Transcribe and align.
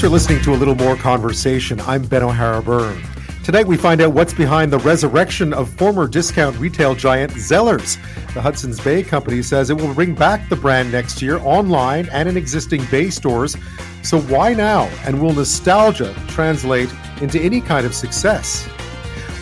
For 0.00 0.08
listening 0.08 0.40
to 0.44 0.54
a 0.54 0.56
little 0.56 0.76
more 0.76 0.96
conversation. 0.96 1.78
I'm 1.82 2.02
Ben 2.02 2.22
O'Hara 2.22 2.62
Byrne. 2.62 3.02
Tonight, 3.44 3.66
we 3.66 3.76
find 3.76 4.00
out 4.00 4.14
what's 4.14 4.32
behind 4.32 4.72
the 4.72 4.78
resurrection 4.78 5.52
of 5.52 5.68
former 5.68 6.08
discount 6.08 6.56
retail 6.58 6.94
giant 6.94 7.32
Zellers. 7.32 7.98
The 8.32 8.40
Hudson's 8.40 8.80
Bay 8.80 9.02
Company 9.02 9.42
says 9.42 9.68
it 9.68 9.76
will 9.76 9.92
bring 9.92 10.14
back 10.14 10.48
the 10.48 10.56
brand 10.56 10.90
next 10.90 11.20
year 11.20 11.36
online 11.40 12.08
and 12.12 12.30
in 12.30 12.38
existing 12.38 12.82
Bay 12.90 13.10
stores. 13.10 13.58
So, 14.02 14.22
why 14.22 14.54
now? 14.54 14.84
And 15.04 15.20
will 15.20 15.34
nostalgia 15.34 16.14
translate 16.28 16.88
into 17.20 17.38
any 17.38 17.60
kind 17.60 17.84
of 17.84 17.94
success? 17.94 18.66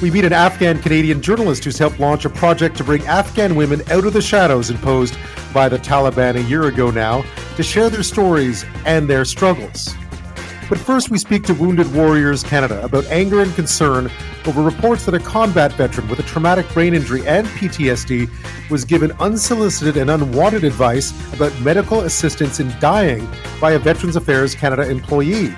We 0.03 0.11
meet 0.11 0.25
an 0.25 0.33
Afghan 0.33 0.83
Canadian 0.83 1.23
journalist 1.23 1.63
who's 1.63 1.79
helped 1.79 2.01
launch 2.01 2.25
a 2.25 2.31
project 2.31 2.77
to 2.79 2.85
bring 2.85 3.07
Afghan 3.07 3.55
women 3.55 3.83
out 3.93 4.05
of 4.05 4.13
the 4.13 4.23
shadows 4.23 4.71
imposed 4.71 5.17
by 5.55 5.69
the 5.69 5.79
Taliban 5.79 6.35
a 6.35 6.43
year 6.43 6.65
ago 6.65 6.91
now 6.91 7.23
to 7.55 7.63
share 7.63 7.89
their 7.89 8.03
stories 8.03 8.65
and 8.85 9.09
their 9.09 9.25
struggles. 9.25 9.95
But 10.69 10.79
first, 10.79 11.11
we 11.11 11.17
speak 11.17 11.45
to 11.45 11.55
Wounded 11.55 11.93
Warriors 11.95 12.43
Canada 12.43 12.85
about 12.85 13.07
anger 13.07 13.41
and 13.41 13.55
concern 13.55 14.11
over 14.47 14.63
reports 14.63 15.07
that 15.07 15.15
a 15.15 15.19
combat 15.19 15.73
veteran 15.73 16.07
with 16.09 16.19
a 16.19 16.23
traumatic 16.25 16.69
brain 16.75 16.93
injury 16.93 17.27
and 17.27 17.47
PTSD 17.47 18.29
was 18.71 18.85
given 18.85 19.13
unsolicited 19.13 19.97
and 19.97 20.11
unwanted 20.11 20.65
advice 20.65 21.13
about 21.33 21.59
medical 21.63 22.01
assistance 22.01 22.61
in 22.61 22.71
dying 22.81 23.27
by 23.61 23.73
a 23.73 23.79
Veterans 23.79 24.17
Affairs 24.17 24.55
Canada 24.55 24.89
employee. 24.89 25.55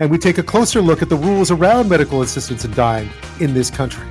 And 0.00 0.10
we 0.10 0.18
take 0.18 0.38
a 0.38 0.42
closer 0.42 0.80
look 0.80 1.00
at 1.00 1.08
the 1.08 1.16
rules 1.16 1.52
around 1.52 1.88
medical 1.88 2.22
assistance 2.22 2.64
in 2.64 2.72
dying 2.72 3.08
in 3.38 3.54
this 3.54 3.70
country. 3.70 4.08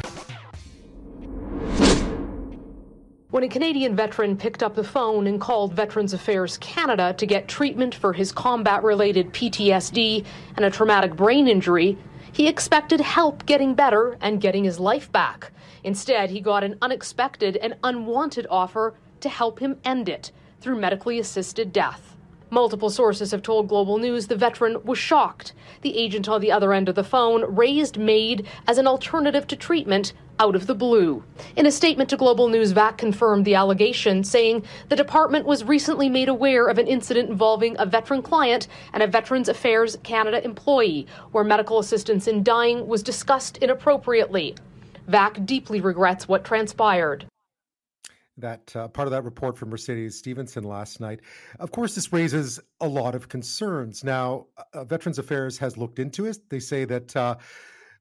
When 3.39 3.49
a 3.49 3.53
Canadian 3.53 3.95
veteran 3.95 4.35
picked 4.35 4.61
up 4.61 4.75
the 4.75 4.83
phone 4.83 5.25
and 5.25 5.39
called 5.39 5.73
Veterans 5.73 6.11
Affairs 6.11 6.57
Canada 6.57 7.15
to 7.17 7.25
get 7.25 7.47
treatment 7.47 7.95
for 7.95 8.11
his 8.11 8.33
combat 8.33 8.83
related 8.83 9.31
PTSD 9.31 10.25
and 10.57 10.65
a 10.65 10.69
traumatic 10.69 11.15
brain 11.15 11.47
injury, 11.47 11.97
he 12.33 12.49
expected 12.49 12.99
help 12.99 13.45
getting 13.45 13.75
better 13.75 14.17
and 14.19 14.41
getting 14.41 14.65
his 14.65 14.77
life 14.77 15.09
back. 15.13 15.53
Instead, 15.85 16.29
he 16.29 16.41
got 16.41 16.65
an 16.65 16.77
unexpected 16.81 17.55
and 17.55 17.77
unwanted 17.81 18.45
offer 18.49 18.93
to 19.21 19.29
help 19.29 19.59
him 19.59 19.77
end 19.85 20.09
it 20.09 20.33
through 20.59 20.77
medically 20.77 21.17
assisted 21.17 21.71
death. 21.71 22.17
Multiple 22.49 22.89
sources 22.89 23.31
have 23.31 23.41
told 23.41 23.69
Global 23.69 23.99
News 23.99 24.27
the 24.27 24.35
veteran 24.35 24.83
was 24.83 24.97
shocked. 24.97 25.53
The 25.79 25.97
agent 25.97 26.27
on 26.27 26.41
the 26.41 26.51
other 26.51 26.73
end 26.73 26.89
of 26.89 26.95
the 26.95 27.05
phone 27.05 27.55
raised 27.55 27.97
MAID 27.97 28.45
as 28.67 28.77
an 28.77 28.87
alternative 28.87 29.47
to 29.47 29.55
treatment 29.55 30.11
out 30.39 30.55
of 30.55 30.67
the 30.67 30.75
blue. 30.75 31.23
In 31.55 31.65
a 31.65 31.71
statement 31.71 32.09
to 32.09 32.17
Global 32.17 32.47
News, 32.47 32.71
VAC 32.71 32.97
confirmed 32.97 33.45
the 33.45 33.55
allegation, 33.55 34.23
saying 34.23 34.63
the 34.87 34.95
department 34.95 35.45
was 35.45 35.63
recently 35.63 36.09
made 36.09 36.29
aware 36.29 36.67
of 36.67 36.77
an 36.77 36.87
incident 36.87 37.29
involving 37.29 37.75
a 37.77 37.85
veteran 37.85 38.21
client 38.21 38.67
and 38.93 39.03
a 39.03 39.07
Veterans 39.07 39.49
Affairs 39.49 39.97
Canada 40.03 40.43
employee, 40.43 41.07
where 41.31 41.43
medical 41.43 41.79
assistance 41.79 42.27
in 42.27 42.43
dying 42.43 42.87
was 42.87 43.03
discussed 43.03 43.57
inappropriately. 43.57 44.55
VAC 45.07 45.45
deeply 45.45 45.81
regrets 45.81 46.27
what 46.27 46.45
transpired 46.45 47.25
that 48.41 48.75
uh, 48.75 48.87
part 48.87 49.07
of 49.07 49.11
that 49.11 49.23
report 49.23 49.57
from 49.57 49.69
Mercedes 49.69 50.17
Stephenson 50.17 50.63
last 50.63 50.99
night. 50.99 51.19
Of 51.59 51.71
course, 51.71 51.95
this 51.95 52.11
raises 52.11 52.59
a 52.81 52.87
lot 52.87 53.15
of 53.15 53.29
concerns. 53.29 54.03
Now, 54.03 54.47
uh, 54.73 54.83
Veterans 54.83 55.19
Affairs 55.19 55.57
has 55.57 55.77
looked 55.77 55.99
into 55.99 56.25
it. 56.25 56.49
They 56.49 56.59
say 56.59 56.85
that 56.85 57.15
uh, 57.15 57.35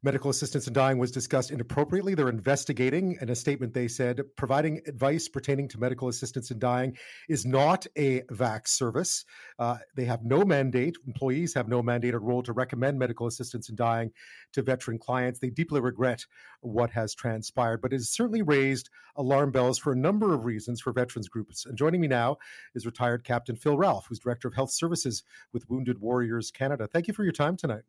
medical 0.02 0.30
assistance 0.30 0.66
in 0.66 0.72
dying 0.72 0.98
was 0.98 1.10
discussed 1.10 1.50
inappropriately. 1.50 2.14
They're 2.14 2.28
investigating. 2.28 3.18
In 3.20 3.30
a 3.30 3.34
statement, 3.34 3.74
they 3.74 3.88
said 3.88 4.20
providing 4.36 4.80
advice 4.86 5.28
pertaining 5.28 5.68
to 5.68 5.78
medical 5.78 6.08
assistance 6.08 6.50
in 6.50 6.58
dying 6.58 6.96
is 7.28 7.44
not 7.44 7.86
a 7.96 8.22
VAC 8.30 8.68
service. 8.68 9.24
Uh, 9.58 9.78
they 9.96 10.04
have 10.04 10.24
no 10.24 10.44
mandate, 10.44 10.96
employees 11.06 11.54
have 11.54 11.68
no 11.68 11.82
mandated 11.82 12.20
role 12.22 12.42
to 12.44 12.52
recommend 12.52 12.98
medical 12.98 13.26
assistance 13.26 13.68
in 13.68 13.76
dying 13.76 14.12
to 14.52 14.62
veteran 14.62 14.98
clients. 14.98 15.40
They 15.40 15.50
deeply 15.50 15.80
regret 15.80 16.24
what 16.60 16.90
has 16.90 17.14
transpired, 17.14 17.80
but 17.82 17.92
it 17.92 17.96
has 17.96 18.10
certainly 18.10 18.42
raised 18.42 18.90
alarm 19.16 19.50
bells 19.50 19.78
for 19.78 19.92
a 19.92 19.96
number 19.96 20.32
of 20.32 20.44
reasons 20.44 20.80
for 20.80 20.92
veterans 20.92 21.28
groups. 21.28 21.66
And 21.66 21.76
joining 21.76 22.00
me 22.00 22.08
now 22.08 22.36
is 22.74 22.86
retired 22.86 23.24
Captain 23.24 23.56
Phil 23.56 23.76
Ralph, 23.76 24.06
who's 24.08 24.20
Director 24.20 24.46
of 24.46 24.54
Health 24.54 24.70
Services 24.70 25.24
with 25.52 25.68
Wounded 25.68 26.00
Warriors 26.00 26.52
Canada. 26.52 26.86
Thank 26.86 27.08
you 27.08 27.14
for 27.14 27.24
your 27.24 27.32
time 27.32 27.56
tonight. 27.56 27.82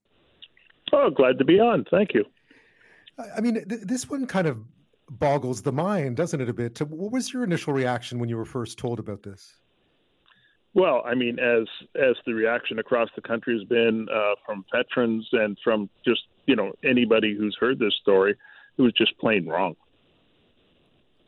Oh, 0.92 1.10
glad 1.10 1.38
to 1.40 1.46
be 1.46 1.60
on. 1.60 1.86
Thank 1.90 2.14
you. 2.14 2.26
I 3.36 3.42
mean, 3.42 3.56
th- 3.68 3.82
this 3.82 4.10
one 4.10 4.28
kind 4.28 4.48
of 4.48 4.60
boggles 5.10 5.62
the 5.62 5.72
mind, 5.72 6.18
doesn't 6.18 6.40
it, 6.40 6.50
a 6.50 6.54
bit? 6.54 6.80
What 6.80 7.12
was 7.12 7.34
your 7.34 7.44
initial 7.44 7.74
reaction 7.74 8.20
when 8.20 8.30
you 8.30 8.38
were 8.38 8.46
first 8.46 8.78
told 8.78 9.00
about 9.00 9.24
this? 9.24 9.56
Well, 10.74 11.02
I 11.06 11.16
mean, 11.16 11.40
as 11.40 11.68
as 11.96 12.16
the 12.26 12.34
reaction 12.34 12.78
across 12.80 13.10
the 13.16 13.22
country 13.22 13.58
has 13.58 13.68
been 13.68 14.08
uh, 14.14 14.36
from 14.46 14.64
veterans 14.72 15.28
and 15.32 15.58
from 15.64 15.90
just 16.06 16.22
you 16.46 16.56
know 16.56 16.74
anybody 16.84 17.36
who's 17.36 17.58
heard 17.60 17.80
this 17.80 17.94
story, 18.02 18.36
it 18.78 18.82
was 18.82 18.94
just 18.94 19.18
plain 19.18 19.48
wrong. 19.48 19.76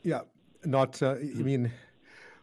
Yeah, 0.04 0.22
not. 0.64 1.02
Uh, 1.02 1.16
I 1.16 1.42
mean, 1.42 1.72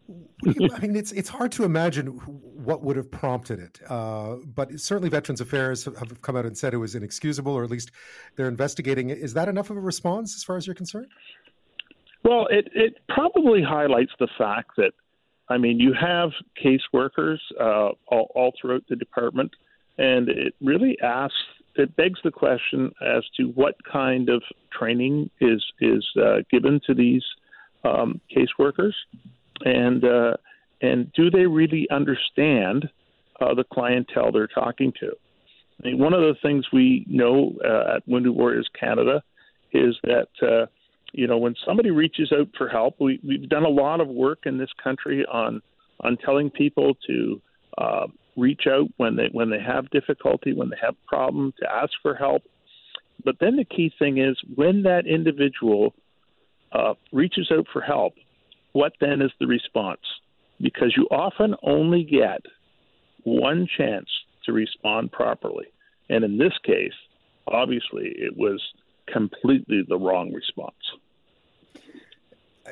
I 0.08 0.78
mean, 0.80 0.96
it's 0.96 1.12
it's 1.12 1.28
hard 1.28 1.52
to 1.52 1.64
imagine 1.64 2.06
what 2.06 2.82
would 2.82 2.96
have 2.96 3.10
prompted 3.10 3.58
it, 3.58 3.80
uh, 3.90 4.36
but 4.54 4.80
certainly 4.80 5.10
Veterans 5.10 5.40
Affairs 5.40 5.84
have 5.84 6.22
come 6.22 6.34
out 6.36 6.46
and 6.46 6.56
said 6.56 6.72
it 6.72 6.78
was 6.78 6.94
inexcusable, 6.94 7.52
or 7.52 7.62
at 7.62 7.70
least 7.70 7.90
they're 8.36 8.48
investigating 8.48 9.10
it. 9.10 9.18
Is 9.18 9.34
that 9.34 9.48
enough 9.48 9.68
of 9.68 9.76
a 9.76 9.80
response 9.80 10.34
as 10.34 10.44
far 10.44 10.56
as 10.56 10.66
you're 10.66 10.74
concerned? 10.74 11.08
Well, 12.24 12.46
it 12.46 12.70
it 12.74 12.94
probably 13.08 13.62
highlights 13.62 14.12
the 14.18 14.28
fact 14.38 14.70
that, 14.78 14.92
I 15.50 15.58
mean, 15.58 15.78
you 15.78 15.92
have 15.92 16.30
caseworkers 16.64 17.38
uh, 17.60 17.90
all, 18.06 18.30
all 18.34 18.52
throughout 18.58 18.84
the 18.88 18.96
department, 18.96 19.52
and 19.98 20.30
it 20.30 20.54
really 20.62 20.96
asks, 21.02 21.36
it 21.74 21.94
begs 21.96 22.20
the 22.24 22.30
question 22.30 22.92
as 23.02 23.24
to 23.36 23.48
what 23.48 23.74
kind 23.84 24.30
of 24.30 24.42
training 24.72 25.28
is 25.40 25.62
is 25.80 26.06
uh, 26.16 26.38
given 26.50 26.80
to 26.86 26.94
these 26.94 27.24
um, 27.84 28.20
caseworkers 28.34 28.94
and 29.64 30.04
uh, 30.04 30.36
and 30.80 31.12
do 31.12 31.30
they 31.30 31.46
really 31.46 31.88
understand 31.90 32.88
uh, 33.40 33.54
the 33.54 33.64
clientele 33.64 34.32
they're 34.32 34.46
talking 34.46 34.92
to? 35.00 35.12
I 35.82 35.88
mean, 35.88 35.98
one 35.98 36.12
of 36.12 36.20
the 36.20 36.34
things 36.42 36.66
we 36.72 37.04
know 37.08 37.52
uh, 37.64 37.96
at 37.96 38.08
Wounded 38.08 38.34
Warriors 38.34 38.68
Canada 38.78 39.22
is 39.72 39.96
that 40.04 40.28
uh, 40.42 40.66
you 41.12 41.26
know 41.26 41.38
when 41.38 41.54
somebody 41.66 41.90
reaches 41.90 42.32
out 42.32 42.48
for 42.56 42.68
help, 42.68 42.96
we, 43.00 43.20
we've 43.26 43.48
done 43.48 43.64
a 43.64 43.68
lot 43.68 44.00
of 44.00 44.08
work 44.08 44.40
in 44.44 44.58
this 44.58 44.70
country 44.82 45.24
on 45.30 45.62
on 46.00 46.16
telling 46.16 46.50
people 46.50 46.94
to 47.06 47.40
uh, 47.78 48.06
reach 48.36 48.62
out 48.68 48.88
when 48.96 49.16
they 49.16 49.28
when 49.32 49.50
they 49.50 49.60
have 49.60 49.90
difficulty, 49.90 50.52
when 50.52 50.70
they 50.70 50.76
have 50.80 50.94
problem, 51.06 51.52
to 51.60 51.70
ask 51.70 51.92
for 52.02 52.14
help. 52.14 52.42
But 53.24 53.36
then 53.40 53.56
the 53.56 53.64
key 53.64 53.92
thing 53.98 54.18
is 54.18 54.36
when 54.54 54.82
that 54.82 55.06
individual 55.06 55.94
uh, 56.72 56.94
reaches 57.12 57.50
out 57.52 57.66
for 57.72 57.80
help, 57.80 58.14
what 58.78 58.92
then 59.00 59.20
is 59.20 59.32
the 59.40 59.46
response? 59.48 60.00
Because 60.60 60.94
you 60.96 61.08
often 61.10 61.56
only 61.64 62.04
get 62.04 62.42
one 63.24 63.66
chance 63.76 64.08
to 64.44 64.52
respond 64.52 65.10
properly. 65.10 65.66
And 66.08 66.24
in 66.24 66.38
this 66.38 66.52
case, 66.64 66.92
obviously, 67.48 68.14
it 68.16 68.36
was 68.36 68.62
completely 69.12 69.82
the 69.88 69.96
wrong 69.96 70.32
response. 70.32 70.76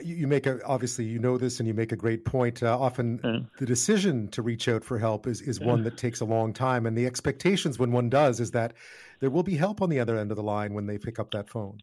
You 0.00 0.28
make 0.28 0.46
a 0.46 0.62
obviously 0.64 1.06
you 1.06 1.18
know 1.18 1.38
this 1.38 1.58
and 1.58 1.66
you 1.66 1.74
make 1.74 1.90
a 1.90 1.96
great 1.96 2.24
point. 2.24 2.62
Uh, 2.62 2.78
often 2.78 3.18
yeah. 3.24 3.38
the 3.58 3.66
decision 3.66 4.28
to 4.28 4.42
reach 4.42 4.68
out 4.68 4.84
for 4.84 4.98
help 4.98 5.26
is 5.26 5.40
is 5.40 5.58
yeah. 5.58 5.66
one 5.66 5.82
that 5.84 5.96
takes 5.96 6.20
a 6.20 6.26
long 6.26 6.52
time, 6.52 6.84
and 6.86 6.96
the 6.96 7.06
expectations 7.06 7.78
when 7.78 7.90
one 7.92 8.10
does 8.10 8.38
is 8.38 8.50
that 8.50 8.74
there 9.20 9.30
will 9.30 9.42
be 9.42 9.56
help 9.56 9.80
on 9.80 9.88
the 9.88 9.98
other 9.98 10.18
end 10.18 10.30
of 10.30 10.36
the 10.36 10.42
line 10.42 10.74
when 10.74 10.86
they 10.86 10.98
pick 10.98 11.18
up 11.18 11.30
that 11.30 11.48
phone. 11.48 11.80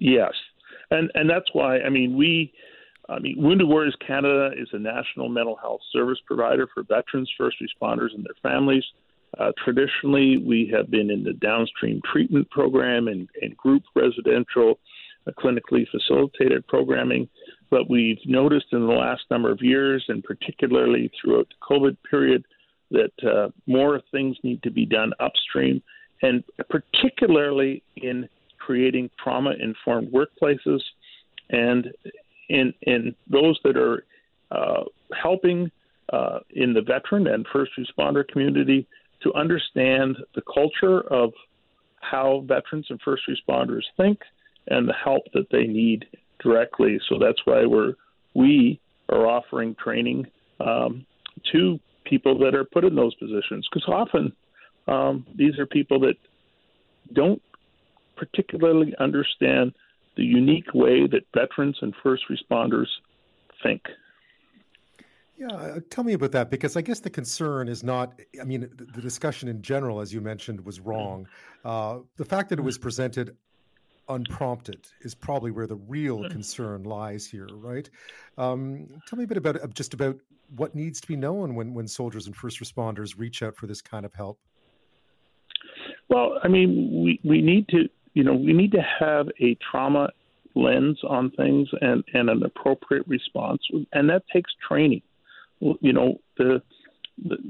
Yes, 0.00 0.32
and 0.90 1.12
and 1.14 1.30
that's 1.30 1.48
why 1.52 1.78
I 1.78 1.90
mean 1.90 2.16
we 2.16 2.52
I 3.08 3.18
mean, 3.18 3.36
Wounded 3.38 3.68
Warriors 3.68 3.96
Canada 4.06 4.50
is 4.56 4.68
a 4.72 4.78
national 4.78 5.28
mental 5.28 5.56
health 5.56 5.80
service 5.92 6.18
provider 6.26 6.68
for 6.72 6.82
veterans, 6.84 7.30
first 7.36 7.56
responders, 7.60 8.14
and 8.14 8.24
their 8.24 8.36
families. 8.42 8.84
Uh, 9.38 9.50
traditionally, 9.64 10.36
we 10.36 10.72
have 10.74 10.90
been 10.90 11.10
in 11.10 11.24
the 11.24 11.32
downstream 11.32 12.00
treatment 12.10 12.48
program 12.50 13.08
and, 13.08 13.28
and 13.40 13.56
group 13.56 13.82
residential, 13.94 14.78
uh, 15.26 15.30
clinically 15.32 15.86
facilitated 15.90 16.66
programming. 16.68 17.28
But 17.70 17.88
we've 17.88 18.18
noticed 18.26 18.66
in 18.72 18.86
the 18.86 18.92
last 18.92 19.22
number 19.30 19.50
of 19.50 19.62
years, 19.62 20.04
and 20.08 20.22
particularly 20.22 21.10
throughout 21.20 21.48
the 21.48 21.74
COVID 21.74 21.96
period, 22.08 22.44
that 22.90 23.12
uh, 23.26 23.48
more 23.66 24.00
things 24.12 24.36
need 24.42 24.62
to 24.62 24.70
be 24.70 24.84
done 24.84 25.12
upstream, 25.18 25.82
and 26.20 26.44
particularly 26.68 27.82
in 27.96 28.28
creating 28.58 29.10
trauma 29.22 29.54
informed 29.58 30.12
workplaces 30.12 30.80
and 31.50 31.88
in 32.52 32.74
in 32.82 33.14
those 33.28 33.58
that 33.64 33.76
are 33.76 34.04
uh, 34.50 34.84
helping 35.20 35.70
uh, 36.12 36.40
in 36.50 36.74
the 36.74 36.82
veteran 36.82 37.26
and 37.26 37.46
first 37.52 37.72
responder 37.78 38.26
community 38.28 38.86
to 39.22 39.32
understand 39.34 40.16
the 40.34 40.42
culture 40.52 41.00
of 41.12 41.32
how 42.00 42.44
veterans 42.46 42.86
and 42.90 43.00
first 43.02 43.22
responders 43.28 43.84
think 43.96 44.20
and 44.66 44.88
the 44.88 44.92
help 44.92 45.22
that 45.32 45.46
they 45.50 45.64
need 45.64 46.04
directly. 46.40 47.00
So 47.08 47.18
that's 47.18 47.40
why 47.44 47.64
we're 47.64 47.94
we 48.34 48.80
are 49.08 49.26
offering 49.26 49.74
training 49.74 50.26
um, 50.60 51.06
to 51.52 51.78
people 52.04 52.38
that 52.38 52.54
are 52.54 52.64
put 52.64 52.84
in 52.84 52.94
those 52.94 53.14
positions 53.14 53.66
because 53.72 53.88
often 53.88 54.32
um, 54.86 55.26
these 55.34 55.58
are 55.58 55.66
people 55.66 56.00
that 56.00 56.16
don't 57.12 57.40
particularly 58.16 58.94
understand 58.98 59.72
the 60.16 60.24
unique 60.24 60.74
way 60.74 61.06
that 61.06 61.22
veterans 61.34 61.78
and 61.80 61.94
first 62.02 62.24
responders 62.30 62.88
think. 63.62 63.82
Yeah, 65.36 65.48
uh, 65.48 65.80
tell 65.90 66.04
me 66.04 66.12
about 66.12 66.32
that 66.32 66.50
because 66.50 66.76
I 66.76 66.82
guess 66.82 67.00
the 67.00 67.10
concern 67.10 67.68
is 67.68 67.82
not. 67.82 68.20
I 68.40 68.44
mean, 68.44 68.70
the, 68.76 69.00
discussion 69.00 69.48
in 69.48 69.62
general, 69.62 70.00
as 70.00 70.12
you 70.12 70.20
mentioned, 70.20 70.64
was 70.64 70.78
wrong. 70.78 71.26
Uh, 71.64 71.98
the 72.16 72.24
fact 72.24 72.50
that 72.50 72.58
it 72.58 72.62
was 72.62 72.78
presented 72.78 73.36
unprompted 74.08 74.86
is 75.00 75.14
probably 75.14 75.50
where 75.50 75.66
the 75.66 75.76
real 75.76 76.28
concern 76.28 76.84
lies 76.84 77.26
here, 77.26 77.48
right? 77.54 77.88
Um, 78.36 78.88
tell 79.08 79.16
me 79.16 79.24
a 79.24 79.26
bit 79.26 79.36
about 79.38 79.56
uh, 79.56 79.66
just 79.68 79.94
about 79.94 80.16
what 80.56 80.74
needs 80.74 81.00
to 81.00 81.08
be 81.08 81.16
known 81.16 81.54
when 81.54 81.74
when 81.74 81.88
soldiers 81.88 82.26
and 82.26 82.36
first 82.36 82.60
responders 82.60 83.18
reach 83.18 83.42
out 83.42 83.56
for 83.56 83.66
this 83.66 83.80
kind 83.80 84.04
of 84.04 84.14
help. 84.14 84.38
Well, 86.08 86.38
I 86.44 86.48
mean, 86.48 87.02
we 87.02 87.20
we 87.24 87.40
need 87.40 87.68
to 87.68 87.88
you 88.14 88.24
know 88.24 88.34
we 88.34 88.52
need 88.52 88.72
to 88.72 88.84
have 89.00 89.28
a 89.40 89.56
trauma 89.70 90.10
lens 90.54 90.98
on 91.08 91.30
things 91.30 91.68
and 91.80 92.04
and 92.14 92.28
an 92.30 92.42
appropriate 92.42 93.06
response, 93.06 93.62
and 93.92 94.08
that 94.10 94.22
takes 94.32 94.50
training. 94.66 95.02
You 95.60 95.92
know 95.92 96.18
the 96.36 96.62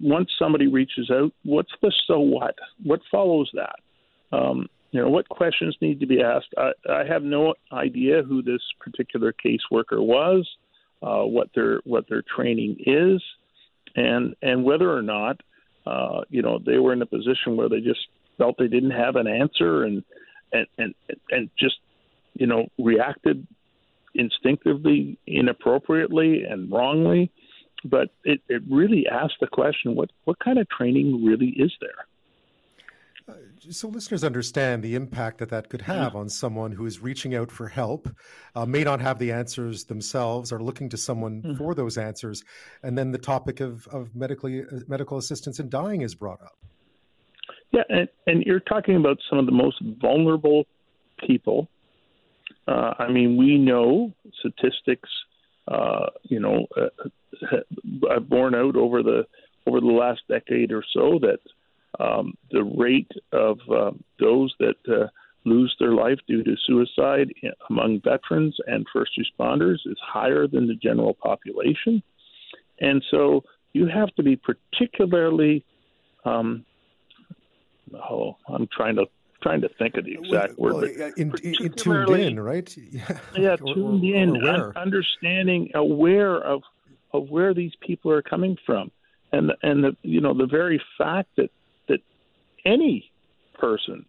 once 0.03 0.31
somebody 0.39 0.67
reaches 0.67 1.11
out, 1.11 1.33
what's 1.45 1.73
the 1.81 1.93
so 2.07 2.19
what? 2.19 2.55
What 2.83 3.01
follows 3.11 3.51
that? 3.55 4.37
Um, 4.37 4.69
you 4.91 5.01
know, 5.01 5.09
what 5.09 5.29
questions 5.29 5.77
need 5.81 6.01
to 6.01 6.07
be 6.07 6.23
asked? 6.23 6.53
I, 6.57 6.73
I 6.91 7.05
have 7.05 7.23
no 7.23 7.55
idea 7.73 8.23
who 8.23 8.43
this 8.43 8.61
particular 8.81 9.33
caseworker 9.33 10.05
was, 10.05 10.47
uh, 11.03 11.23
what 11.23 11.49
their 11.55 11.81
what 11.85 12.05
their 12.09 12.23
training 12.35 12.77
is, 12.87 13.23
and 13.97 14.35
and 14.43 14.65
whether 14.65 14.93
or 14.93 15.03
not, 15.03 15.41
uh, 15.87 16.23
you 16.29 16.43
know, 16.43 16.59
they 16.65 16.79
were 16.79 16.93
in 16.93 17.03
a 17.03 17.07
position 17.07 17.57
where 17.57 17.69
they 17.69 17.81
just 17.81 18.01
felt 18.39 18.57
they 18.59 18.69
didn't 18.69 18.91
have 18.91 19.17
an 19.17 19.27
answer 19.27 19.85
and 19.85 20.05
and 20.53 20.67
and 20.79 20.95
and 21.31 21.51
just 21.59 21.77
you 22.35 22.47
know 22.47 22.67
reacted 22.79 23.47
instinctively, 24.15 25.19
inappropriately, 25.27 26.45
and 26.45 26.71
wrongly. 26.71 27.31
But 27.85 28.11
it, 28.25 28.41
it 28.49 28.63
really 28.71 29.07
asked 29.09 29.37
the 29.41 29.47
question: 29.47 29.95
what 29.95 30.11
what 30.25 30.39
kind 30.39 30.59
of 30.59 30.69
training 30.69 31.25
really 31.25 31.49
is 31.49 31.73
there? 31.81 32.07
Uh, 33.29 33.35
so 33.71 33.89
listeners 33.89 34.25
understand 34.25 34.83
the 34.83 34.95
impact 34.95 35.39
that 35.39 35.49
that 35.49 35.69
could 35.69 35.83
have 35.83 36.17
on 36.17 36.29
someone 36.29 36.73
who 36.73 36.87
is 36.87 37.01
reaching 37.01 37.37
out 37.37 37.53
for 37.53 37.69
help, 37.69 38.09
uh, 38.57 38.67
may 38.67 38.83
not 38.83 39.01
have 39.01 39.19
the 39.19 39.31
answers 39.31 39.85
themselves, 39.85 40.53
are 40.53 40.61
looking 40.61 40.89
to 40.89 40.97
someone 40.97 41.41
mm-hmm. 41.41 41.55
for 41.55 41.75
those 41.75 41.97
answers, 41.97 42.43
and 42.83 42.99
then 42.99 43.11
the 43.13 43.19
topic 43.19 43.61
of 43.61 43.87
of 43.89 44.15
medically 44.15 44.63
uh, 44.63 44.81
medical 44.89 45.19
assistance 45.19 45.61
in 45.61 45.69
dying 45.69 46.03
is 46.03 46.15
brought 46.15 46.41
up. 46.43 46.57
Yeah, 47.73 47.83
and, 47.89 48.09
and 48.27 48.43
you're 48.45 48.61
talking 48.61 48.97
about 48.97 49.19
some 49.29 49.39
of 49.39 49.47
the 49.47 49.53
most 49.53 49.81
vulnerable 50.01 50.65
people. 51.27 51.69
Uh, 52.69 52.93
I 52.99 53.11
mean, 53.11 53.37
we 53.37 53.57
know 53.57 54.13
statistics, 54.41 55.09
uh, 55.69 56.07
you 56.25 56.39
know, 56.39 56.67
uh, 56.77 58.21
borne 58.21 58.55
out 58.55 58.77
over 58.77 59.03
the 59.03 59.25
over 59.67 59.81
the 59.81 59.87
last 59.87 60.23
decade 60.29 60.73
or 60.73 60.85
so 60.93 61.21
that 61.21 61.39
um, 62.03 62.35
the 62.51 62.65
rate 62.65 63.11
of 63.33 63.59
uh, 63.71 63.93
those 64.19 64.53
that 64.59 64.75
uh, 64.89 65.07
lose 65.45 65.75
their 65.79 65.93
life 65.93 66.19
due 66.27 66.43
to 66.43 66.57
suicide 66.67 67.33
among 67.71 68.01
veterans 68.01 68.57
and 68.67 68.87
first 68.93 69.13
responders 69.19 69.79
is 69.87 69.99
higher 70.05 70.47
than 70.47 70.67
the 70.67 70.75
general 70.75 71.15
population, 71.15 72.03
and 72.81 73.03
so 73.11 73.45
you 73.73 73.87
have 73.87 74.15
to 74.17 74.23
be 74.23 74.37
particularly 74.37 75.65
um, 76.25 76.65
oh, 77.95 78.37
I'm 78.49 78.69
trying 78.75 78.97
to 78.97 79.07
trying 79.43 79.61
to 79.61 79.69
think 79.71 79.97
of 79.97 80.05
the 80.05 80.15
exact 80.15 80.57
well, 80.57 80.75
word. 80.75 80.91
Well, 80.99 81.13
in, 81.17 81.35
in, 81.43 81.73
tuned 81.73 82.11
in, 82.11 82.41
right? 82.41 82.75
Yeah, 82.91 83.19
yeah 83.37 83.57
or, 83.61 83.75
tuned 83.75 84.05
or, 84.05 84.17
in, 84.17 84.45
or 84.45 84.77
understanding, 84.79 85.71
aware 85.75 86.37
of 86.37 86.63
of 87.13 87.29
where 87.29 87.53
these 87.53 87.73
people 87.81 88.11
are 88.13 88.23
coming 88.23 88.57
from, 88.65 88.91
and 89.33 89.53
and 89.63 89.85
the 89.85 89.97
you 90.03 90.21
know 90.21 90.35
the 90.35 90.47
very 90.47 90.81
fact 90.97 91.31
that 91.37 91.51
that 91.89 92.01
any 92.65 93.11
person, 93.59 94.07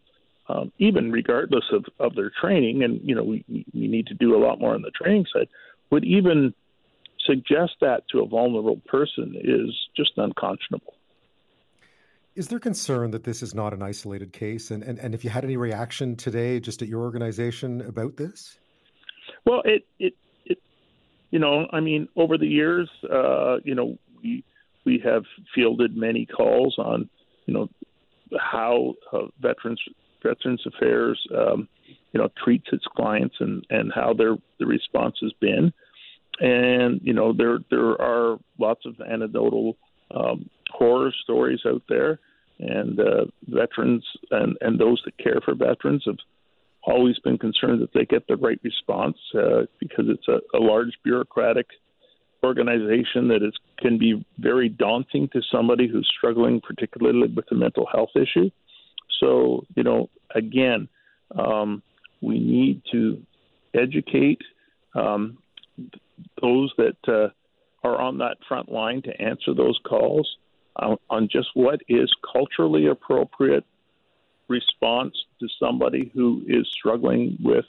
um, 0.47 0.71
even 0.77 1.12
regardless 1.12 1.65
of 1.71 1.86
of 2.00 2.15
their 2.15 2.31
training, 2.41 2.83
and 2.83 3.01
you 3.03 3.15
know 3.15 3.24
we 3.24 3.44
we 3.47 3.88
need 3.88 4.07
to 4.07 4.13
do 4.13 4.36
a 4.36 4.41
lot 4.44 4.59
more 4.59 4.74
on 4.74 4.81
the 4.81 4.91
training 4.91 5.25
side, 5.33 5.47
would 5.89 6.06
even 6.06 6.53
suggest 7.25 7.74
that 7.81 8.03
to 8.09 8.19
a 8.19 8.27
vulnerable 8.27 8.81
person 8.88 9.36
is 9.41 9.69
just 9.95 10.12
unconscionable. 10.18 10.93
Is 12.35 12.47
there 12.47 12.59
concern 12.59 13.12
that 13.12 13.24
this 13.24 13.44
is 13.44 13.53
not 13.53 13.74
an 13.74 13.83
isolated 13.83 14.33
case? 14.33 14.71
And, 14.71 14.81
and, 14.83 14.97
and 14.97 15.13
if 15.13 15.24
you 15.24 15.30
had 15.30 15.44
any 15.44 15.57
reaction 15.57 16.15
today 16.15 16.59
just 16.59 16.81
at 16.81 16.88
your 16.88 17.01
organization 17.01 17.81
about 17.81 18.18
this? 18.18 18.57
Well, 19.45 19.62
it, 19.65 19.85
it, 20.00 20.15
it 20.45 20.57
you 21.30 21.38
know, 21.38 21.68
I 21.71 21.80
mean, 21.80 22.07
over 22.15 22.38
the 22.38 22.47
years, 22.47 22.89
uh, 23.12 23.57
you 23.63 23.75
know, 23.75 24.00
we, 24.24 24.44
we 24.83 25.00
have 25.06 25.24
fielded 25.53 25.95
many 25.95 26.25
calls 26.25 26.75
on, 26.80 27.07
you 27.45 27.53
know, 27.53 27.69
how 28.39 28.95
uh, 29.12 29.27
Veterans 29.39 29.81
Veterans 30.24 30.65
Affairs, 30.65 31.21
um, 31.38 31.68
you 32.13 32.19
know, 32.19 32.29
treats 32.44 32.68
its 32.71 32.86
clients 32.95 33.36
and, 33.39 33.63
and 33.69 33.91
how 33.94 34.13
their 34.13 34.38
the 34.59 34.65
response 34.65 35.18
has 35.21 35.33
been. 35.39 35.71
And 36.39 37.00
you 37.03 37.13
know, 37.13 37.33
there 37.33 37.59
there 37.69 38.01
are 38.01 38.39
lots 38.57 38.86
of 38.86 38.95
anecdotal 39.01 39.77
um, 40.12 40.50
horror 40.74 41.14
stories 41.24 41.62
out 41.66 41.84
there, 41.88 42.20
and 42.60 43.00
uh, 43.00 43.25
veterans 43.48 44.06
and, 44.31 44.58
and 44.62 44.80
those 44.80 45.02
that 45.06 45.18
care 45.18 45.40
for 45.44 45.56
veterans 45.56 46.04
have 46.06 46.18
always 46.84 47.18
been 47.20 47.38
concerned 47.38 47.81
that 47.81 47.94
they 47.94 48.06
get 48.06 48.28
the 48.28 48.36
right 48.36 48.60
response 48.64 49.18
uh, 49.36 49.62
because 49.80 50.06
it's 50.08 50.28
a, 50.28 50.40
a 50.58 50.60
large 50.60 50.94
bureaucratic 51.04 51.68
organization 52.44 53.30
that 53.30 53.42
is 53.42 53.54
can 53.80 53.98
be 53.98 54.25
very 54.38 54.68
daunting 54.68 55.30
to 55.30 55.42
somebody 55.52 55.88
who's 55.88 56.10
struggling, 56.18 56.62
particularly 56.62 57.28
with 57.34 57.46
a 57.52 57.56
mental 57.56 57.88
health 57.92 58.10
issue. 58.16 58.50
So, 59.20 59.66
you 59.75 59.84
know, 59.84 60.10
again, 60.36 60.90
um, 61.38 61.81
we 62.22 62.40
need 62.40 62.81
to 62.92 63.22
educate 63.74 64.42
um, 64.94 65.38
those 66.42 66.74
that 66.78 66.98
uh, 67.08 67.30
are 67.88 68.00
on 68.00 68.18
that 68.20 68.38
front 68.48 68.72
line 68.72 69.02
to 69.04 69.22
answer 69.22 69.54
those 69.54 69.80
calls 69.88 70.30
on, 70.75 70.98
on 71.10 71.30
just 71.31 71.50
what 71.54 71.81
is 71.88 72.12
culturally 72.31 72.88
appropriate 72.88 73.65
response 74.48 75.15
to 75.39 75.48
somebody 75.60 76.12
who 76.13 76.44
is 76.48 76.68
struggling 76.72 77.38
with 77.42 77.65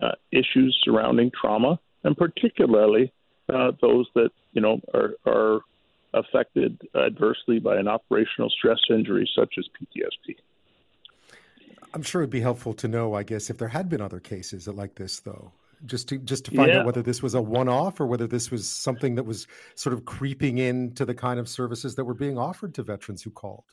uh, 0.00 0.12
issues 0.30 0.78
surrounding 0.82 1.30
trauma, 1.38 1.78
and 2.04 2.16
particularly 2.16 3.12
uh, 3.52 3.72
those 3.80 4.06
that 4.14 4.30
you 4.52 4.60
know 4.60 4.80
are, 4.94 5.14
are 5.26 5.60
affected 6.14 6.80
adversely 6.94 7.58
by 7.58 7.76
an 7.76 7.88
operational 7.88 8.50
stress 8.50 8.78
injury 8.90 9.28
such 9.34 9.54
as 9.58 9.64
PTSD. 9.80 10.36
I'm 11.94 12.02
sure 12.02 12.22
it'd 12.22 12.30
be 12.30 12.40
helpful 12.40 12.72
to 12.74 12.88
know, 12.88 13.14
I 13.14 13.22
guess, 13.22 13.50
if 13.50 13.58
there 13.58 13.68
had 13.68 13.88
been 13.88 14.00
other 14.00 14.20
cases 14.20 14.66
like 14.66 14.94
this, 14.94 15.20
though 15.20 15.52
just 15.86 16.08
to 16.08 16.18
just 16.18 16.44
to 16.46 16.50
find 16.52 16.70
yeah. 16.70 16.80
out 16.80 16.86
whether 16.86 17.02
this 17.02 17.22
was 17.22 17.34
a 17.34 17.42
one-off 17.42 18.00
or 18.00 18.06
whether 18.06 18.26
this 18.26 18.50
was 18.50 18.68
something 18.68 19.14
that 19.16 19.24
was 19.24 19.46
sort 19.74 19.92
of 19.92 20.04
creeping 20.04 20.58
into 20.58 21.04
the 21.04 21.14
kind 21.14 21.40
of 21.40 21.48
services 21.48 21.94
that 21.96 22.04
were 22.04 22.14
being 22.14 22.38
offered 22.38 22.74
to 22.74 22.82
veterans 22.82 23.22
who 23.22 23.30
called. 23.30 23.64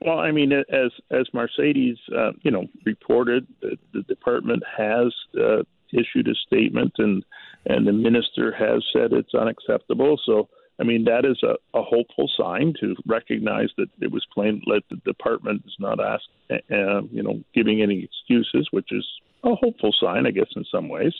Well, 0.00 0.18
I 0.18 0.30
mean, 0.30 0.52
as 0.52 0.90
as 1.10 1.26
Mercedes, 1.32 1.96
uh, 2.16 2.32
you 2.42 2.50
know, 2.50 2.66
reported, 2.84 3.46
the, 3.62 3.76
the 3.92 4.02
department 4.02 4.62
has 4.76 5.12
uh, 5.40 5.62
issued 5.92 6.28
a 6.28 6.34
statement, 6.46 6.92
and 6.98 7.24
and 7.64 7.86
the 7.86 7.92
minister 7.92 8.52
has 8.52 8.84
said 8.92 9.12
it's 9.12 9.34
unacceptable. 9.34 10.20
So, 10.24 10.48
I 10.78 10.84
mean, 10.84 11.04
that 11.04 11.24
is 11.24 11.42
a, 11.42 11.54
a 11.76 11.82
hopeful 11.82 12.30
sign 12.36 12.74
to 12.80 12.94
recognize 13.06 13.70
that 13.78 13.88
it 14.00 14.12
was 14.12 14.24
plain 14.34 14.62
that 14.66 14.82
the 14.90 14.96
department 14.96 15.62
is 15.66 15.74
not 15.78 15.98
asked, 15.98 16.28
uh, 16.50 17.02
you 17.10 17.22
know, 17.22 17.42
giving 17.54 17.80
any 17.80 18.04
excuses, 18.04 18.68
which 18.70 18.88
is 18.92 19.04
a 19.46 19.54
hopeful 19.54 19.94
sign, 20.00 20.26
I 20.26 20.30
guess, 20.30 20.48
in 20.54 20.64
some 20.70 20.88
ways. 20.88 21.14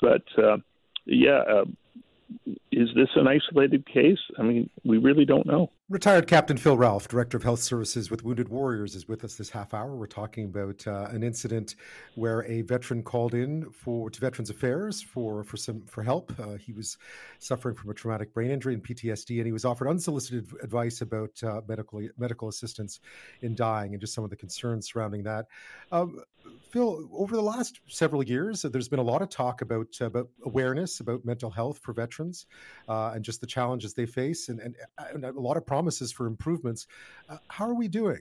But 0.00 0.22
uh, 0.38 0.58
yeah, 1.06 1.42
uh, 1.48 1.64
is 2.72 2.88
this 2.94 3.08
an 3.16 3.26
isolated 3.26 3.86
case? 3.86 4.18
I 4.38 4.42
mean, 4.42 4.70
we 4.84 4.98
really 4.98 5.24
don't 5.24 5.46
know. 5.46 5.70
Retired 5.90 6.28
Captain 6.28 6.56
Phil 6.56 6.76
Ralph, 6.76 7.08
Director 7.08 7.36
of 7.36 7.42
Health 7.42 7.58
Services 7.58 8.12
with 8.12 8.22
Wounded 8.22 8.48
Warriors, 8.48 8.94
is 8.94 9.08
with 9.08 9.24
us 9.24 9.34
this 9.34 9.50
half 9.50 9.74
hour. 9.74 9.96
We're 9.96 10.06
talking 10.06 10.44
about 10.44 10.86
uh, 10.86 11.08
an 11.10 11.24
incident 11.24 11.74
where 12.14 12.44
a 12.44 12.62
veteran 12.62 13.02
called 13.02 13.34
in 13.34 13.68
for 13.72 14.08
to 14.08 14.20
Veterans 14.20 14.50
Affairs 14.50 15.02
for 15.02 15.42
for 15.42 15.56
some 15.56 15.82
for 15.86 16.04
help. 16.04 16.32
Uh, 16.38 16.54
he 16.54 16.72
was 16.72 16.96
suffering 17.40 17.74
from 17.74 17.90
a 17.90 17.94
traumatic 17.94 18.32
brain 18.32 18.52
injury 18.52 18.74
and 18.74 18.84
PTSD, 18.84 19.38
and 19.38 19.46
he 19.46 19.52
was 19.52 19.64
offered 19.64 19.88
unsolicited 19.88 20.46
advice 20.62 21.00
about 21.00 21.32
uh, 21.42 21.60
medical 21.66 22.00
medical 22.16 22.46
assistance 22.46 23.00
in 23.42 23.56
dying 23.56 23.92
and 23.92 24.00
just 24.00 24.14
some 24.14 24.22
of 24.22 24.30
the 24.30 24.36
concerns 24.36 24.92
surrounding 24.92 25.24
that. 25.24 25.46
Um, 25.90 26.20
Phil, 26.70 27.08
over 27.12 27.34
the 27.34 27.42
last 27.42 27.80
several 27.88 28.22
years, 28.22 28.62
there's 28.62 28.88
been 28.88 29.00
a 29.00 29.02
lot 29.02 29.22
of 29.22 29.28
talk 29.28 29.60
about 29.60 29.88
about 30.00 30.28
awareness 30.44 31.00
about 31.00 31.24
mental 31.24 31.50
health 31.50 31.80
for 31.82 31.92
veterans 31.92 32.46
uh, 32.88 33.10
and 33.14 33.24
just 33.24 33.40
the 33.40 33.46
challenges 33.46 33.92
they 33.92 34.06
face, 34.06 34.48
and, 34.48 34.60
and, 34.60 34.76
and 35.12 35.24
a 35.24 35.32
lot 35.32 35.56
of 35.56 35.66
promises 35.80 36.12
for 36.12 36.26
improvements. 36.26 36.86
Uh, 37.30 37.38
how 37.48 37.64
are 37.64 37.74
we 37.74 37.88
doing? 37.88 38.20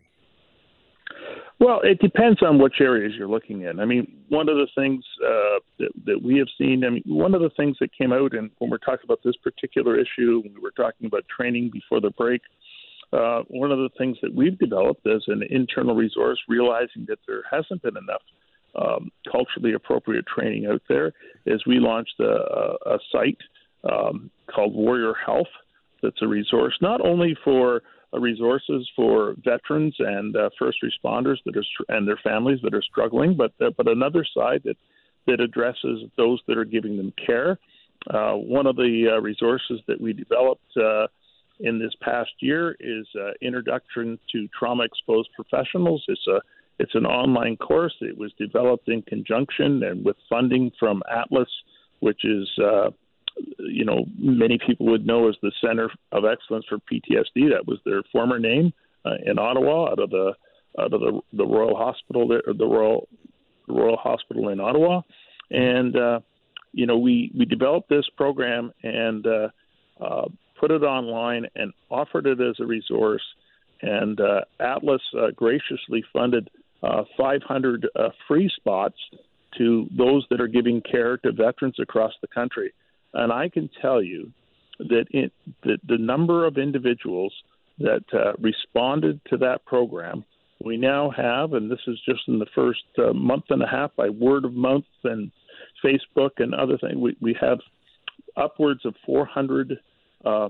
Well, 1.59 1.81
it 1.83 1.99
depends 1.99 2.41
on 2.41 2.57
which 2.57 2.75
areas 2.79 3.11
you're 3.17 3.27
looking 3.27 3.65
at. 3.65 3.79
I 3.79 3.85
mean, 3.85 4.23
one 4.29 4.47
of 4.47 4.55
the 4.55 4.67
things 4.75 5.03
uh, 5.21 5.59
that, 5.79 5.91
that 6.05 6.21
we 6.23 6.37
have 6.37 6.47
seen, 6.57 6.85
I 6.85 6.89
mean, 6.89 7.03
one 7.05 7.35
of 7.35 7.41
the 7.41 7.49
things 7.57 7.75
that 7.81 7.89
came 7.99 8.13
out, 8.13 8.33
and 8.33 8.49
when 8.59 8.69
we're 8.69 8.77
talking 8.77 9.03
about 9.03 9.19
this 9.25 9.35
particular 9.43 9.99
issue, 9.99 10.41
when 10.41 10.53
we 10.53 10.61
were 10.61 10.71
talking 10.71 11.07
about 11.07 11.23
training 11.35 11.69
before 11.73 11.99
the 11.99 12.11
break. 12.11 12.41
Uh, 13.11 13.41
one 13.49 13.71
of 13.71 13.79
the 13.79 13.89
things 13.97 14.15
that 14.21 14.33
we've 14.33 14.57
developed 14.59 15.05
as 15.05 15.23
an 15.27 15.41
internal 15.49 15.95
resource, 15.95 16.39
realizing 16.47 17.05
that 17.07 17.19
there 17.27 17.43
hasn't 17.51 17.81
been 17.81 17.97
enough 17.97 18.21
um, 18.75 19.09
culturally 19.29 19.73
appropriate 19.73 20.25
training 20.27 20.67
out 20.67 20.83
there, 20.87 21.11
is 21.45 21.59
we 21.65 21.79
launched 21.79 22.19
a, 22.19 22.23
a, 22.23 22.95
a 22.95 22.99
site 23.11 23.41
um, 23.91 24.29
called 24.53 24.73
Warrior 24.75 25.13
Health. 25.25 25.47
That's 26.01 26.21
a 26.21 26.27
resource 26.27 26.77
not 26.81 27.01
only 27.01 27.37
for 27.43 27.81
uh, 28.13 28.19
resources 28.19 28.89
for 28.95 29.35
veterans 29.43 29.95
and 29.99 30.35
uh, 30.35 30.49
first 30.57 30.79
responders 30.83 31.37
that 31.45 31.55
are 31.55 31.95
and 31.95 32.07
their 32.07 32.19
families 32.23 32.59
that 32.63 32.73
are 32.73 32.81
struggling, 32.81 33.35
but 33.35 33.53
uh, 33.61 33.69
but 33.77 33.87
another 33.87 34.25
side 34.35 34.61
that 34.65 34.77
that 35.27 35.39
addresses 35.39 36.03
those 36.17 36.41
that 36.47 36.57
are 36.57 36.65
giving 36.65 36.97
them 36.97 37.13
care. 37.23 37.59
Uh, 38.09 38.33
one 38.33 38.65
of 38.65 38.75
the 38.77 39.11
uh, 39.11 39.21
resources 39.21 39.79
that 39.87 39.99
we 39.99 40.13
developed 40.13 40.75
uh, 40.77 41.05
in 41.59 41.77
this 41.77 41.93
past 42.01 42.31
year 42.39 42.75
is 42.79 43.05
Introduction 43.41 44.17
to 44.31 44.47
Trauma 44.57 44.85
Exposed 44.85 45.29
Professionals. 45.35 46.03
It's 46.07 46.27
a 46.27 46.41
it's 46.79 46.95
an 46.95 47.05
online 47.05 47.57
course. 47.57 47.93
It 47.99 48.17
was 48.17 48.31
developed 48.39 48.87
in 48.87 49.01
conjunction 49.01 49.83
and 49.83 50.03
with 50.05 50.15
funding 50.29 50.71
from 50.79 51.03
Atlas, 51.11 51.49
which 51.99 52.23
is 52.23 52.47
you 53.57 53.85
know, 53.85 54.05
many 54.17 54.57
people 54.65 54.87
would 54.87 55.05
know 55.05 55.29
as 55.29 55.35
the 55.41 55.51
Center 55.61 55.89
of 56.11 56.23
Excellence 56.25 56.65
for 56.67 56.77
PTSD. 56.77 57.49
That 57.51 57.67
was 57.67 57.79
their 57.85 58.01
former 58.11 58.39
name 58.39 58.73
uh, 59.05 59.15
in 59.25 59.39
Ottawa, 59.39 59.91
out 59.91 59.99
of 59.99 60.09
the 60.09 60.33
out 60.79 60.93
of 60.93 60.99
the 60.99 61.21
the 61.33 61.45
Royal 61.45 61.75
Hospital, 61.75 62.27
there, 62.27 62.43
the 62.45 62.65
Royal 62.65 63.07
Royal 63.67 63.97
Hospital 63.97 64.49
in 64.49 64.59
Ottawa, 64.59 65.01
and 65.51 65.95
uh, 65.95 66.19
you 66.71 66.85
know, 66.85 66.97
we 66.97 67.31
we 67.37 67.45
developed 67.45 67.89
this 67.89 68.05
program 68.15 68.71
and 68.83 69.25
uh, 69.25 69.47
uh, 70.03 70.25
put 70.59 70.71
it 70.71 70.83
online 70.83 71.45
and 71.55 71.73
offered 71.89 72.27
it 72.27 72.39
as 72.41 72.55
a 72.59 72.65
resource. 72.65 73.23
And 73.81 74.19
uh, 74.19 74.41
Atlas 74.59 75.01
uh, 75.17 75.31
graciously 75.35 76.03
funded 76.11 76.49
uh, 76.83 77.03
500 77.17 77.87
uh, 77.95 78.09
free 78.27 78.51
spots 78.55 78.97
to 79.57 79.87
those 79.97 80.25
that 80.29 80.41
are 80.41 80.47
giving 80.47 80.81
care 80.81 81.17
to 81.17 81.31
veterans 81.31 81.75
across 81.79 82.13
the 82.21 82.27
country. 82.27 82.73
And 83.13 83.31
I 83.31 83.49
can 83.49 83.69
tell 83.81 84.01
you 84.01 84.31
that, 84.79 85.05
it, 85.11 85.31
that 85.63 85.79
the 85.87 85.97
number 85.97 86.45
of 86.45 86.57
individuals 86.57 87.33
that 87.79 88.03
uh, 88.13 88.33
responded 88.39 89.19
to 89.29 89.37
that 89.37 89.65
program, 89.65 90.23
we 90.63 90.77
now 90.77 91.09
have, 91.15 91.53
and 91.53 91.71
this 91.71 91.79
is 91.87 91.99
just 92.05 92.21
in 92.27 92.39
the 92.39 92.45
first 92.53 92.83
uh, 92.97 93.13
month 93.13 93.45
and 93.49 93.63
a 93.63 93.67
half 93.67 93.95
by 93.95 94.09
word 94.09 94.45
of 94.45 94.53
mouth 94.53 94.83
and 95.03 95.31
Facebook 95.83 96.31
and 96.37 96.53
other 96.53 96.77
things, 96.77 96.97
we, 96.97 97.15
we 97.21 97.35
have 97.39 97.59
upwards 98.35 98.85
of 98.85 98.93
400 99.05 99.77
uh, 100.25 100.49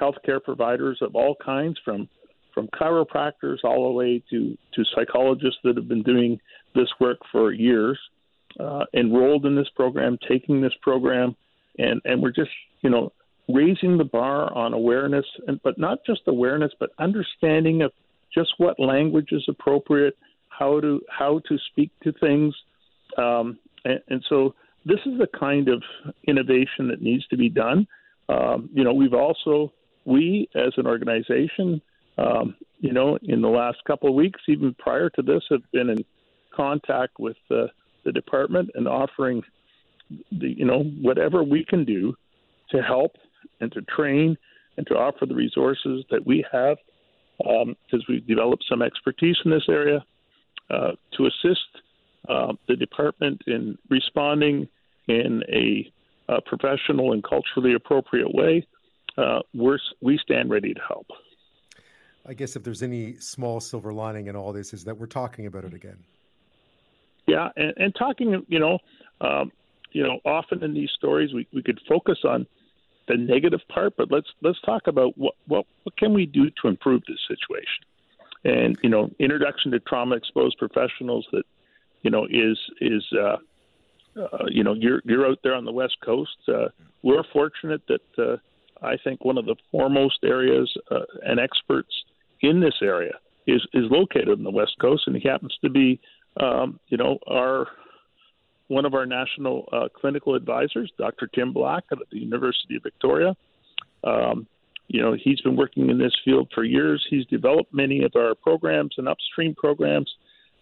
healthcare 0.00 0.42
providers 0.42 0.98
of 1.00 1.14
all 1.14 1.36
kinds, 1.44 1.78
from 1.84 2.08
from 2.54 2.68
chiropractors 2.68 3.58
all 3.64 3.88
the 3.88 3.92
way 3.92 4.22
to 4.30 4.56
to 4.74 4.82
psychologists 4.94 5.58
that 5.64 5.76
have 5.76 5.88
been 5.88 6.02
doing 6.02 6.40
this 6.74 6.88
work 7.00 7.18
for 7.30 7.52
years, 7.52 7.98
uh, 8.58 8.84
enrolled 8.94 9.46
in 9.46 9.54
this 9.54 9.68
program, 9.74 10.18
taking 10.28 10.60
this 10.60 10.74
program, 10.82 11.36
and 11.78 12.00
and 12.04 12.22
we're 12.22 12.32
just 12.32 12.50
you 12.82 12.90
know 12.90 13.12
raising 13.48 13.96
the 13.96 14.04
bar 14.04 14.52
on 14.52 14.72
awareness, 14.72 15.26
and 15.46 15.60
but 15.62 15.78
not 15.78 15.98
just 16.06 16.22
awareness, 16.26 16.72
but 16.78 16.90
understanding 16.98 17.82
of 17.82 17.92
just 18.34 18.52
what 18.58 18.78
language 18.78 19.28
is 19.32 19.44
appropriate, 19.48 20.16
how 20.48 20.80
to 20.80 21.00
how 21.08 21.40
to 21.48 21.58
speak 21.70 21.90
to 22.02 22.12
things, 22.12 22.54
um, 23.18 23.58
and, 23.84 24.00
and 24.08 24.24
so 24.28 24.54
this 24.84 25.00
is 25.06 25.18
the 25.18 25.28
kind 25.38 25.68
of 25.68 25.82
innovation 26.28 26.88
that 26.88 27.02
needs 27.02 27.26
to 27.28 27.36
be 27.36 27.48
done. 27.48 27.86
Um, 28.28 28.70
you 28.72 28.84
know, 28.84 28.92
we've 28.92 29.14
also 29.14 29.72
we 30.04 30.48
as 30.54 30.72
an 30.76 30.86
organization, 30.86 31.82
um, 32.18 32.56
you 32.78 32.92
know, 32.92 33.18
in 33.22 33.42
the 33.42 33.48
last 33.48 33.78
couple 33.86 34.08
of 34.08 34.14
weeks, 34.14 34.40
even 34.48 34.74
prior 34.78 35.10
to 35.10 35.22
this, 35.22 35.42
have 35.50 35.62
been 35.72 35.90
in 35.90 36.04
contact 36.54 37.18
with 37.18 37.36
the, 37.48 37.68
the 38.04 38.12
department 38.12 38.70
and 38.74 38.88
offering 38.88 39.42
you 40.30 40.64
know, 40.64 40.84
whatever 41.00 41.42
we 41.42 41.64
can 41.64 41.84
do 41.84 42.14
to 42.70 42.82
help 42.82 43.12
and 43.60 43.72
to 43.72 43.82
train 43.82 44.36
and 44.76 44.86
to 44.86 44.94
offer 44.94 45.26
the 45.26 45.34
resources 45.34 46.04
that 46.10 46.26
we 46.26 46.44
have, 46.52 46.76
because 47.38 47.66
um, 47.92 48.04
we've 48.08 48.26
developed 48.26 48.64
some 48.68 48.82
expertise 48.82 49.36
in 49.44 49.50
this 49.50 49.64
area, 49.68 50.04
uh, 50.70 50.92
to 51.16 51.26
assist 51.26 51.60
uh, 52.28 52.52
the 52.68 52.76
department 52.76 53.40
in 53.46 53.78
responding 53.88 54.68
in 55.08 55.42
a, 55.48 55.90
a, 56.28 56.40
professional 56.42 57.12
and 57.12 57.22
culturally 57.22 57.74
appropriate 57.74 58.34
way. 58.34 58.66
Uh, 59.16 59.38
we're, 59.54 59.78
we 60.00 60.18
stand 60.18 60.50
ready 60.50 60.74
to 60.74 60.80
help. 60.86 61.06
I 62.28 62.34
guess 62.34 62.56
if 62.56 62.64
there's 62.64 62.82
any 62.82 63.14
small 63.20 63.60
silver 63.60 63.92
lining 63.92 64.26
in 64.26 64.34
all 64.34 64.52
this, 64.52 64.74
is 64.74 64.84
that 64.84 64.98
we're 64.98 65.06
talking 65.06 65.46
about 65.46 65.64
it 65.64 65.72
again. 65.72 65.98
Yeah, 67.28 67.48
and, 67.56 67.72
and 67.76 67.94
talking, 67.94 68.44
you 68.48 68.58
know, 68.58 68.78
um, 69.20 69.52
you 69.92 70.02
know, 70.02 70.20
often 70.24 70.62
in 70.62 70.74
these 70.74 70.90
stories 70.96 71.32
we, 71.32 71.46
we 71.52 71.62
could 71.62 71.80
focus 71.88 72.18
on 72.24 72.46
the 73.08 73.16
negative 73.16 73.60
part, 73.68 73.94
but 73.96 74.10
let's 74.10 74.28
let's 74.42 74.60
talk 74.62 74.86
about 74.86 75.16
what 75.16 75.34
what 75.46 75.66
what 75.84 75.96
can 75.96 76.12
we 76.12 76.26
do 76.26 76.50
to 76.62 76.68
improve 76.68 77.02
this 77.06 77.20
situation. 77.28 77.84
And 78.44 78.78
you 78.82 78.90
know, 78.90 79.10
introduction 79.18 79.70
to 79.72 79.80
trauma 79.80 80.16
exposed 80.16 80.58
professionals 80.58 81.26
that 81.32 81.44
you 82.02 82.10
know 82.10 82.26
is 82.28 82.58
is 82.80 83.04
uh, 83.12 83.36
uh, 84.20 84.46
you 84.48 84.64
know 84.64 84.74
you're 84.74 85.02
you're 85.04 85.26
out 85.26 85.38
there 85.42 85.54
on 85.54 85.64
the 85.64 85.72
west 85.72 85.96
coast. 86.04 86.36
Uh, 86.48 86.68
we're 87.02 87.24
fortunate 87.32 87.82
that 87.88 88.18
uh, 88.18 88.36
I 88.82 88.96
think 89.02 89.24
one 89.24 89.38
of 89.38 89.46
the 89.46 89.56
foremost 89.70 90.18
areas 90.24 90.72
uh, 90.90 91.00
and 91.22 91.40
experts 91.40 92.04
in 92.40 92.60
this 92.60 92.76
area 92.82 93.14
is 93.46 93.66
is 93.72 93.84
located 93.90 94.30
on 94.30 94.42
the 94.42 94.50
west 94.50 94.76
coast, 94.80 95.04
and 95.06 95.16
he 95.16 95.28
happens 95.28 95.56
to 95.62 95.70
be 95.70 96.00
um, 96.38 96.80
you 96.88 96.96
know 96.96 97.18
our 97.28 97.68
one 98.68 98.84
of 98.84 98.94
our 98.94 99.06
national 99.06 99.68
uh, 99.72 99.88
clinical 99.94 100.34
advisors, 100.34 100.90
Dr. 100.98 101.28
Tim 101.28 101.52
Black 101.52 101.84
at 101.92 101.98
the 102.10 102.18
University 102.18 102.76
of 102.76 102.82
Victoria. 102.82 103.36
Um, 104.04 104.46
you 104.88 105.00
know, 105.00 105.16
he's 105.20 105.40
been 105.40 105.56
working 105.56 105.90
in 105.90 105.98
this 105.98 106.12
field 106.24 106.50
for 106.54 106.64
years. 106.64 107.04
He's 107.10 107.26
developed 107.26 107.74
many 107.74 108.04
of 108.04 108.12
our 108.16 108.34
programs 108.34 108.94
and 108.98 109.08
upstream 109.08 109.54
programs, 109.54 110.12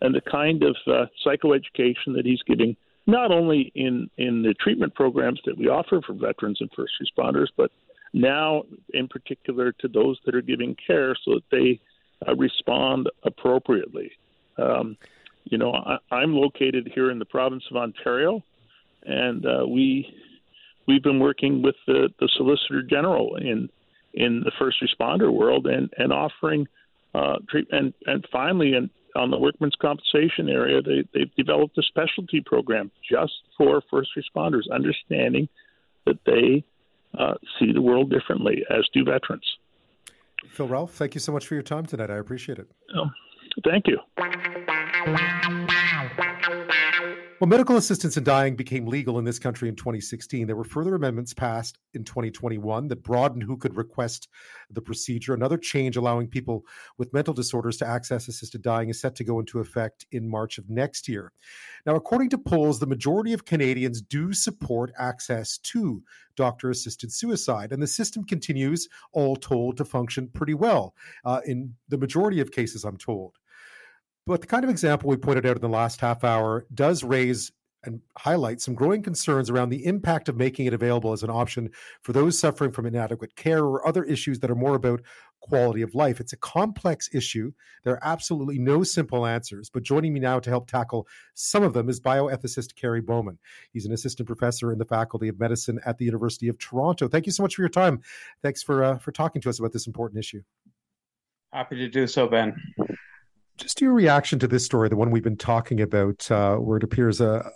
and 0.00 0.14
the 0.14 0.20
kind 0.20 0.62
of 0.62 0.76
uh, 0.86 1.06
psychoeducation 1.24 2.14
that 2.14 2.24
he's 2.24 2.42
giving, 2.46 2.76
not 3.06 3.30
only 3.30 3.70
in 3.74 4.08
in 4.16 4.42
the 4.42 4.54
treatment 4.54 4.94
programs 4.94 5.40
that 5.44 5.58
we 5.58 5.68
offer 5.68 6.00
for 6.00 6.14
veterans 6.14 6.58
and 6.60 6.70
first 6.74 6.94
responders, 7.02 7.48
but 7.56 7.70
now 8.12 8.62
in 8.94 9.08
particular 9.08 9.72
to 9.72 9.88
those 9.88 10.18
that 10.24 10.34
are 10.34 10.42
giving 10.42 10.74
care, 10.86 11.14
so 11.24 11.34
that 11.34 11.44
they 11.50 11.80
uh, 12.26 12.34
respond 12.36 13.10
appropriately. 13.24 14.10
Um, 14.56 14.96
you 15.44 15.58
know, 15.58 15.72
I, 16.10 16.22
am 16.22 16.34
located 16.34 16.90
here 16.94 17.10
in 17.10 17.18
the 17.18 17.24
province 17.24 17.64
of 17.70 17.76
Ontario, 17.76 18.42
and 19.04 19.44
uh, 19.44 19.66
we 19.66 20.06
we've 20.86 21.02
been 21.02 21.20
working 21.20 21.62
with 21.62 21.76
the, 21.86 22.08
the 22.18 22.28
Solicitor 22.36 22.82
General 22.82 23.36
in 23.36 23.68
in 24.14 24.42
the 24.44 24.52
first 24.58 24.82
responder 24.82 25.32
world 25.32 25.66
and 25.66 25.92
and 25.98 26.12
offering 26.12 26.66
uh, 27.14 27.36
treatment. 27.48 27.94
And, 28.06 28.14
and 28.14 28.26
finally, 28.32 28.74
in, 28.74 28.90
on 29.14 29.30
the 29.30 29.38
workmen's 29.38 29.76
compensation 29.80 30.48
area, 30.48 30.80
they 30.82 31.04
they've 31.12 31.34
developed 31.36 31.76
a 31.78 31.82
specialty 31.82 32.40
program 32.40 32.90
just 33.08 33.34
for 33.56 33.82
first 33.90 34.10
responders, 34.16 34.62
understanding 34.72 35.48
that 36.06 36.18
they 36.26 36.64
uh, 37.18 37.34
see 37.58 37.72
the 37.72 37.82
world 37.82 38.10
differently, 38.10 38.64
as 38.70 38.88
do 38.92 39.04
veterans. 39.04 39.44
Phil 40.48 40.68
Ralph, 40.68 40.92
thank 40.92 41.14
you 41.14 41.20
so 41.20 41.32
much 41.32 41.46
for 41.46 41.54
your 41.54 41.62
time 41.62 41.86
tonight. 41.86 42.10
I 42.10 42.16
appreciate 42.16 42.58
it. 42.58 42.68
Um, 42.94 43.12
thank 43.62 43.86
you. 43.86 43.98
Well, 47.40 47.48
medical 47.48 47.76
assistance 47.76 48.16
in 48.16 48.24
dying 48.24 48.56
became 48.56 48.86
legal 48.86 49.18
in 49.18 49.24
this 49.24 49.38
country 49.38 49.68
in 49.68 49.76
2016. 49.76 50.46
There 50.46 50.56
were 50.56 50.64
further 50.64 50.94
amendments 50.94 51.34
passed 51.34 51.78
in 51.92 52.04
2021 52.04 52.88
that 52.88 53.02
broadened 53.02 53.42
who 53.42 53.56
could 53.56 53.76
request 53.76 54.28
the 54.70 54.80
procedure. 54.80 55.34
Another 55.34 55.58
change 55.58 55.96
allowing 55.96 56.28
people 56.28 56.64
with 56.96 57.12
mental 57.12 57.34
disorders 57.34 57.76
to 57.78 57.86
access 57.86 58.28
assisted 58.28 58.62
dying 58.62 58.88
is 58.88 59.00
set 59.00 59.16
to 59.16 59.24
go 59.24 59.40
into 59.40 59.58
effect 59.58 60.06
in 60.12 60.26
March 60.26 60.58
of 60.58 60.70
next 60.70 61.08
year. 61.08 61.32
Now, 61.84 61.96
according 61.96 62.30
to 62.30 62.38
polls, 62.38 62.78
the 62.78 62.86
majority 62.86 63.32
of 63.32 63.44
Canadians 63.44 64.00
do 64.00 64.32
support 64.32 64.92
access 64.96 65.58
to 65.58 66.02
doctor 66.36 66.70
assisted 66.70 67.12
suicide, 67.12 67.72
and 67.72 67.82
the 67.82 67.86
system 67.86 68.24
continues, 68.24 68.88
all 69.12 69.36
told, 69.36 69.76
to 69.76 69.84
function 69.84 70.28
pretty 70.32 70.54
well 70.54 70.94
uh, 71.24 71.40
in 71.44 71.74
the 71.88 71.98
majority 71.98 72.40
of 72.40 72.52
cases, 72.52 72.84
I'm 72.84 72.96
told. 72.96 73.38
But 74.26 74.40
the 74.40 74.46
kind 74.46 74.64
of 74.64 74.70
example 74.70 75.10
we 75.10 75.16
pointed 75.16 75.44
out 75.44 75.56
in 75.56 75.62
the 75.62 75.68
last 75.68 76.00
half 76.00 76.24
hour 76.24 76.66
does 76.72 77.04
raise 77.04 77.52
and 77.86 78.00
highlight 78.16 78.62
some 78.62 78.74
growing 78.74 79.02
concerns 79.02 79.50
around 79.50 79.68
the 79.68 79.84
impact 79.84 80.30
of 80.30 80.36
making 80.36 80.64
it 80.64 80.72
available 80.72 81.12
as 81.12 81.22
an 81.22 81.28
option 81.28 81.70
for 82.00 82.14
those 82.14 82.38
suffering 82.38 82.72
from 82.72 82.86
inadequate 82.86 83.36
care 83.36 83.62
or 83.62 83.86
other 83.86 84.04
issues 84.04 84.40
that 84.40 84.50
are 84.50 84.54
more 84.54 84.74
about 84.74 85.02
quality 85.42 85.82
of 85.82 85.94
life. 85.94 86.20
It's 86.20 86.32
a 86.32 86.38
complex 86.38 87.10
issue. 87.12 87.52
There 87.82 87.92
are 87.92 88.04
absolutely 88.04 88.58
no 88.58 88.82
simple 88.82 89.26
answers. 89.26 89.68
But 89.68 89.82
joining 89.82 90.14
me 90.14 90.20
now 90.20 90.40
to 90.40 90.48
help 90.48 90.66
tackle 90.66 91.06
some 91.34 91.62
of 91.62 91.74
them 91.74 91.90
is 91.90 92.00
bioethicist 92.00 92.74
Kerry 92.74 93.02
Bowman. 93.02 93.38
He's 93.70 93.84
an 93.84 93.92
assistant 93.92 94.26
professor 94.26 94.72
in 94.72 94.78
the 94.78 94.86
Faculty 94.86 95.28
of 95.28 95.38
Medicine 95.38 95.78
at 95.84 95.98
the 95.98 96.06
University 96.06 96.48
of 96.48 96.56
Toronto. 96.58 97.08
Thank 97.08 97.26
you 97.26 97.32
so 97.32 97.42
much 97.42 97.56
for 97.56 97.62
your 97.62 97.68
time. 97.68 98.00
Thanks 98.42 98.62
for 98.62 98.82
uh, 98.82 98.98
for 98.98 99.12
talking 99.12 99.42
to 99.42 99.50
us 99.50 99.58
about 99.58 99.72
this 99.72 99.86
important 99.86 100.18
issue. 100.18 100.42
Happy 101.52 101.76
to 101.76 101.88
do 101.88 102.06
so, 102.06 102.26
Ben. 102.26 102.56
Just 103.56 103.80
your 103.80 103.92
reaction 103.92 104.38
to 104.40 104.48
this 104.48 104.64
story, 104.64 104.88
the 104.88 104.96
one 104.96 105.10
we've 105.10 105.22
been 105.22 105.36
talking 105.36 105.80
about, 105.80 106.30
uh, 106.30 106.56
where 106.56 106.78
it 106.78 106.82
appears 106.82 107.20
a 107.20 107.50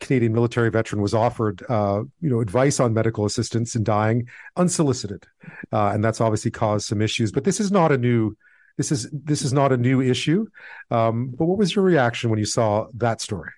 Canadian 0.00 0.32
military 0.32 0.70
veteran 0.70 1.00
was 1.00 1.14
offered, 1.14 1.62
uh, 1.68 2.02
you 2.20 2.30
know, 2.30 2.40
advice 2.40 2.80
on 2.80 2.92
medical 2.92 3.24
assistance 3.24 3.74
in 3.74 3.84
dying, 3.84 4.28
unsolicited, 4.56 5.26
uh, 5.72 5.90
and 5.94 6.04
that's 6.04 6.20
obviously 6.20 6.50
caused 6.50 6.86
some 6.86 7.00
issues. 7.00 7.30
But 7.32 7.44
this 7.44 7.60
is 7.60 7.70
not 7.70 7.92
a 7.92 7.98
new, 7.98 8.36
this 8.76 8.90
is 8.90 9.08
this 9.12 9.42
is 9.42 9.52
not 9.52 9.72
a 9.72 9.76
new 9.76 10.00
issue. 10.00 10.46
Um, 10.90 11.28
but 11.36 11.46
what 11.46 11.58
was 11.58 11.74
your 11.74 11.84
reaction 11.84 12.30
when 12.30 12.38
you 12.38 12.44
saw 12.44 12.86
that 12.94 13.20
story? 13.20 13.50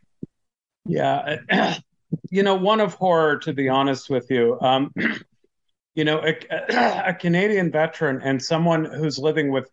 Yeah, 0.87 1.39
you 2.31 2.43
know, 2.43 2.55
one 2.55 2.81
of 2.81 2.95
horror, 2.95 3.39
to 3.39 3.53
be 3.53 3.69
honest 3.69 4.11
with 4.11 4.31
you. 4.31 4.59
Um, 4.61 4.93
you 5.95 6.05
know, 6.05 6.23
a, 6.23 6.37
a 7.09 7.15
Canadian 7.15 7.71
veteran 7.71 8.21
and 8.23 8.43
someone 8.43 8.85
who's 8.85 9.19
living 9.19 9.51
with 9.51 9.71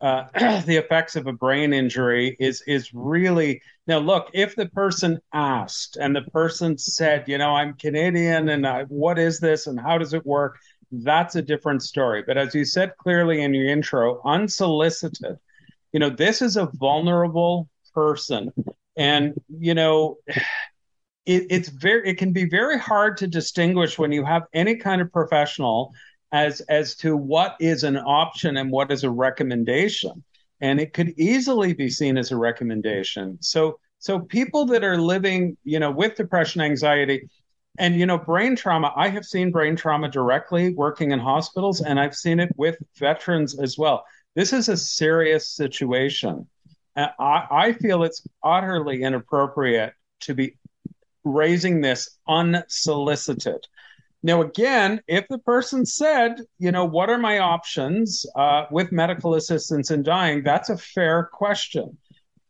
uh, 0.00 0.24
the 0.66 0.76
effects 0.76 1.16
of 1.16 1.26
a 1.26 1.32
brain 1.32 1.72
injury 1.72 2.36
is 2.40 2.62
is 2.66 2.92
really 2.92 3.60
now 3.86 3.98
look 3.98 4.28
if 4.34 4.56
the 4.56 4.66
person 4.66 5.18
asked 5.32 5.96
and 5.96 6.14
the 6.14 6.22
person 6.22 6.76
said 6.76 7.24
you 7.26 7.38
know 7.38 7.54
i'm 7.54 7.74
canadian 7.74 8.48
and 8.48 8.66
I, 8.66 8.84
what 8.84 9.18
is 9.18 9.40
this 9.40 9.66
and 9.66 9.78
how 9.78 9.98
does 9.98 10.14
it 10.14 10.26
work? 10.26 10.58
That's 10.92 11.34
a 11.34 11.42
different 11.42 11.82
story. 11.82 12.22
But 12.24 12.38
as 12.38 12.54
you 12.54 12.64
said 12.64 12.96
clearly 12.98 13.42
in 13.42 13.54
your 13.54 13.66
intro 13.66 14.20
unsolicited 14.24 15.38
you 15.92 16.00
know 16.00 16.10
this 16.10 16.42
is 16.42 16.56
a 16.56 16.66
vulnerable 16.74 17.68
person. 17.94 18.52
And 18.96 19.34
you 19.48 19.74
know 19.74 20.18
it, 21.26 21.46
it's 21.48 21.68
very 21.70 22.10
it 22.10 22.18
can 22.18 22.32
be 22.32 22.46
very 22.46 22.78
hard 22.78 23.16
to 23.18 23.26
distinguish 23.26 23.98
when 23.98 24.12
you 24.12 24.24
have 24.24 24.42
any 24.52 24.76
kind 24.76 25.00
of 25.00 25.10
professional 25.10 25.92
as 26.34 26.60
as 26.62 26.96
to 26.96 27.16
what 27.16 27.56
is 27.60 27.84
an 27.84 27.96
option 27.96 28.56
and 28.56 28.70
what 28.70 28.90
is 28.90 29.04
a 29.04 29.10
recommendation. 29.10 30.24
And 30.60 30.80
it 30.80 30.92
could 30.92 31.10
easily 31.16 31.74
be 31.74 31.88
seen 31.88 32.18
as 32.18 32.32
a 32.32 32.36
recommendation. 32.36 33.38
So 33.40 33.78
so 34.00 34.18
people 34.18 34.66
that 34.66 34.82
are 34.82 34.98
living 34.98 35.56
you 35.62 35.78
know 35.78 35.92
with 35.92 36.16
depression 36.16 36.60
anxiety 36.60 37.28
and 37.78 37.98
you 37.98 38.04
know 38.06 38.18
brain 38.18 38.54
trauma 38.54 38.92
i 38.96 39.08
have 39.08 39.24
seen 39.24 39.50
brain 39.50 39.74
trauma 39.76 40.08
directly 40.08 40.74
working 40.74 41.12
in 41.12 41.18
hospitals 41.18 41.80
and 41.80 41.98
i've 41.98 42.14
seen 42.14 42.38
it 42.38 42.52
with 42.56 42.76
veterans 42.98 43.58
as 43.58 43.78
well. 43.78 44.04
This 44.34 44.52
is 44.52 44.68
a 44.68 44.76
serious 44.76 45.48
situation. 45.48 46.46
And 46.96 47.10
I, 47.18 47.46
I 47.50 47.72
feel 47.72 48.02
it's 48.02 48.26
utterly 48.42 49.02
inappropriate 49.02 49.92
to 50.20 50.34
be 50.34 50.56
raising 51.24 51.80
this 51.80 52.18
unsolicited 52.26 53.64
now, 54.24 54.40
again, 54.40 55.02
if 55.06 55.28
the 55.28 55.36
person 55.36 55.84
said, 55.84 56.40
you 56.58 56.72
know, 56.72 56.86
what 56.86 57.10
are 57.10 57.18
my 57.18 57.40
options 57.40 58.24
uh, 58.34 58.64
with 58.70 58.90
medical 58.90 59.34
assistance 59.34 59.90
in 59.90 60.02
dying, 60.02 60.42
that's 60.42 60.70
a 60.70 60.78
fair 60.78 61.28
question. 61.30 61.98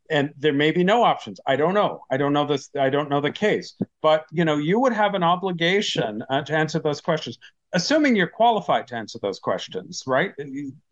And 0.08 0.32
there 0.38 0.52
may 0.52 0.70
be 0.70 0.84
no 0.84 1.02
options. 1.02 1.40
I 1.48 1.56
don't 1.56 1.74
know. 1.74 2.04
I 2.12 2.16
don't 2.16 2.32
know 2.32 2.46
this. 2.46 2.70
I 2.78 2.90
don't 2.90 3.10
know 3.10 3.20
the 3.20 3.32
case. 3.32 3.74
But 4.02 4.24
you 4.30 4.44
know, 4.44 4.56
you 4.56 4.78
would 4.78 4.92
have 4.92 5.14
an 5.14 5.24
obligation 5.24 6.22
uh, 6.30 6.42
to 6.42 6.54
answer 6.54 6.78
those 6.78 7.00
questions, 7.00 7.38
assuming 7.72 8.14
you're 8.14 8.28
qualified 8.28 8.86
to 8.88 8.94
answer 8.94 9.18
those 9.20 9.40
questions, 9.40 10.04
right? 10.06 10.32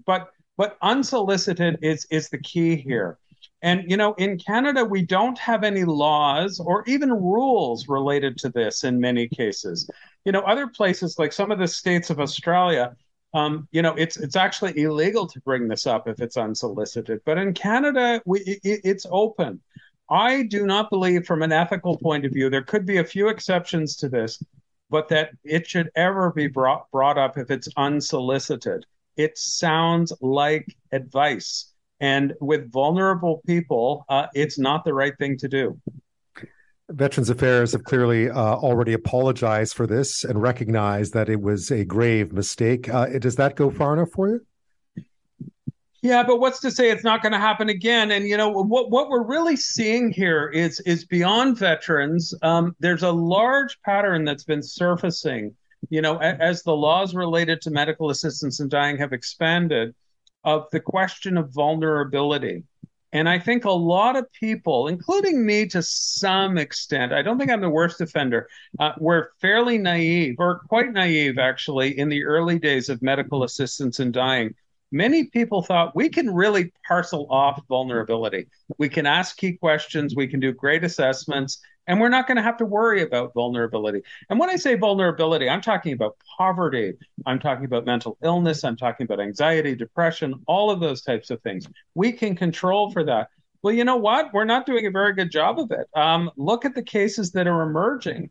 But 0.05 0.31
but 0.57 0.79
unsolicited 0.83 1.79
is 1.83 2.09
is 2.11 2.29
the 2.29 2.39
key 2.39 2.75
here. 2.75 3.19
And, 3.63 3.89
you 3.89 3.97
know, 3.97 4.15
in 4.15 4.39
Canada, 4.39 4.85
we 4.85 5.03
don't 5.03 5.39
have 5.39 5.63
any 5.63 5.85
laws 5.85 6.59
or 6.59 6.83
even 6.89 7.13
rules 7.13 7.89
related 7.89 8.37
to 8.39 8.49
this 8.49 8.83
in 8.83 9.01
many 9.01 9.29
cases. 9.29 9.89
You 10.25 10.33
know, 10.33 10.41
other 10.41 10.67
places 10.67 11.17
like 11.19 11.33
some 11.33 11.53
of 11.53 11.61
the 11.61 11.69
states 11.69 12.11
of 12.11 12.19
Australia, 12.19 12.97
um, 13.35 13.69
you 13.71 13.81
know, 13.81 13.95
it's 13.95 14.17
it's 14.17 14.37
actually 14.37 14.79
illegal 14.81 15.29
to 15.29 15.41
bring 15.41 15.69
this 15.69 15.87
up 15.87 16.09
if 16.09 16.21
it's 16.21 16.37
unsolicited. 16.37 17.21
But 17.25 17.39
in 17.39 17.55
Canada, 17.55 18.21
we, 18.27 18.41
it, 18.41 18.81
it's 18.85 19.07
open. 19.11 19.61
I 20.11 20.43
do 20.43 20.67
not 20.67 20.91
believe, 20.91 21.25
from 21.25 21.43
an 21.43 21.53
ethical 21.53 21.97
point 21.97 22.27
of 22.27 22.33
view, 22.33 22.51
there 22.51 22.63
could 22.63 22.85
be 22.85 22.99
a 22.99 23.05
few 23.05 23.29
exceptions 23.29 23.97
to 23.99 24.09
this, 24.09 24.43
but 24.91 25.09
that 25.09 25.31
it 25.45 25.69
should 25.69 25.91
ever 25.95 26.33
be 26.33 26.49
brought 26.49 26.91
brought 26.91 27.17
up 27.17 27.39
if 27.39 27.51
it's 27.51 27.69
unsolicited. 27.77 28.85
It 29.17 29.39
sounds 29.39 30.13
like 30.21 30.67
advice 30.91 31.72
and 32.03 32.35
with 32.41 32.71
vulnerable 32.71 33.41
people, 33.47 34.05
uh, 34.09 34.27
it's 34.35 34.59
not 34.59 34.85
the 34.85 34.93
right 34.93 35.17
thing 35.19 35.39
to 35.39 35.49
do. 35.49 35.81
Veterans 36.91 37.31
Affairs 37.31 37.73
have 37.73 37.85
clearly 37.85 38.29
uh, 38.29 38.35
already 38.35 38.93
apologized 38.93 39.75
for 39.75 39.87
this 39.87 40.25
and 40.25 40.43
recognized 40.43 41.15
that 41.15 41.31
it 41.31 41.41
was 41.41 41.71
a 41.71 41.85
grave 41.85 42.33
mistake. 42.33 42.93
Uh, 42.93 43.07
does 43.19 43.37
that 43.37 43.55
go 43.55 43.71
far 43.71 43.95
enough 43.95 44.11
for 44.11 44.29
you? 44.29 44.47
Yeah, 46.03 46.25
but 46.25 46.41
what's 46.41 46.59
to 46.61 46.73
say 46.73 46.91
it's 46.91 47.05
not 47.05 47.23
going 47.23 47.33
to 47.33 47.39
happen 47.39 47.69
again? 47.69 48.11
And 48.11 48.27
you 48.27 48.37
know 48.37 48.51
what 48.51 48.91
what 48.91 49.09
we're 49.09 49.23
really 49.23 49.55
seeing 49.55 50.11
here 50.11 50.49
is 50.49 50.81
is 50.81 51.05
beyond 51.05 51.57
veterans. 51.57 52.35
Um, 52.43 52.75
there's 52.81 53.05
a 53.05 53.13
large 53.13 53.81
pattern 53.83 54.25
that's 54.25 54.43
been 54.43 54.65
surfacing. 54.65 55.55
You 55.89 56.03
know, 56.03 56.19
as 56.19 56.65
the 56.65 56.75
laws 56.75 57.15
related 57.15 57.61
to 57.63 57.71
medical 57.71 58.11
assistance 58.11 58.59
in 58.59 58.69
dying 58.69 58.99
have 58.99 59.13
expanded, 59.13 59.95
of 60.45 60.67
the 60.71 60.81
question 60.81 61.37
of 61.37 61.51
vulnerability. 61.51 62.65
And 63.13 63.29
I 63.29 63.39
think 63.39 63.67
a 63.67 63.71
lot 63.71 64.17
of 64.17 64.33
people, 64.33 64.89
including 64.89 65.45
me 65.45 65.67
to 65.67 65.83
some 65.83 66.57
extent, 66.57 67.13
I 67.13 67.21
don't 67.21 67.39
think 67.39 67.51
I'm 67.51 67.61
the 67.61 67.69
worst 67.69 68.01
offender, 68.01 68.49
uh, 68.81 68.93
were 68.99 69.33
fairly 69.41 69.77
naive 69.77 70.37
or 70.39 70.61
quite 70.69 70.93
naive 70.93 71.39
actually 71.39 71.99
in 71.99 72.09
the 72.09 72.25
early 72.25 72.59
days 72.59 72.89
of 72.89 73.03
medical 73.03 73.45
assistance 73.45 74.01
in 74.01 74.13
dying. 74.13 74.55
Many 74.93 75.25
people 75.25 75.63
thought 75.63 75.97
we 75.97 76.09
can 76.09 76.33
really 76.35 76.73
parcel 76.87 77.27
off 77.31 77.63
vulnerability. 77.69 78.47
We 78.79 78.89
can 78.89 79.07
ask 79.07 79.37
key 79.37 79.55
questions, 79.55 80.17
we 80.17 80.27
can 80.27 80.41
do 80.41 80.53
great 80.53 80.85
assessments, 80.85 81.63
and 81.87 82.01
we're 82.01 82.09
not 82.09 82.27
going 82.27 82.37
to 82.37 82.43
have 82.43 82.57
to 82.59 82.65
worry 82.65 83.03
about 83.03 83.35
vulnerability. 83.35 84.03
And 84.31 84.39
when 84.39 84.51
I 84.51 84.57
say 84.57 84.75
vulnerability, 84.75 85.49
I'm 85.49 85.61
talking 85.61 85.93
about 85.93 86.17
poverty, 86.39 86.95
I'm 87.27 87.39
talking 87.39 87.65
about 87.65 87.85
mental 87.85 88.17
illness, 88.23 88.65
I'm 88.65 88.77
talking 88.77 89.05
about 89.05 89.21
anxiety, 89.21 89.75
depression, 89.75 90.35
all 90.47 90.71
of 90.71 90.81
those 90.81 91.03
types 91.03 91.31
of 91.31 91.41
things. 91.43 91.67
We 91.95 92.13
can 92.13 92.37
control 92.37 92.91
for 92.91 93.05
that. 93.05 93.29
Well, 93.63 93.75
you 93.75 93.85
know 93.85 93.97
what? 93.97 94.33
We're 94.33 94.45
not 94.45 94.67
doing 94.67 94.87
a 94.87 94.91
very 94.91 95.15
good 95.15 95.31
job 95.31 95.59
of 95.59 95.71
it. 95.71 95.87
Um, 95.95 96.31
look 96.37 96.65
at 96.65 96.75
the 96.75 96.83
cases 96.83 97.33
that 97.33 97.47
are 97.47 97.63
emerging. 97.63 98.31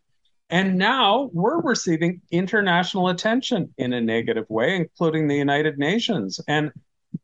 And 0.49 0.77
now 0.77 1.29
we're 1.31 1.61
receiving 1.61 2.21
international 2.29 3.07
attention 3.07 3.73
in 3.77 3.93
a 3.93 4.01
negative 4.01 4.45
way, 4.49 4.75
including 4.75 5.29
the 5.29 5.37
United 5.37 5.77
Nations. 5.77 6.41
And, 6.49 6.71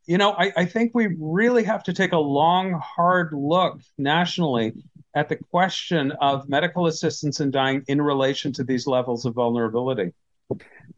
you 0.06 0.18
know, 0.18 0.32
I, 0.32 0.54
I 0.56 0.66
think 0.66 0.92
we 0.94 1.18
really 1.20 1.66
have 1.66 1.84
to 1.84 1.94
take 1.94 2.14
a 2.14 2.18
long, 2.18 2.82
hard 2.82 3.34
look 3.34 3.82
nationally 3.98 4.74
at 5.16 5.30
the 5.30 5.38
question 5.52 6.12
of 6.22 6.48
medical 6.50 6.88
assistance 6.88 7.40
in 7.40 7.52
dying 7.52 7.84
in 7.88 8.02
relation 8.02 8.52
to 8.54 8.64
these 8.64 8.88
levels 8.88 9.26
of 9.26 9.34
vulnerability. 9.34 10.14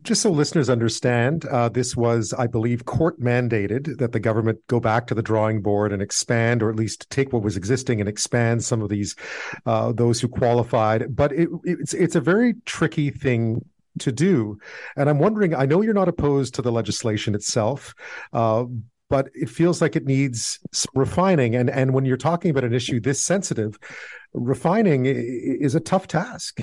Just 0.03 0.21
so 0.21 0.29
listeners 0.29 0.69
understand, 0.69 1.45
uh, 1.45 1.69
this 1.69 1.95
was, 1.95 2.33
I 2.33 2.45
believe, 2.45 2.85
court 2.85 3.19
mandated 3.19 3.97
that 3.97 4.11
the 4.11 4.19
government 4.19 4.59
go 4.67 4.79
back 4.79 5.07
to 5.07 5.15
the 5.15 5.23
drawing 5.23 5.61
board 5.61 5.91
and 5.91 6.01
expand, 6.01 6.61
or 6.61 6.69
at 6.69 6.75
least 6.75 7.09
take 7.09 7.33
what 7.33 7.41
was 7.41 7.57
existing 7.57 7.99
and 7.99 8.07
expand 8.07 8.63
some 8.63 8.81
of 8.83 8.89
these, 8.89 9.15
uh, 9.65 9.91
those 9.91 10.21
who 10.21 10.27
qualified. 10.27 11.15
But 11.15 11.31
it, 11.31 11.49
it's 11.63 11.93
it's 11.95 12.15
a 12.15 12.21
very 12.21 12.53
tricky 12.65 13.09
thing 13.09 13.65
to 13.99 14.11
do, 14.11 14.59
and 14.95 15.09
I'm 15.09 15.17
wondering. 15.17 15.55
I 15.55 15.65
know 15.65 15.81
you're 15.81 15.95
not 15.95 16.07
opposed 16.07 16.53
to 16.55 16.61
the 16.61 16.71
legislation 16.71 17.33
itself, 17.33 17.95
uh, 18.31 18.65
but 19.09 19.29
it 19.33 19.49
feels 19.49 19.81
like 19.81 19.95
it 19.95 20.05
needs 20.05 20.59
refining. 20.93 21.55
And 21.55 21.69
and 21.69 21.93
when 21.93 22.05
you're 22.05 22.17
talking 22.17 22.51
about 22.51 22.63
an 22.63 22.73
issue 22.73 22.99
this 22.99 23.21
sensitive, 23.21 23.77
refining 24.33 25.05
is 25.05 25.75
a 25.75 25.79
tough 25.79 26.07
task. 26.07 26.59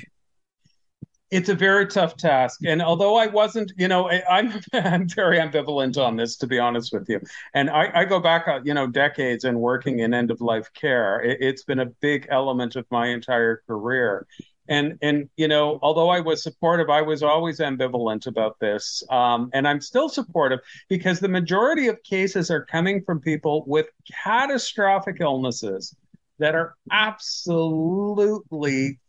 It's 1.29 1.49
a 1.49 1.55
very 1.55 1.85
tough 1.87 2.15
task, 2.15 2.61
and 2.65 2.81
although 2.81 3.17
I 3.17 3.27
wasn't, 3.27 3.73
you 3.75 3.89
know, 3.89 4.09
I'm 4.09 4.53
I'm 4.73 5.09
very 5.09 5.37
ambivalent 5.37 5.97
on 5.97 6.15
this, 6.15 6.37
to 6.37 6.47
be 6.47 6.57
honest 6.57 6.93
with 6.93 7.09
you. 7.09 7.19
And 7.53 7.69
I, 7.69 7.91
I 7.93 8.05
go 8.05 8.21
back, 8.21 8.47
uh, 8.47 8.61
you 8.63 8.73
know, 8.73 8.87
decades 8.87 9.43
in 9.43 9.59
working 9.59 9.99
in 9.99 10.13
end 10.13 10.31
of 10.31 10.39
life 10.39 10.71
care. 10.73 11.19
It, 11.19 11.37
it's 11.41 11.63
been 11.63 11.79
a 11.79 11.87
big 12.01 12.27
element 12.29 12.77
of 12.77 12.85
my 12.91 13.07
entire 13.07 13.61
career 13.67 14.25
and 14.69 14.97
and 15.01 15.29
you 15.37 15.47
know 15.47 15.79
although 15.81 16.09
i 16.09 16.19
was 16.19 16.43
supportive 16.43 16.89
i 16.89 17.01
was 17.01 17.23
always 17.23 17.59
ambivalent 17.59 18.27
about 18.27 18.59
this. 18.59 19.03
Um, 19.09 19.49
and 19.53 19.67
i'm 19.67 19.81
still 19.81 20.09
supportive 20.09 20.59
because 20.89 21.19
the 21.19 21.27
majority 21.27 21.87
of 21.87 22.01
cases 22.03 22.51
are 22.51 22.65
coming 22.65 23.03
from 23.03 23.19
people 23.19 23.63
with 23.67 23.87
catastrophic 24.23 25.17
illnesses 25.19 25.95
that 26.39 26.55
are 26.55 26.75
absolutely 26.91 28.99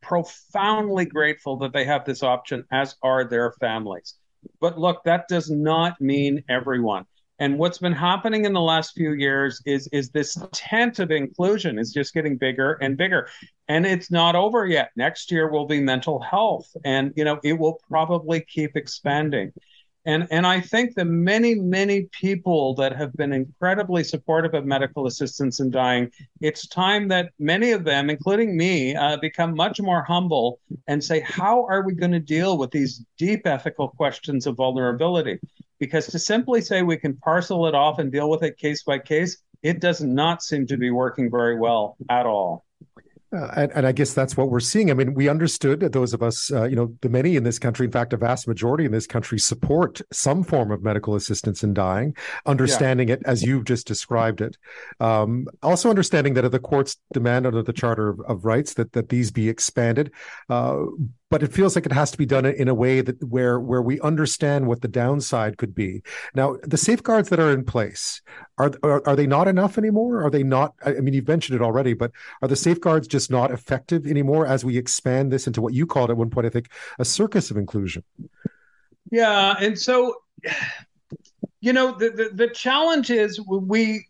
profoundly 0.00 1.04
grateful 1.04 1.58
that 1.58 1.72
they 1.72 1.84
have 1.84 2.04
this 2.04 2.22
option 2.22 2.64
as 2.72 2.96
are 3.02 3.24
their 3.24 3.52
families. 3.60 4.14
But 4.60 4.78
look 4.78 5.04
that 5.04 5.28
does 5.28 5.50
not 5.50 6.00
mean 6.00 6.42
everyone 6.48 7.04
And 7.38 7.58
what's 7.58 7.78
been 7.78 7.92
happening 7.92 8.44
in 8.44 8.52
the 8.52 8.60
last 8.60 8.94
few 8.94 9.12
years 9.12 9.62
is 9.64 9.88
is 9.92 10.10
this 10.10 10.36
tent 10.52 10.98
of 10.98 11.10
inclusion 11.10 11.78
is 11.78 11.92
just 11.92 12.14
getting 12.14 12.36
bigger 12.36 12.74
and 12.80 12.96
bigger. 12.96 13.28
And 13.68 13.86
it's 13.86 14.10
not 14.10 14.34
over 14.34 14.66
yet. 14.66 14.90
Next 14.96 15.30
year 15.30 15.48
will 15.48 15.66
be 15.66 15.80
mental 15.80 16.20
health 16.20 16.68
and 16.84 17.12
you 17.16 17.24
know 17.24 17.38
it 17.44 17.54
will 17.54 17.80
probably 17.88 18.40
keep 18.40 18.76
expanding. 18.76 19.52
And, 20.08 20.26
and 20.30 20.46
I 20.46 20.62
think 20.62 20.94
the 20.94 21.04
many, 21.04 21.54
many 21.54 22.04
people 22.04 22.74
that 22.76 22.96
have 22.96 23.12
been 23.12 23.30
incredibly 23.30 24.02
supportive 24.02 24.54
of 24.54 24.64
medical 24.64 25.06
assistance 25.06 25.60
in 25.60 25.70
dying, 25.70 26.10
it's 26.40 26.66
time 26.66 27.08
that 27.08 27.32
many 27.38 27.72
of 27.72 27.84
them, 27.84 28.08
including 28.08 28.56
me, 28.56 28.96
uh, 28.96 29.18
become 29.18 29.54
much 29.54 29.82
more 29.82 30.02
humble 30.02 30.60
and 30.86 31.04
say, 31.04 31.20
how 31.20 31.66
are 31.66 31.82
we 31.82 31.92
going 31.92 32.12
to 32.12 32.20
deal 32.20 32.56
with 32.56 32.70
these 32.70 33.04
deep 33.18 33.46
ethical 33.46 33.88
questions 33.88 34.46
of 34.46 34.56
vulnerability? 34.56 35.40
Because 35.78 36.06
to 36.06 36.18
simply 36.18 36.62
say 36.62 36.82
we 36.82 36.96
can 36.96 37.14
parcel 37.18 37.66
it 37.66 37.74
off 37.74 37.98
and 37.98 38.10
deal 38.10 38.30
with 38.30 38.42
it 38.42 38.56
case 38.56 38.84
by 38.84 38.98
case, 38.98 39.42
it 39.62 39.78
does 39.78 40.00
not 40.00 40.42
seem 40.42 40.66
to 40.68 40.78
be 40.78 40.90
working 40.90 41.30
very 41.30 41.58
well 41.58 41.98
at 42.08 42.24
all. 42.24 42.64
Uh, 43.30 43.50
and, 43.56 43.72
and, 43.74 43.86
I 43.86 43.92
guess 43.92 44.14
that's 44.14 44.38
what 44.38 44.48
we're 44.48 44.58
seeing. 44.58 44.90
I 44.90 44.94
mean, 44.94 45.12
we 45.12 45.28
understood 45.28 45.80
those 45.80 46.14
of 46.14 46.22
us, 46.22 46.50
uh, 46.50 46.64
you 46.64 46.74
know, 46.74 46.94
the 47.02 47.10
many 47.10 47.36
in 47.36 47.44
this 47.44 47.58
country, 47.58 47.84
in 47.84 47.92
fact, 47.92 48.14
a 48.14 48.16
vast 48.16 48.48
majority 48.48 48.86
in 48.86 48.92
this 48.92 49.06
country 49.06 49.38
support 49.38 50.00
some 50.10 50.42
form 50.42 50.70
of 50.70 50.82
medical 50.82 51.14
assistance 51.14 51.62
in 51.62 51.74
dying, 51.74 52.16
understanding 52.46 53.08
yeah. 53.08 53.14
it 53.14 53.22
as 53.26 53.42
you've 53.42 53.64
just 53.64 53.86
described 53.86 54.40
it. 54.40 54.56
Um, 54.98 55.46
also 55.62 55.90
understanding 55.90 56.34
that 56.34 56.48
the 56.48 56.58
courts 56.58 56.96
demand 57.12 57.46
under 57.46 57.62
the 57.62 57.72
Charter 57.74 58.08
of, 58.08 58.20
of 58.20 58.46
Rights 58.46 58.74
that, 58.74 58.92
that 58.92 59.10
these 59.10 59.30
be 59.30 59.50
expanded. 59.50 60.10
Uh, 60.48 60.86
but 61.30 61.42
it 61.42 61.52
feels 61.52 61.74
like 61.76 61.84
it 61.86 61.92
has 61.92 62.10
to 62.10 62.18
be 62.18 62.26
done 62.26 62.46
in 62.46 62.68
a 62.68 62.74
way 62.74 63.00
that 63.00 63.22
where 63.22 63.60
where 63.60 63.82
we 63.82 64.00
understand 64.00 64.66
what 64.66 64.80
the 64.80 64.88
downside 64.88 65.58
could 65.58 65.74
be. 65.74 66.02
Now, 66.34 66.56
the 66.62 66.76
safeguards 66.76 67.28
that 67.28 67.40
are 67.40 67.52
in 67.52 67.64
place 67.64 68.22
are 68.56 68.72
are, 68.82 69.06
are 69.06 69.16
they 69.16 69.26
not 69.26 69.48
enough 69.48 69.78
anymore? 69.78 70.24
Are 70.24 70.30
they 70.30 70.42
not? 70.42 70.74
I 70.84 70.92
mean, 70.92 71.14
you've 71.14 71.28
mentioned 71.28 71.60
it 71.60 71.62
already, 71.64 71.92
but 71.92 72.12
are 72.40 72.48
the 72.48 72.56
safeguards 72.56 73.08
just 73.08 73.30
not 73.30 73.50
effective 73.50 74.06
anymore 74.06 74.46
as 74.46 74.64
we 74.64 74.78
expand 74.78 75.30
this 75.30 75.46
into 75.46 75.60
what 75.60 75.74
you 75.74 75.86
called 75.86 76.10
at 76.10 76.16
one 76.16 76.30
point, 76.30 76.46
I 76.46 76.50
think, 76.50 76.70
a 76.98 77.04
circus 77.04 77.50
of 77.50 77.56
inclusion? 77.56 78.04
Yeah, 79.10 79.54
and 79.60 79.78
so 79.78 80.14
you 81.60 81.72
know 81.72 81.92
the 81.92 82.10
the, 82.10 82.30
the 82.46 82.48
challenge 82.48 83.10
is 83.10 83.40
we 83.40 84.06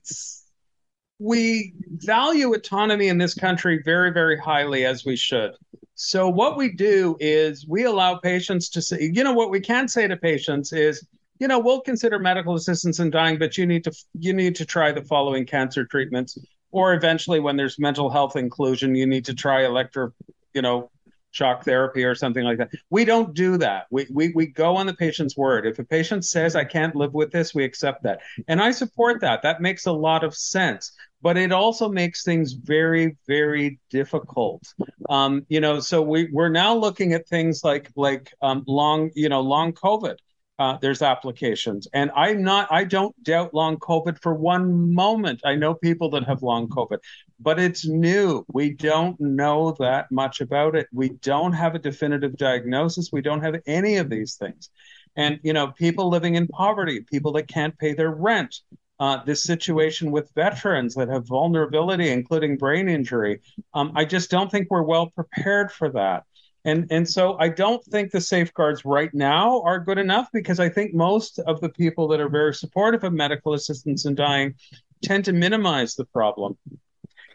we 1.19 1.75
value 1.91 2.55
autonomy 2.55 3.09
in 3.09 3.19
this 3.19 3.35
country 3.35 3.83
very 3.85 4.13
very 4.13 4.39
highly 4.39 4.85
as 4.85 5.05
we 5.05 5.17
should 5.17 5.53
so 6.01 6.29
what 6.29 6.57
we 6.57 6.71
do 6.71 7.17
is 7.19 7.67
we 7.67 7.83
allow 7.83 8.19
patients 8.19 8.69
to 8.71 8.81
say, 8.81 9.11
you 9.13 9.25
know, 9.25 9.33
what 9.33 9.51
we 9.51 9.59
can 9.59 9.89
say 9.89 10.07
to 10.07 10.17
patients 10.17 10.73
is, 10.73 11.05
you 11.41 11.49
know, 11.49 11.59
we'll 11.59 11.81
consider 11.81 12.21
medical 12.21 12.55
assistance 12.55 13.01
in 13.01 13.11
dying, 13.11 13.37
but 13.37 13.59
you 13.59 13.67
need 13.67 13.83
to 13.83 13.93
you 14.17 14.33
need 14.33 14.55
to 14.57 14.65
try 14.65 14.93
the 14.93 15.03
following 15.03 15.45
cancer 15.45 15.85
treatments, 15.85 16.39
or 16.71 16.95
eventually 16.95 17.41
when 17.41 17.57
there's 17.57 17.81
mental 17.81 18.11
health 18.11 18.37
inclusion, 18.37 18.95
you 18.95 19.09
need 19.09 19.25
to 19.25 19.35
try 19.35 19.65
electro, 19.65 20.13
you 20.55 20.63
know, 20.63 20.89
shock 21.33 21.65
therapy 21.65 22.05
or 22.05 22.15
something 22.15 22.45
like 22.45 22.59
that. 22.59 22.71
We 22.91 23.05
don't 23.05 23.35
do 23.35 23.59
that. 23.59 23.87
We, 23.91 24.07
we, 24.09 24.33
we 24.35 24.47
go 24.47 24.77
on 24.77 24.87
the 24.87 24.95
patient's 24.95 25.37
word. 25.37 25.67
If 25.67 25.81
a 25.81 25.85
patient 25.85 26.25
says, 26.25 26.55
I 26.55 26.65
can't 26.65 26.95
live 26.95 27.13
with 27.13 27.33
this, 27.33 27.55
we 27.55 27.65
accept 27.65 28.05
that. 28.05 28.21
And 28.47 28.63
I 28.63 28.71
support 28.71 29.21
that. 29.23 29.43
That 29.43 29.61
makes 29.61 29.87
a 29.87 29.93
lot 29.93 30.23
of 30.23 30.37
sense. 30.37 30.93
But 31.21 31.37
it 31.37 31.53
also 31.53 31.89
makes 31.89 32.23
things 32.23 32.53
very, 32.53 33.17
very 33.27 33.81
difficult. 33.91 34.63
Um, 35.09 35.45
you 35.49 35.61
know, 35.61 35.81
so 35.81 36.01
we, 36.01 36.29
we're 36.33 36.49
now 36.49 36.77
looking 36.77 37.13
at 37.13 37.27
things 37.27 37.65
like 37.65 37.91
like 37.97 38.33
um, 38.41 38.63
long, 38.67 39.11
you 39.15 39.29
know, 39.29 39.41
long 39.41 39.73
COVID 39.73 40.17
uh, 40.59 40.77
there's 40.81 41.03
applications. 41.03 41.87
And 41.93 42.11
I'm 42.17 42.43
not, 42.43 42.69
I 42.71 42.85
don't 42.85 43.15
doubt 43.23 43.55
long 43.55 43.77
COVID 43.77 44.21
for 44.21 44.35
one 44.35 44.93
moment. 44.93 45.41
I 45.45 45.55
know 45.55 45.75
people 45.75 46.11
that 46.11 46.25
have 46.25 46.43
long 46.43 46.69
COVID, 46.69 46.99
but 47.39 47.61
it's 47.61 47.87
new. 47.87 48.45
We 48.53 48.71
don't 48.73 49.19
know 49.21 49.77
that 49.79 50.11
much 50.11 50.41
about 50.41 50.75
it. 50.75 50.89
We 50.93 51.11
don't 51.11 51.53
have 51.53 51.77
a 51.77 51.79
definitive 51.79 52.37
diagnosis. 52.37 53.11
We 53.13 53.23
don't 53.23 53.43
have 53.43 53.61
any 53.67 53.99
of 53.99 54.11
these 54.11 54.35
things. 54.35 54.71
And, 55.15 55.39
you 55.43 55.53
know, 55.53 55.69
people 55.69 56.09
living 56.09 56.35
in 56.35 56.49
poverty, 56.49 57.03
people 57.03 57.33
that 57.33 57.47
can't 57.47 57.79
pay 57.79 57.93
their 57.93 58.11
rent, 58.11 58.57
uh, 59.01 59.23
this 59.25 59.43
situation 59.43 60.11
with 60.11 60.31
veterans 60.35 60.95
that 60.95 61.09
have 61.09 61.27
vulnerability, 61.27 62.11
including 62.11 62.57
brain 62.57 62.89
injury. 62.89 63.41
Um, 63.75 63.93
I 63.95 64.05
just 64.05 64.31
don't 64.31 64.51
think 64.51 64.69
we're 64.71 64.83
well 64.83 65.07
prepared 65.09 65.71
for 65.71 65.91
that. 65.91 66.25
And, 66.65 66.87
and 66.91 67.09
so 67.09 67.39
I 67.39 67.49
don't 67.49 67.83
think 67.85 68.11
the 68.11 68.21
safeguards 68.21 68.85
right 68.85 69.13
now 69.15 69.63
are 69.63 69.79
good 69.79 69.99
enough 69.99 70.29
because 70.33 70.61
I 70.61 70.69
think 70.69 70.93
most 70.93 71.39
of 71.39 71.61
the 71.61 71.69
people 71.69 72.09
that 72.09 72.21
are 72.21 72.29
very 72.29 72.53
supportive 72.53 73.05
of 73.05 73.13
medical 73.13 73.55
assistance 73.55 74.05
in 74.05 74.15
dying 74.15 74.55
tend 75.03 75.25
to 75.27 75.33
minimize 75.33 75.95
the 75.95 76.05
problem. 76.07 76.59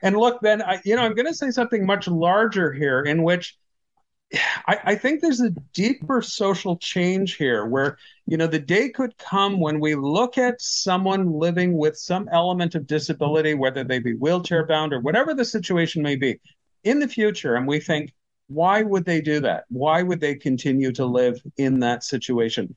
And 0.02 0.18
look, 0.18 0.42
Ben, 0.42 0.62
I, 0.62 0.82
you 0.84 0.98
know, 0.98 1.02
I'm 1.02 1.16
going 1.16 1.28
to 1.28 1.34
say 1.34 1.50
something 1.50 1.86
much 1.86 2.10
larger 2.10 2.74
here 2.74 3.02
in 3.02 3.24
which 3.24 3.58
I, 4.68 4.80
I, 4.84 4.96
think 4.96 5.22
there's 5.22 5.42
a 5.42 5.52
deeper 5.74 6.22
social 6.22 6.78
change 6.78 7.36
here 7.36 7.66
where, 7.66 7.98
you 8.26 8.38
know, 8.38 8.48
the 8.48 8.60
day 8.60 8.90
could 8.90 9.18
come 9.18 9.60
when 9.60 9.80
we 9.80 9.96
look 9.96 10.38
at 10.38 10.62
someone 10.62 11.34
living 11.34 11.78
with 11.78 11.98
some 11.98 12.28
element 12.32 12.74
of 12.74 12.88
disability, 12.88 13.54
whether 13.54 13.84
they 13.84 14.00
be 14.00 14.14
wheelchair 14.14 14.66
bound 14.66 14.92
or 14.92 15.00
whatever 15.00 15.34
the 15.34 15.46
situation 15.46 16.02
may 16.02 16.16
be 16.16 16.40
in 16.84 17.00
the 17.00 17.08
future, 17.08 17.56
and 17.56 17.68
we 17.68 17.80
think, 17.80 18.12
why 18.48 18.82
would 18.82 19.06
they 19.06 19.22
do 19.22 19.40
that? 19.42 19.66
Why 19.70 20.04
would 20.04 20.20
they 20.20 20.36
continue 20.36 20.92
to 20.94 21.06
live 21.06 21.42
in 21.58 21.80
that 21.80 22.04
situation? 22.04 22.76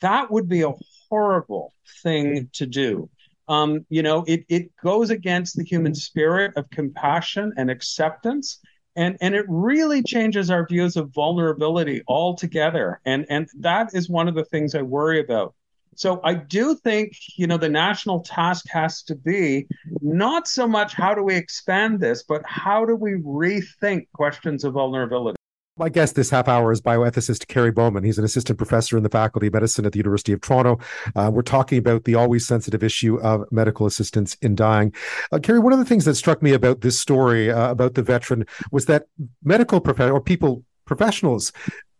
That 0.00 0.30
would 0.30 0.48
be 0.48 0.62
a 0.62 0.72
horrible 1.08 1.72
thing 2.02 2.50
to 2.54 2.66
do. 2.66 3.08
Um, 3.46 3.84
you 3.90 4.02
know, 4.02 4.24
it, 4.26 4.44
it 4.48 4.74
goes 4.82 5.10
against 5.10 5.56
the 5.56 5.64
human 5.64 5.94
spirit 5.94 6.56
of 6.56 6.70
compassion 6.70 7.52
and 7.56 7.70
acceptance. 7.70 8.60
And, 8.96 9.16
and 9.20 9.34
it 9.34 9.44
really 9.48 10.02
changes 10.02 10.50
our 10.50 10.66
views 10.66 10.96
of 10.96 11.12
vulnerability 11.12 12.02
altogether. 12.06 13.00
And, 13.04 13.26
and 13.28 13.48
that 13.58 13.94
is 13.94 14.08
one 14.08 14.28
of 14.28 14.34
the 14.34 14.44
things 14.44 14.74
I 14.74 14.82
worry 14.82 15.20
about. 15.20 15.54
So 15.96 16.20
I 16.24 16.34
do 16.34 16.74
think, 16.74 17.12
you 17.36 17.46
know, 17.46 17.56
the 17.56 17.68
national 17.68 18.20
task 18.20 18.66
has 18.68 19.02
to 19.04 19.14
be 19.14 19.66
not 20.00 20.48
so 20.48 20.66
much 20.66 20.94
how 20.94 21.14
do 21.14 21.22
we 21.22 21.36
expand 21.36 22.00
this, 22.00 22.24
but 22.24 22.42
how 22.44 22.84
do 22.84 22.96
we 22.96 23.12
rethink 23.12 24.08
questions 24.12 24.64
of 24.64 24.72
vulnerability. 24.74 25.36
My 25.76 25.88
guest 25.88 26.14
this 26.14 26.30
half 26.30 26.46
hour 26.46 26.70
is 26.70 26.80
bioethicist 26.80 27.48
Kerry 27.48 27.72
Bowman. 27.72 28.04
He's 28.04 28.16
an 28.16 28.24
assistant 28.24 28.58
professor 28.58 28.96
in 28.96 29.02
the 29.02 29.08
Faculty 29.08 29.48
of 29.48 29.54
Medicine 29.54 29.84
at 29.84 29.90
the 29.90 29.98
University 29.98 30.32
of 30.32 30.40
Toronto. 30.40 30.78
Uh, 31.16 31.32
we're 31.34 31.42
talking 31.42 31.78
about 31.78 32.04
the 32.04 32.14
always 32.14 32.46
sensitive 32.46 32.84
issue 32.84 33.18
of 33.20 33.50
medical 33.50 33.84
assistance 33.84 34.36
in 34.40 34.54
dying. 34.54 34.94
Uh, 35.32 35.40
Kerry, 35.40 35.58
one 35.58 35.72
of 35.72 35.80
the 35.80 35.84
things 35.84 36.04
that 36.04 36.14
struck 36.14 36.44
me 36.44 36.52
about 36.52 36.82
this 36.82 37.00
story 37.00 37.50
uh, 37.50 37.72
about 37.72 37.94
the 37.94 38.04
veteran 38.04 38.46
was 38.70 38.86
that 38.86 39.06
medical 39.42 39.80
professionals 39.80 40.16
or 40.16 40.22
people, 40.22 40.62
professionals, 40.84 41.50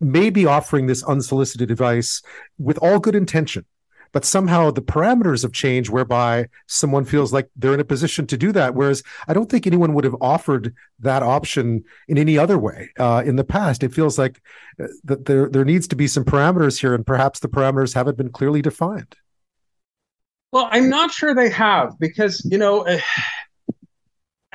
may 0.01 0.31
be 0.31 0.47
offering 0.47 0.87
this 0.87 1.03
unsolicited 1.03 1.73
advice 1.73 2.23
with 2.59 2.79
all 2.79 3.01
good 3.01 3.17
intention 3.17 3.65
but 4.15 4.25
somehow 4.25 4.71
the 4.71 4.81
parameters 4.81 5.43
have 5.43 5.53
changed 5.53 5.91
whereby 5.91 6.49
someone 6.69 7.05
feels 7.05 7.33
like 7.33 7.51
they're 7.57 7.75
in 7.75 7.81
a 7.81 7.85
position 7.85 8.29
to 8.29 8.39
do 8.39 8.53
that. 8.53 8.75
Whereas 8.75 9.03
I 9.27 9.35
don't 9.35 9.51
think 9.51 9.67
anyone 9.67 9.93
would 9.93 10.05
have 10.05 10.15
offered 10.21 10.73
that 11.01 11.25
option 11.25 11.83
in 12.07 12.17
any 12.17 12.39
other 12.39 12.57
way 12.57 12.91
uh, 12.97 13.25
in 13.27 13.35
the 13.35 13.43
past. 13.43 13.83
It 13.83 13.93
feels 13.93 14.17
like 14.17 14.41
uh, 14.81 14.87
that 15.03 15.25
there 15.25 15.51
there 15.51 15.65
needs 15.65 15.89
to 15.89 15.97
be 15.97 16.07
some 16.07 16.25
parameters 16.25 16.81
here, 16.81 16.95
and 16.95 17.05
perhaps 17.05 17.41
the 17.41 17.49
parameters 17.49 17.93
haven't 17.93 18.17
been 18.17 18.31
clearly 18.31 18.63
defined. 18.63 19.17
Well, 20.53 20.69
I'm 20.71 20.89
not 20.89 21.11
sure 21.11 21.35
they 21.35 21.51
have 21.51 21.99
because 21.99 22.47
you 22.49 22.57
know. 22.57 22.87
Uh, 22.87 23.01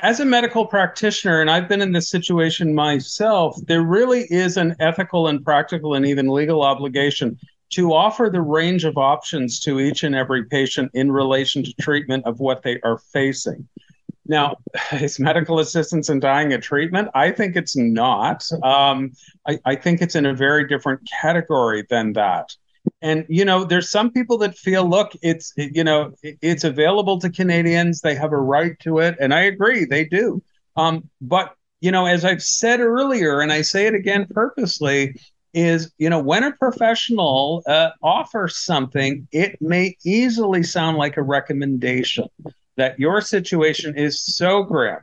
as 0.02 0.18
a 0.18 0.24
medical 0.24 0.64
practitioner, 0.64 1.42
and 1.42 1.50
I've 1.50 1.68
been 1.68 1.82
in 1.82 1.92
this 1.92 2.08
situation 2.08 2.74
myself, 2.74 3.54
there 3.66 3.82
really 3.82 4.22
is 4.30 4.56
an 4.56 4.74
ethical 4.80 5.28
and 5.28 5.44
practical 5.44 5.94
and 5.94 6.06
even 6.06 6.26
legal 6.26 6.62
obligation 6.62 7.38
to 7.70 7.92
offer 7.92 8.30
the 8.32 8.40
range 8.40 8.84
of 8.84 8.98
options 8.98 9.60
to 9.60 9.80
each 9.80 10.02
and 10.02 10.14
every 10.14 10.44
patient 10.44 10.90
in 10.94 11.10
relation 11.10 11.62
to 11.62 11.72
treatment 11.80 12.24
of 12.26 12.40
what 12.40 12.62
they 12.62 12.80
are 12.82 12.98
facing. 12.98 13.68
Now, 14.26 14.56
is 14.92 15.18
medical 15.18 15.58
assistance 15.58 16.08
in 16.08 16.20
dying 16.20 16.52
a 16.52 16.58
treatment? 16.58 17.08
I 17.14 17.30
think 17.32 17.56
it's 17.56 17.76
not. 17.76 18.44
Um, 18.62 19.12
I, 19.46 19.58
I 19.64 19.74
think 19.76 20.02
it's 20.02 20.14
in 20.14 20.26
a 20.26 20.34
very 20.34 20.66
different 20.66 21.08
category 21.20 21.84
than 21.88 22.12
that. 22.14 22.54
And 23.02 23.26
you 23.28 23.44
know, 23.44 23.64
there's 23.64 23.90
some 23.90 24.10
people 24.10 24.38
that 24.38 24.56
feel, 24.56 24.88
look, 24.88 25.12
it's 25.22 25.52
you 25.56 25.84
know, 25.84 26.14
it's 26.22 26.64
available 26.64 27.18
to 27.20 27.30
Canadians. 27.30 28.00
They 28.00 28.14
have 28.14 28.32
a 28.32 28.36
right 28.36 28.78
to 28.80 28.98
it, 28.98 29.16
and 29.20 29.34
I 29.34 29.40
agree, 29.42 29.84
they 29.84 30.04
do. 30.04 30.42
Um, 30.76 31.08
but 31.20 31.54
you 31.80 31.90
know, 31.90 32.06
as 32.06 32.24
I've 32.24 32.42
said 32.42 32.80
earlier, 32.80 33.40
and 33.40 33.52
I 33.52 33.62
say 33.62 33.86
it 33.86 33.94
again 33.94 34.26
purposely, 34.30 35.14
is 35.52 35.92
you 35.98 36.08
know 36.08 36.20
when 36.20 36.44
a 36.44 36.52
professional 36.52 37.62
uh, 37.66 37.90
offers 38.02 38.56
something 38.56 39.26
it 39.32 39.60
may 39.60 39.96
easily 40.04 40.62
sound 40.62 40.96
like 40.96 41.16
a 41.16 41.22
recommendation 41.22 42.28
that 42.76 42.98
your 42.98 43.20
situation 43.20 43.96
is 43.96 44.20
so 44.22 44.62
grim 44.62 45.00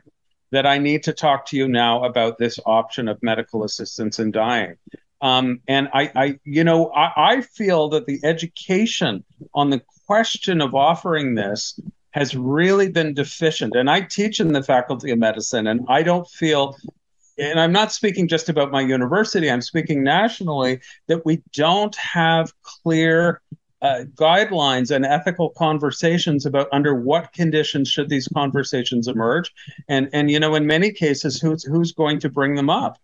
that 0.50 0.66
i 0.66 0.78
need 0.78 1.02
to 1.02 1.12
talk 1.12 1.46
to 1.46 1.56
you 1.56 1.68
now 1.68 2.04
about 2.04 2.38
this 2.38 2.58
option 2.64 3.08
of 3.08 3.22
medical 3.22 3.64
assistance 3.64 4.18
in 4.18 4.30
dying 4.30 4.76
um, 5.20 5.60
and 5.66 5.88
I, 5.92 6.12
I 6.14 6.38
you 6.44 6.62
know 6.62 6.90
I, 6.92 7.12
I 7.16 7.40
feel 7.40 7.88
that 7.90 8.06
the 8.06 8.20
education 8.22 9.24
on 9.52 9.70
the 9.70 9.82
question 10.06 10.60
of 10.60 10.74
offering 10.74 11.34
this 11.34 11.78
has 12.12 12.34
really 12.34 12.90
been 12.90 13.14
deficient. 13.14 13.74
And 13.76 13.90
I 13.90 14.00
teach 14.00 14.40
in 14.40 14.52
the 14.52 14.62
Faculty 14.62 15.10
of 15.10 15.18
Medicine, 15.18 15.66
and 15.66 15.84
I 15.88 16.02
don't 16.02 16.26
feel 16.26 16.76
and 17.38 17.60
I'm 17.60 17.72
not 17.72 17.92
speaking 17.92 18.28
just 18.28 18.48
about 18.48 18.72
my 18.72 18.80
university, 18.80 19.50
I'm 19.50 19.62
speaking 19.62 20.02
nationally, 20.02 20.80
that 21.06 21.24
we 21.24 21.42
don't 21.52 21.94
have 21.96 22.52
clear 22.62 23.40
uh, 23.80 24.04
guidelines 24.14 24.94
and 24.94 25.04
ethical 25.04 25.50
conversations 25.50 26.46
about 26.46 26.68
under 26.72 26.94
what 26.94 27.32
conditions 27.32 27.88
should 27.88 28.08
these 28.08 28.28
conversations 28.28 29.06
emerge. 29.06 29.52
And 29.88 30.08
and 30.12 30.30
you 30.30 30.40
know 30.40 30.54
in 30.56 30.66
many 30.66 30.92
cases 30.92 31.40
who's 31.40 31.62
who's 31.62 31.92
going 31.92 32.18
to 32.20 32.28
bring 32.28 32.56
them 32.56 32.70
up 32.70 32.98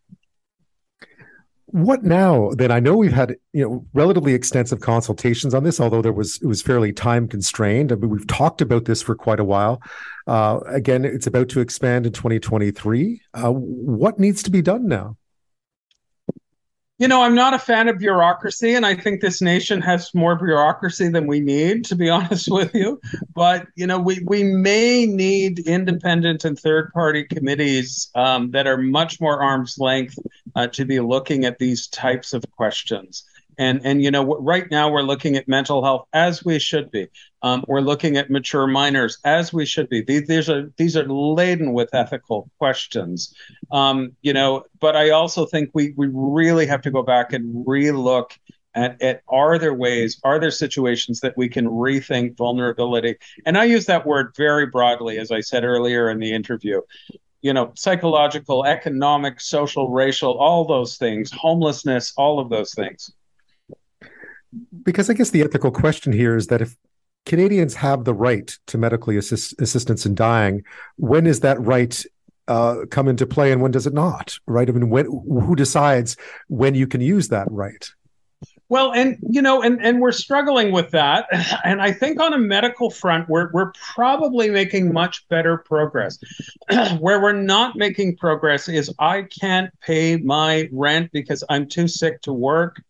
what 1.75 2.05
now 2.05 2.51
then 2.53 2.71
i 2.71 2.79
know 2.79 2.97
we've 2.97 3.13
had 3.13 3.35
you 3.53 3.61
know 3.61 3.85
relatively 3.95 4.33
extensive 4.33 4.81
consultations 4.81 5.55
on 5.55 5.65
this 5.65 5.81
although 5.81 6.01
there 6.01 6.13
was 6.13 6.41
it 6.41 6.47
was 6.47 6.63
fairly 6.63 6.93
time 6.93 7.27
constrained. 7.27 7.91
I 7.91 7.97
mean 7.97 8.11
we've 8.11 8.27
talked 8.29 8.61
about 8.61 8.85
this 8.85 9.03
for 9.03 9.17
quite 9.17 9.41
a 9.41 9.45
while. 9.45 9.83
Uh, 10.29 10.61
again 10.69 11.05
it's 11.05 11.27
about 11.27 11.49
to 11.49 11.59
expand 11.59 12.07
in 12.07 12.13
2023 12.13 13.21
uh, 13.35 13.51
what 13.51 14.21
needs 14.21 14.41
to 14.45 14.53
be 14.53 14.63
done 14.63 14.87
now 14.87 15.17
you 16.99 17.09
know, 17.09 17.23
I'm 17.23 17.35
not 17.35 17.55
a 17.55 17.59
fan 17.59 17.89
of 17.89 17.99
bureaucracy, 17.99 18.75
and 18.75 18.87
I 18.87 18.95
think 18.95 19.21
this 19.21 19.43
nation 19.43 19.81
has 19.81 20.15
more 20.15 20.37
bureaucracy 20.37 21.09
than 21.09 21.27
we 21.27 21.41
need, 21.41 21.85
to 21.87 21.97
be 21.97 22.09
honest 22.11 22.49
with 22.49 22.73
you. 22.75 23.01
But 23.35 23.67
you 23.75 23.87
know, 23.87 23.99
we 23.99 24.23
we 24.27 24.45
may 24.45 25.07
need 25.07 25.61
independent 25.61 26.45
and 26.45 26.59
third 26.59 26.93
party 26.93 27.25
committees 27.25 28.11
um, 28.15 28.53
that 28.53 28.67
are 28.67 28.79
much 28.79 29.21
more 29.21 29.43
arm's 29.43 29.77
length 29.79 30.19
uh, 30.55 30.69
to 30.69 30.85
be 30.85 31.01
looking 31.01 31.45
at 31.45 31.59
these 31.59 31.89
types 31.89 32.33
of 32.33 32.45
questions. 32.53 33.25
And 33.59 33.81
and 33.85 34.03
you 34.03 34.11
know, 34.11 34.25
right 34.37 34.71
now 34.71 34.91
we're 34.91 35.03
looking 35.03 35.37
at 35.37 35.49
mental 35.49 35.83
health 35.83 36.07
as 36.13 36.45
we 36.45 36.59
should 36.59 36.91
be. 36.91 37.09
Um, 37.43 37.65
we're 37.69 37.81
looking 37.81 38.17
at 38.17 38.31
mature 38.31 38.67
minors 38.67 39.19
as 39.25 39.53
we 39.53 39.67
should 39.67 39.89
be. 39.89 40.01
These, 40.01 40.27
these 40.27 40.49
are 40.49 40.73
these 40.77 40.97
are 40.97 41.07
laden 41.07 41.73
with 41.73 41.95
ethical 41.95 42.51
questions. 42.59 43.35
Um, 43.71 44.13
you 44.23 44.33
know, 44.33 44.65
but 44.81 44.97
I 44.97 45.11
also 45.11 45.47
think 45.47 45.71
we 45.75 45.95
we 45.97 46.09
really 46.13 46.67
have 46.67 46.83
to 46.83 46.91
go 46.91 47.03
back 47.03 47.33
and 47.33 47.67
relook 47.67 48.33
at, 48.75 49.01
at 49.01 49.23
are 49.29 49.59
there 49.59 49.75
ways, 49.75 50.21
are 50.25 50.41
there 50.41 50.51
situations 50.51 51.21
that 51.21 51.37
we 51.37 51.49
can 51.49 51.67
rethink 51.67 52.37
vulnerability? 52.37 53.17
And 53.47 53.57
I 53.57 53.65
use 53.65 53.87
that 53.87 54.07
word 54.07 54.33
very 54.37 54.67
broadly, 54.67 55.19
as 55.19 55.31
I 55.31 55.41
said 55.41 55.65
earlier 55.65 56.11
in 56.11 56.19
the 56.19 56.33
interview 56.33 56.81
you 57.45 57.53
know, 57.53 57.71
psychological, 57.77 58.65
economic, 58.65 59.39
social, 59.39 59.91
racial, 59.91 60.33
all 60.39 60.65
those 60.65 60.97
things, 60.97 61.31
homelessness, 61.31 62.15
all 62.17 62.41
of 62.41 62.49
those 62.49 62.73
things 62.73 63.13
because 64.85 65.11
I 65.11 65.15
guess 65.15 65.31
the 65.31 65.43
ethical 65.43 65.71
question 65.71 66.13
here 66.13 66.37
is 66.37 66.49
that 66.49 66.61
if 66.61 66.77
Canadians 67.27 67.75
have 67.75 68.05
the 68.05 68.15
right 68.15 68.57
to 68.67 68.79
medically 68.79 69.17
assist, 69.17 69.61
assistance 69.61 70.05
in 70.05 70.15
dying, 70.15 70.63
when 70.97 71.27
is 71.27 71.41
that 71.41 71.61
right 71.61 72.05
uh, 72.47 72.85
come 72.91 73.09
into 73.09 73.27
play, 73.27 73.53
and 73.53 73.63
when 73.63 73.71
does 73.71 73.87
it 73.87 73.95
not? 73.95 74.39
Right? 74.47 74.69
I 74.69 74.73
mean, 74.73 74.91
when 74.91 75.07
who 75.07 75.57
decides 75.57 76.17
when 76.49 76.75
you 76.75 76.87
can 76.87 77.01
use 77.01 77.29
that 77.29 77.49
right? 77.51 77.89
Well, 78.69 78.93
and 78.93 79.19
you 79.23 79.43
know, 79.43 79.63
and 79.63 79.85
and 79.85 80.01
we're 80.01 80.13
struggling 80.13 80.73
with 80.73 80.91
that, 80.91 81.27
and 81.65 81.81
I 81.81 81.93
think 81.93 82.21
on 82.21 82.33
a 82.33 82.39
medical 82.39 82.91
front, 82.91 83.29
we're 83.29 83.51
we're 83.53 83.73
probably 83.95 84.51
making 84.51 84.93
much 84.93 85.27
better 85.29 85.59
progress. 85.59 86.19
Where 86.99 87.21
we're 87.23 87.33
not 87.33 87.77
making 87.77 88.17
progress 88.17 88.69
is 88.69 88.93
I 88.99 89.23
can't 89.23 89.71
pay 89.81 90.17
my 90.17 90.69
rent 90.73 91.13
because 91.13 91.45
I'm 91.49 91.69
too 91.69 91.89
sick 91.89 92.23
to 92.23 92.33
work. 92.33 92.83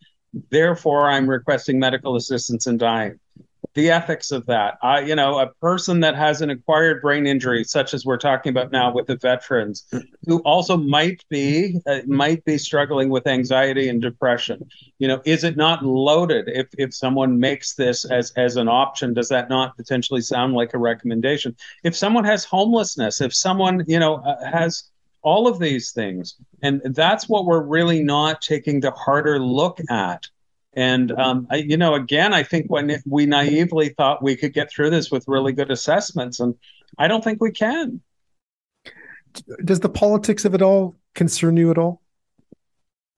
Therefore, 0.50 1.08
I'm 1.08 1.28
requesting 1.28 1.78
medical 1.78 2.16
assistance 2.16 2.66
in 2.66 2.78
dying. 2.78 3.18
The 3.74 3.90
ethics 3.90 4.30
of 4.30 4.46
that. 4.46 4.78
I, 4.82 5.00
you 5.00 5.16
know, 5.16 5.38
a 5.40 5.48
person 5.54 5.98
that 6.00 6.14
has 6.14 6.42
an 6.42 6.50
acquired 6.50 7.02
brain 7.02 7.26
injury, 7.26 7.64
such 7.64 7.92
as 7.92 8.04
we're 8.04 8.18
talking 8.18 8.50
about 8.50 8.70
now 8.70 8.92
with 8.92 9.06
the 9.06 9.16
veterans, 9.16 9.84
who 10.26 10.38
also 10.40 10.76
might 10.76 11.24
be 11.28 11.80
uh, 11.86 12.00
might 12.06 12.44
be 12.44 12.56
struggling 12.56 13.08
with 13.08 13.26
anxiety 13.26 13.88
and 13.88 14.00
depression. 14.00 14.68
You 15.00 15.08
know, 15.08 15.22
is 15.24 15.42
it 15.42 15.56
not 15.56 15.84
loaded 15.84 16.44
if 16.46 16.68
if 16.78 16.94
someone 16.94 17.40
makes 17.40 17.74
this 17.74 18.04
as 18.04 18.30
as 18.36 18.56
an 18.56 18.68
option? 18.68 19.12
Does 19.12 19.28
that 19.30 19.48
not 19.48 19.76
potentially 19.76 20.20
sound 20.20 20.52
like 20.52 20.74
a 20.74 20.78
recommendation? 20.78 21.56
If 21.82 21.96
someone 21.96 22.24
has 22.24 22.44
homelessness, 22.44 23.20
if 23.20 23.34
someone 23.34 23.82
you 23.88 23.98
know 23.98 24.16
uh, 24.16 24.44
has 24.44 24.84
all 25.24 25.48
of 25.48 25.58
these 25.58 25.90
things. 25.90 26.36
And 26.62 26.80
that's 26.94 27.28
what 27.28 27.46
we're 27.46 27.62
really 27.62 28.02
not 28.02 28.40
taking 28.40 28.80
the 28.80 28.92
harder 28.92 29.40
look 29.40 29.80
at. 29.90 30.28
And, 30.74 31.12
um, 31.12 31.46
I, 31.50 31.56
you 31.56 31.76
know, 31.76 31.94
again, 31.94 32.32
I 32.32 32.42
think 32.42 32.70
when 32.70 33.00
we 33.06 33.26
naively 33.26 33.90
thought 33.90 34.22
we 34.22 34.36
could 34.36 34.52
get 34.52 34.70
through 34.70 34.90
this 34.90 35.10
with 35.10 35.28
really 35.28 35.52
good 35.52 35.70
assessments, 35.70 36.40
and 36.40 36.54
I 36.98 37.08
don't 37.08 37.22
think 37.22 37.40
we 37.40 37.52
can. 37.52 38.00
Does 39.64 39.80
the 39.80 39.88
politics 39.88 40.44
of 40.44 40.54
it 40.54 40.62
all 40.62 40.96
concern 41.14 41.56
you 41.56 41.70
at 41.70 41.78
all? 41.78 42.00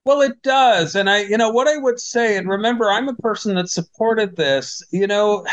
Well, 0.05 0.21
it 0.21 0.41
does. 0.41 0.95
And 0.95 1.09
I, 1.09 1.23
you 1.23 1.37
know, 1.37 1.49
what 1.49 1.67
I 1.67 1.77
would 1.77 1.99
say, 1.99 2.37
and 2.37 2.47
remember, 2.47 2.89
I'm 2.89 3.09
a 3.09 3.15
person 3.15 3.55
that 3.55 3.69
supported 3.69 4.35
this, 4.35 4.81
you 4.91 5.05
know, 5.05 5.45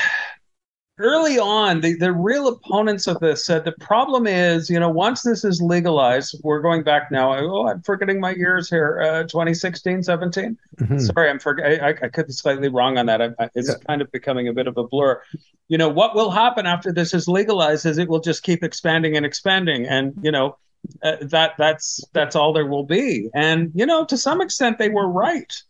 early 0.99 1.39
on, 1.39 1.81
the, 1.81 1.95
the 1.95 2.13
real 2.13 2.49
opponents 2.49 3.07
of 3.07 3.19
this 3.21 3.45
said 3.45 3.65
the 3.65 3.73
problem 3.73 4.27
is, 4.27 4.71
you 4.71 4.79
know, 4.79 4.89
once 4.89 5.23
this 5.23 5.45
is 5.45 5.61
legalized, 5.61 6.41
we're 6.43 6.61
going 6.61 6.83
back 6.83 7.11
now. 7.11 7.37
Oh, 7.37 7.69
I'm 7.69 7.83
forgetting 7.83 8.21
my 8.21 8.31
years 8.31 8.71
here. 8.71 9.01
Uh, 9.01 9.23
2016, 9.25 10.03
17. 10.03 10.57
Mm-hmm. 10.77 10.99
Sorry, 10.99 11.31
I'm 11.31 11.39
for, 11.39 11.59
I, 11.65 11.91
I, 11.91 12.09
could 12.09 12.27
be 12.27 12.33
slightly 12.33 12.69
wrong 12.69 12.99
on 12.99 13.07
that. 13.07 13.21
I, 13.21 13.31
I, 13.39 13.51
it's 13.55 13.69
yeah. 13.69 13.75
kind 13.87 14.03
of 14.03 14.11
becoming 14.13 14.49
a 14.49 14.53
bit 14.53 14.67
of 14.67 14.77
a 14.77 14.85
blur. 14.85 15.21
You 15.69 15.79
know, 15.79 15.89
what 15.89 16.15
will 16.15 16.31
happen 16.31 16.67
after 16.67 16.93
this 16.93 17.15
is 17.15 17.27
legalized 17.27 17.87
is 17.87 17.99
it 17.99 18.09
will 18.09 18.21
just 18.21 18.43
keep 18.43 18.63
expanding 18.63 19.17
and 19.17 19.27
expanding, 19.27 19.87
and 19.87 20.15
you 20.23 20.31
know. 20.31 20.57
Uh, 21.03 21.17
that 21.23 21.53
that's 21.57 22.05
that's 22.13 22.37
all 22.37 22.53
there 22.53 22.67
will 22.67 22.85
be 22.85 23.31
and 23.33 23.73
you 23.75 23.87
know 23.87 24.05
to 24.05 24.19
some 24.19 24.43
extent 24.43 24.77
they 24.77 24.91
were 24.91 25.09
right 25.09 25.63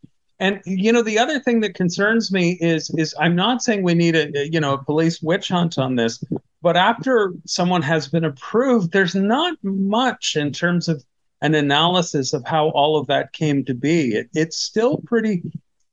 and 0.44 0.60
you 0.66 0.92
know, 0.92 1.00
the 1.00 1.18
other 1.18 1.40
thing 1.40 1.60
that 1.60 1.74
concerns 1.74 2.30
me 2.30 2.58
is 2.60 2.90
is 2.90 3.14
I'm 3.18 3.34
not 3.34 3.62
saying 3.62 3.82
we 3.82 3.94
need 3.94 4.14
a 4.14 4.46
you 4.46 4.60
know 4.60 4.74
a 4.74 4.84
police 4.84 5.22
witch 5.22 5.48
hunt 5.48 5.78
on 5.78 5.96
this, 5.96 6.22
but 6.60 6.76
after 6.76 7.32
someone 7.46 7.80
has 7.80 8.08
been 8.08 8.24
approved, 8.24 8.92
there's 8.92 9.14
not 9.14 9.56
much 9.62 10.36
in 10.36 10.52
terms 10.52 10.86
of 10.86 11.02
an 11.40 11.54
analysis 11.54 12.34
of 12.34 12.44
how 12.44 12.68
all 12.70 12.98
of 12.98 13.06
that 13.06 13.32
came 13.32 13.64
to 13.64 13.74
be. 13.74 14.16
It, 14.16 14.28
it's 14.34 14.58
still 14.58 14.98
pretty 15.06 15.42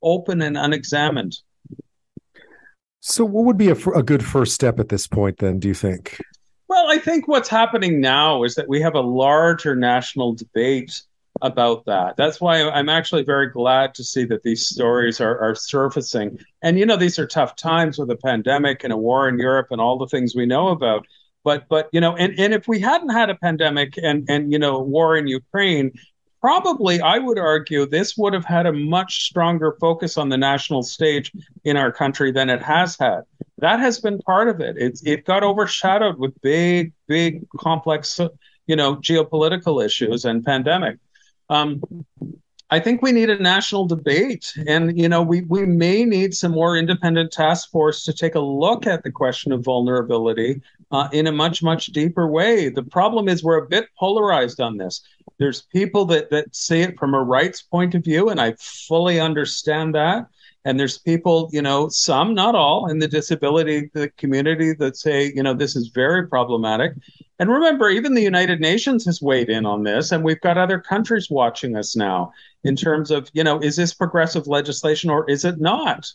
open 0.02 0.42
and 0.42 0.58
unexamined. 0.58 1.38
So, 3.00 3.24
what 3.24 3.46
would 3.46 3.58
be 3.58 3.70
a, 3.70 3.76
a 3.96 4.04
good 4.04 4.24
first 4.24 4.54
step 4.54 4.82
at 4.82 4.90
this 4.90 5.08
point, 5.08 5.38
then, 5.38 5.60
do 5.60 5.70
you 5.70 5.74
think? 5.74 6.20
Well, 6.68 6.90
I 6.90 6.98
think 6.98 7.28
what's 7.28 7.50
happening 7.50 8.02
now 8.02 8.44
is 8.44 8.56
that 8.56 8.68
we 8.68 8.82
have 8.82 8.96
a 8.96 9.02
larger 9.02 9.78
national 9.78 10.34
debate 10.34 11.02
about 11.42 11.86
that. 11.86 12.18
That's 12.18 12.40
why 12.40 12.70
I'm 12.70 12.90
actually 12.90 13.24
very 13.24 13.50
glad 13.50 13.96
to 13.96 14.04
see 14.04 14.26
that 14.26 14.44
these 14.44 14.68
stories 14.68 15.20
are, 15.20 15.40
are 15.40 15.56
surfacing. 15.56 16.40
And 16.62 16.78
you 16.78 16.86
know, 16.86 16.98
these 16.98 17.20
are 17.20 17.28
tough 17.28 17.56
times 17.56 17.98
with 17.98 18.10
a 18.12 18.18
pandemic 18.18 18.84
and 18.84 18.94
a 18.94 18.98
war 18.98 19.28
in 19.28 19.40
Europe 19.40 19.68
and 19.72 19.82
all 19.82 19.98
the 19.98 20.08
things 20.08 20.36
we 20.36 20.46
know 20.46 20.70
about. 20.70 21.06
But 21.44 21.68
but 21.70 21.90
you 21.92 22.02
know, 22.02 22.16
and, 22.16 22.38
and 22.40 22.54
if 22.54 22.68
we 22.68 22.80
hadn't 22.80 23.10
had 23.10 23.30
a 23.30 23.36
pandemic 23.36 23.98
and 23.98 24.26
and 24.30 24.52
you 24.52 24.60
know, 24.60 24.80
war 24.80 25.18
in 25.18 25.28
Ukraine, 25.28 25.92
probably 26.42 27.00
I 27.00 27.20
would 27.20 27.40
argue 27.40 27.86
this 27.86 28.18
would 28.18 28.34
have 28.34 28.46
had 28.46 28.66
a 28.66 28.74
much 28.74 29.24
stronger 29.24 29.78
focus 29.80 30.18
on 30.18 30.30
the 30.30 30.38
national 30.38 30.84
stage 30.84 31.32
in 31.64 31.78
our 31.78 31.92
country 31.92 32.32
than 32.32 32.50
it 32.50 32.62
has 32.62 32.98
had. 33.00 33.22
That 33.60 33.80
has 33.80 34.00
been 34.00 34.20
part 34.20 34.50
of 34.50 34.60
it. 34.60 34.76
It's 34.78 35.04
it 35.06 35.26
got 35.26 35.44
overshadowed 35.44 36.18
with 36.18 36.40
big, 36.42 36.94
big, 37.08 37.48
complex, 37.58 38.20
you 38.68 38.76
know, 38.76 38.96
geopolitical 38.98 39.84
issues 39.86 40.26
and 40.26 40.44
pandemic. 40.44 40.98
Um, 41.52 41.84
I 42.70 42.80
think 42.80 43.02
we 43.02 43.12
need 43.12 43.30
a 43.30 43.38
national 43.38 43.86
debate, 43.86 44.54
and 44.66 44.98
you 44.98 45.10
know, 45.10 45.22
we 45.22 45.42
we 45.42 45.66
may 45.66 46.06
need 46.06 46.34
some 46.34 46.54
more 46.54 46.78
independent 46.78 47.34
task 47.34 47.70
force 47.70 48.06
to 48.06 48.14
take 48.14 48.36
a 48.36 48.40
look 48.40 48.88
at 48.88 49.04
the 49.04 49.12
question 49.12 49.52
of 49.52 49.62
vulnerability 49.62 50.62
uh, 50.92 51.10
in 51.12 51.28
a 51.28 51.32
much 51.34 51.62
much 51.62 51.88
deeper 51.88 52.28
way. 52.28 52.70
The 52.70 52.84
problem 52.84 53.28
is 53.28 53.44
we're 53.44 53.64
a 53.64 53.68
bit 53.68 53.88
polarized 54.00 54.62
on 54.62 54.78
this. 54.78 55.02
There's 55.38 55.64
people 55.64 56.06
that 56.06 56.30
that 56.30 56.56
see 56.56 56.80
it 56.80 56.98
from 56.98 57.14
a 57.14 57.22
rights 57.22 57.62
point 57.62 57.96
of 57.96 58.06
view, 58.06 58.30
and 58.30 58.40
I 58.40 58.54
fully 58.58 59.20
understand 59.20 59.94
that. 59.96 60.28
And 60.64 60.80
there's 60.80 61.00
people, 61.00 61.50
you 61.52 61.62
know, 61.62 61.90
some, 61.90 62.36
not 62.36 62.54
all, 62.54 62.90
in 62.90 63.00
the 63.00 63.08
disability 63.08 63.90
the 63.94 64.10
community 64.10 64.74
that 64.74 64.96
say, 64.96 65.32
you 65.34 65.42
know, 65.42 65.56
this 65.56 65.76
is 65.76 65.88
very 65.88 66.28
problematic. 66.28 66.94
And 67.40 67.50
remember, 67.50 67.90
even 67.90 68.14
the 68.14 68.22
United 68.22 68.60
Nations 68.60 69.06
has 69.06 69.22
weighed 69.22 69.50
in 69.50 69.66
on 69.66 69.84
this, 69.84 70.12
and 70.12 70.24
we've 70.24 70.42
got 70.42 70.60
other 70.60 70.80
countries 70.80 71.30
watching 71.32 71.76
us 71.76 71.96
now 71.96 72.32
in 72.64 72.76
terms 72.76 73.10
of, 73.10 73.30
you 73.34 73.44
know, 73.44 73.60
is 73.60 73.76
this 73.76 73.96
progressive 73.96 74.46
legislation 74.46 75.10
or 75.10 75.28
is 75.28 75.46
it 75.46 75.60
not? 75.60 76.06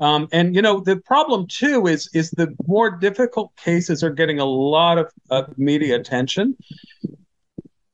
Um, 0.00 0.28
and 0.32 0.54
you 0.54 0.62
know, 0.62 0.80
the 0.80 0.96
problem 0.96 1.46
too 1.46 1.86
is 1.86 2.10
is 2.12 2.30
the 2.30 2.54
more 2.66 2.90
difficult 2.90 3.56
cases 3.56 4.02
are 4.02 4.10
getting 4.10 4.40
a 4.40 4.44
lot 4.44 4.98
of, 4.98 5.10
of 5.30 5.56
media 5.56 5.96
attention. 5.96 6.56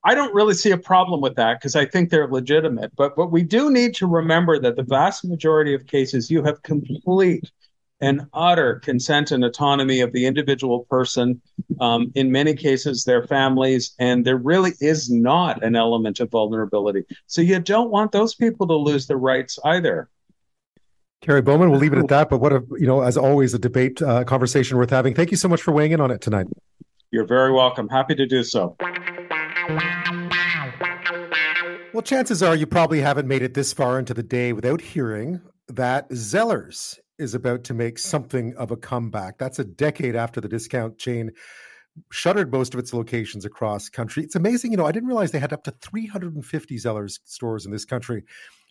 I 0.05 0.15
don't 0.15 0.35
really 0.35 0.55
see 0.55 0.73
a 0.73 0.79
problem 0.79 1.21
with 1.21 1.37
that 1.37 1.61
because 1.61 1.77
I 1.77 1.87
think 1.87 2.11
they're 2.11 2.29
legitimate. 2.29 2.93
But 2.97 3.15
but 3.15 3.31
we 3.31 3.43
do 3.43 3.71
need 3.71 3.95
to 3.97 4.07
remember 4.07 4.59
that 4.59 4.77
the 4.77 4.83
vast 4.83 5.25
majority 5.25 5.75
of 5.75 5.87
cases 5.87 6.31
you 6.31 6.43
have 6.43 6.63
complete 6.63 7.51
and 8.01 8.27
utter 8.35 8.81
consent 8.81 9.31
and 9.31 9.45
autonomy 9.45 10.01
of 10.01 10.13
the 10.13 10.27
individual 10.27 10.87
person, 10.91 11.41
um, 11.81 12.11
in 12.17 12.33
many 12.33 12.53
cases, 12.53 13.05
their 13.05 13.25
families, 13.29 13.95
and 14.01 14.25
there 14.25 14.37
really 14.37 14.73
is 14.81 15.09
not 15.09 15.63
an 15.63 15.77
element 15.77 16.19
of 16.19 16.29
vulnerability. 16.29 17.05
So 17.29 17.41
you 17.41 17.61
don't 17.61 17.91
want 17.91 18.11
those 18.11 18.35
people 18.35 18.67
to 18.67 18.75
lose 18.75 19.07
their 19.07 19.19
rights 19.19 19.57
either. 19.65 20.09
Kerry 21.21 21.43
Bowman, 21.43 21.71
we'll 21.71 21.79
leave 21.79 21.93
it 21.93 22.01
at 22.01 22.09
that. 22.09 22.29
But 22.29 22.39
what 22.39 22.53
a, 22.53 22.65
you 22.73 22.89
know, 22.89 23.03
as 23.03 23.17
always, 23.17 23.55
a 23.55 23.59
debate 23.59 24.03
uh, 24.03 24.25
conversation 24.25 24.77
worth 24.77 24.91
having. 24.91 25.15
Thank 25.15 25.31
you 25.31 25.37
so 25.37 25.49
much 25.49 25.63
for 25.63 25.71
weighing 25.71 25.93
in 25.93 26.01
on 26.01 26.11
it 26.11 26.21
tonight. 26.21 26.49
You're 27.13 27.27
very 27.27 27.53
welcome. 27.53 27.89
Happy 27.89 28.17
to 28.17 28.27
do 28.27 28.43
so. 28.43 28.77
Well, 31.93 32.03
chances 32.03 32.43
are 32.43 32.57
you 32.57 32.67
probably 32.67 33.01
haven't 33.01 33.29
made 33.29 33.43
it 33.43 33.55
this 33.55 33.73
far 33.73 33.99
into 33.99 34.15
the 34.15 34.23
day 34.23 34.53
without 34.53 34.81
hearing 34.81 35.41
that 35.69 36.11
Zellers 36.11 36.99
is 37.19 37.35
about 37.35 37.65
to 37.65 37.75
make 37.75 37.99
something 37.99 38.55
of 38.57 38.71
a 38.71 38.77
comeback. 38.77 39.39
That's 39.39 39.59
a 39.59 39.65
decade 39.65 40.17
after 40.17 40.41
the 40.41 40.49
discount 40.49 40.99
chain 40.99 41.33
shuttered 42.11 42.51
most 42.51 42.75
of 42.75 42.81
its 42.81 42.93
locations 42.93 43.45
across 43.45 43.89
country. 43.89 44.25
It's 44.25 44.35
amazing, 44.35 44.71
you 44.71 44.77
know, 44.77 44.87
I 44.87 44.93
didn't 44.93 45.09
realize 45.09 45.31
they 45.31 45.39
had 45.39 45.53
up 45.53 45.65
to 45.65 45.71
350 45.71 46.77
Zellers 46.77 47.21
stores 47.25 47.67
in 47.67 47.73
this 47.73 47.85
country 47.85 48.25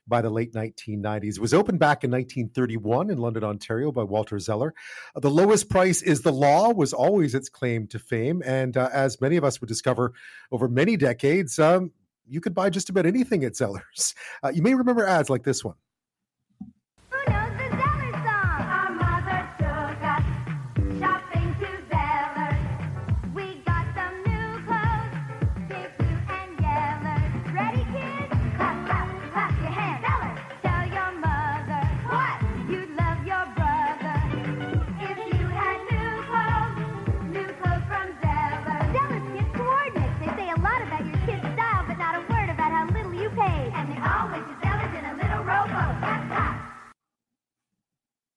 by 0.08 0.22
the 0.22 0.30
late 0.30 0.54
1990s. 0.54 1.36
It 1.36 1.40
was 1.42 1.54
opened 1.54 1.80
back 1.80 2.04
in 2.04 2.12
1931 2.12 3.10
in 3.10 3.18
London, 3.18 3.44
Ontario 3.44 3.92
by 3.92 4.04
Walter 4.04 4.40
Zeller. 4.40 4.74
The 5.16 5.30
lowest 5.30 5.70
price 5.70 6.02
is 6.02 6.22
the 6.22 6.32
law 6.32 6.72
was 6.72 6.94
always 6.94 7.36
its 7.36 7.50
claim 7.50 7.88
to 7.88 8.00
fame. 8.00 8.42
And 8.46 8.78
uh, 8.78 8.90
as 8.92 9.22
many 9.22 9.38
of 9.38 9.44
us 9.44 9.62
would 9.62 9.68
discover 9.68 10.14
over 10.52 10.68
many 10.68 10.98
decades, 10.98 11.60
um, 11.60 11.92
you 12.28 12.42
could 12.42 12.54
buy 12.54 12.70
just 12.70 12.90
about 12.90 13.06
anything 13.06 13.44
at 13.44 13.54
Zellers. 13.54 14.16
Uh, 14.44 14.52
you 14.54 14.62
may 14.62 14.74
remember 14.74 15.06
ads 15.06 15.30
like 15.30 15.44
this 15.44 15.64
one. 15.64 15.76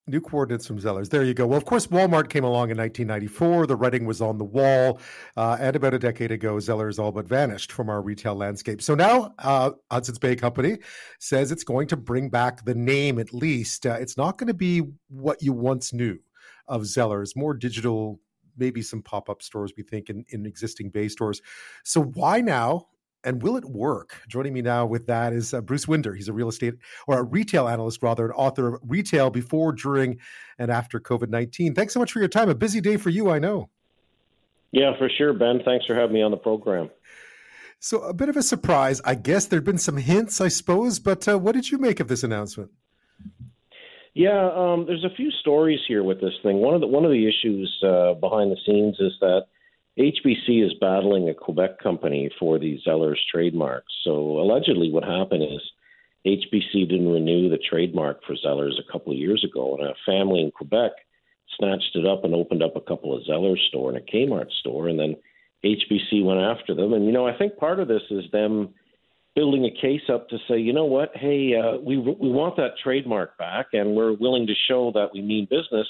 New 0.07 0.21
coordinates 0.21 0.67
from 0.67 0.79
Zellers. 0.79 1.09
There 1.09 1.23
you 1.23 1.33
go. 1.33 1.47
Well, 1.47 1.57
of 1.57 1.65
course, 1.65 1.87
Walmart 1.87 2.29
came 2.29 2.43
along 2.43 2.69
in 2.69 2.77
1994. 2.77 3.65
The 3.65 3.75
writing 3.75 4.05
was 4.05 4.21
on 4.21 4.37
the 4.37 4.45
wall. 4.45 4.99
Uh, 5.35 5.57
and 5.59 5.75
about 5.75 5.95
a 5.95 5.99
decade 5.99 6.31
ago, 6.31 6.57
Zellers 6.57 6.99
all 6.99 7.11
but 7.11 7.27
vanished 7.27 7.71
from 7.71 7.89
our 7.89 8.03
retail 8.03 8.35
landscape. 8.35 8.83
So 8.83 8.93
now, 8.93 9.33
uh, 9.39 9.71
Hudson's 9.89 10.19
Bay 10.19 10.35
Company 10.35 10.77
says 11.17 11.51
it's 11.51 11.63
going 11.63 11.87
to 11.87 11.97
bring 11.97 12.29
back 12.29 12.65
the 12.65 12.75
name 12.75 13.17
at 13.17 13.33
least. 13.33 13.87
Uh, 13.87 13.97
it's 13.99 14.15
not 14.15 14.37
going 14.37 14.47
to 14.47 14.53
be 14.53 14.83
what 15.09 15.41
you 15.41 15.53
once 15.53 15.91
knew 15.91 16.19
of 16.67 16.83
Zellers, 16.83 17.35
more 17.35 17.55
digital, 17.55 18.19
maybe 18.57 18.83
some 18.83 19.01
pop 19.01 19.27
up 19.27 19.41
stores, 19.41 19.73
we 19.75 19.81
think, 19.81 20.11
in, 20.11 20.23
in 20.29 20.45
existing 20.45 20.91
Bay 20.91 21.07
stores. 21.07 21.41
So 21.83 22.03
why 22.03 22.41
now? 22.41 22.89
And 23.25 23.41
will 23.41 23.57
it 23.57 23.65
work? 23.65 24.21
Joining 24.27 24.53
me 24.53 24.61
now 24.61 24.85
with 24.85 25.07
that 25.07 25.33
is 25.33 25.53
uh, 25.53 25.61
Bruce 25.61 25.87
Winder. 25.87 26.13
He's 26.13 26.29
a 26.29 26.33
real 26.33 26.47
estate 26.47 26.75
or 27.07 27.19
a 27.19 27.23
retail 27.23 27.67
analyst, 27.67 28.01
rather, 28.03 28.27
an 28.27 28.31
author 28.31 28.75
of 28.75 28.81
Retail 28.87 29.29
Before, 29.31 29.71
During, 29.73 30.19
and 30.59 30.71
After 30.71 30.99
COVID 30.99 31.29
19. 31.29 31.73
Thanks 31.73 31.93
so 31.93 31.99
much 31.99 32.11
for 32.11 32.19
your 32.19 32.27
time. 32.27 32.49
A 32.49 32.55
busy 32.55 32.79
day 32.79 32.97
for 32.97 33.09
you, 33.09 33.29
I 33.29 33.39
know. 33.39 33.69
Yeah, 34.71 34.97
for 34.97 35.09
sure, 35.09 35.33
Ben. 35.33 35.61
Thanks 35.63 35.85
for 35.85 35.95
having 35.95 36.13
me 36.13 36.21
on 36.21 36.31
the 36.31 36.37
program. 36.37 36.89
So, 37.79 38.01
a 38.01 38.13
bit 38.13 38.29
of 38.29 38.37
a 38.37 38.43
surprise. 38.43 39.01
I 39.05 39.15
guess 39.15 39.45
there'd 39.45 39.63
been 39.63 39.77
some 39.77 39.97
hints, 39.97 40.41
I 40.41 40.47
suppose, 40.47 40.99
but 40.99 41.27
uh, 41.27 41.37
what 41.37 41.53
did 41.53 41.71
you 41.71 41.77
make 41.77 41.99
of 41.99 42.07
this 42.07 42.23
announcement? 42.23 42.71
Yeah, 44.13 44.49
um, 44.55 44.85
there's 44.87 45.03
a 45.03 45.13
few 45.15 45.29
stories 45.29 45.81
here 45.87 46.03
with 46.03 46.21
this 46.21 46.33
thing. 46.41 46.57
One 46.57 46.73
of 46.73 46.81
the 46.81 46.87
one 46.87 47.03
of 47.03 47.11
the 47.11 47.27
issues 47.27 47.83
uh, 47.83 48.13
behind 48.13 48.49
the 48.49 48.57
scenes 48.65 48.95
is 48.99 49.11
that 49.19 49.47
HBC 49.97 50.65
is 50.65 50.73
battling 50.81 51.29
a 51.29 51.33
Quebec 51.33 51.79
company 51.79 52.29
for 52.37 52.59
the 52.59 52.79
Zellers 52.85 53.19
trademark. 53.31 53.85
So 54.03 54.11
allegedly, 54.11 54.91
what 54.91 55.03
happened 55.03 55.43
is 55.43 55.61
HBC 56.25 56.89
didn't 56.89 57.11
renew 57.11 57.49
the 57.49 57.59
trademark 57.69 58.23
for 58.25 58.35
Zellers 58.35 58.79
a 58.79 58.91
couple 58.91 59.13
of 59.13 59.19
years 59.19 59.45
ago, 59.49 59.77
and 59.77 59.87
a 59.87 59.93
family 60.05 60.41
in 60.41 60.51
Quebec 60.51 60.91
snatched 61.57 61.95
it 61.95 62.05
up 62.05 62.25
and 62.25 62.33
opened 62.33 62.63
up 62.63 62.75
a 62.75 62.81
couple 62.81 63.15
of 63.15 63.23
Zellers 63.23 63.65
store 63.69 63.89
and 63.89 63.97
a 63.97 64.01
Kmart 64.01 64.51
store, 64.59 64.89
and 64.89 64.99
then 64.99 65.15
HBC 65.63 66.25
went 66.25 66.41
after 66.41 66.75
them. 66.75 66.93
And 66.93 67.05
you 67.05 67.11
know, 67.11 67.27
I 67.27 67.37
think 67.37 67.57
part 67.57 67.79
of 67.79 67.87
this 67.87 68.01
is 68.09 68.25
them 68.31 68.73
building 69.35 69.65
a 69.65 69.81
case 69.81 70.09
up 70.11 70.27
to 70.29 70.37
say, 70.47 70.57
you 70.57 70.73
know 70.73 70.85
what, 70.85 71.11
hey, 71.15 71.53
uh, 71.55 71.77
we 71.77 71.97
we 71.97 72.29
want 72.29 72.57
that 72.57 72.77
trademark 72.83 73.37
back, 73.37 73.67
and 73.71 73.95
we're 73.95 74.13
willing 74.13 74.47
to 74.47 74.53
show 74.67 74.91
that 74.93 75.09
we 75.13 75.21
mean 75.21 75.47
business 75.49 75.87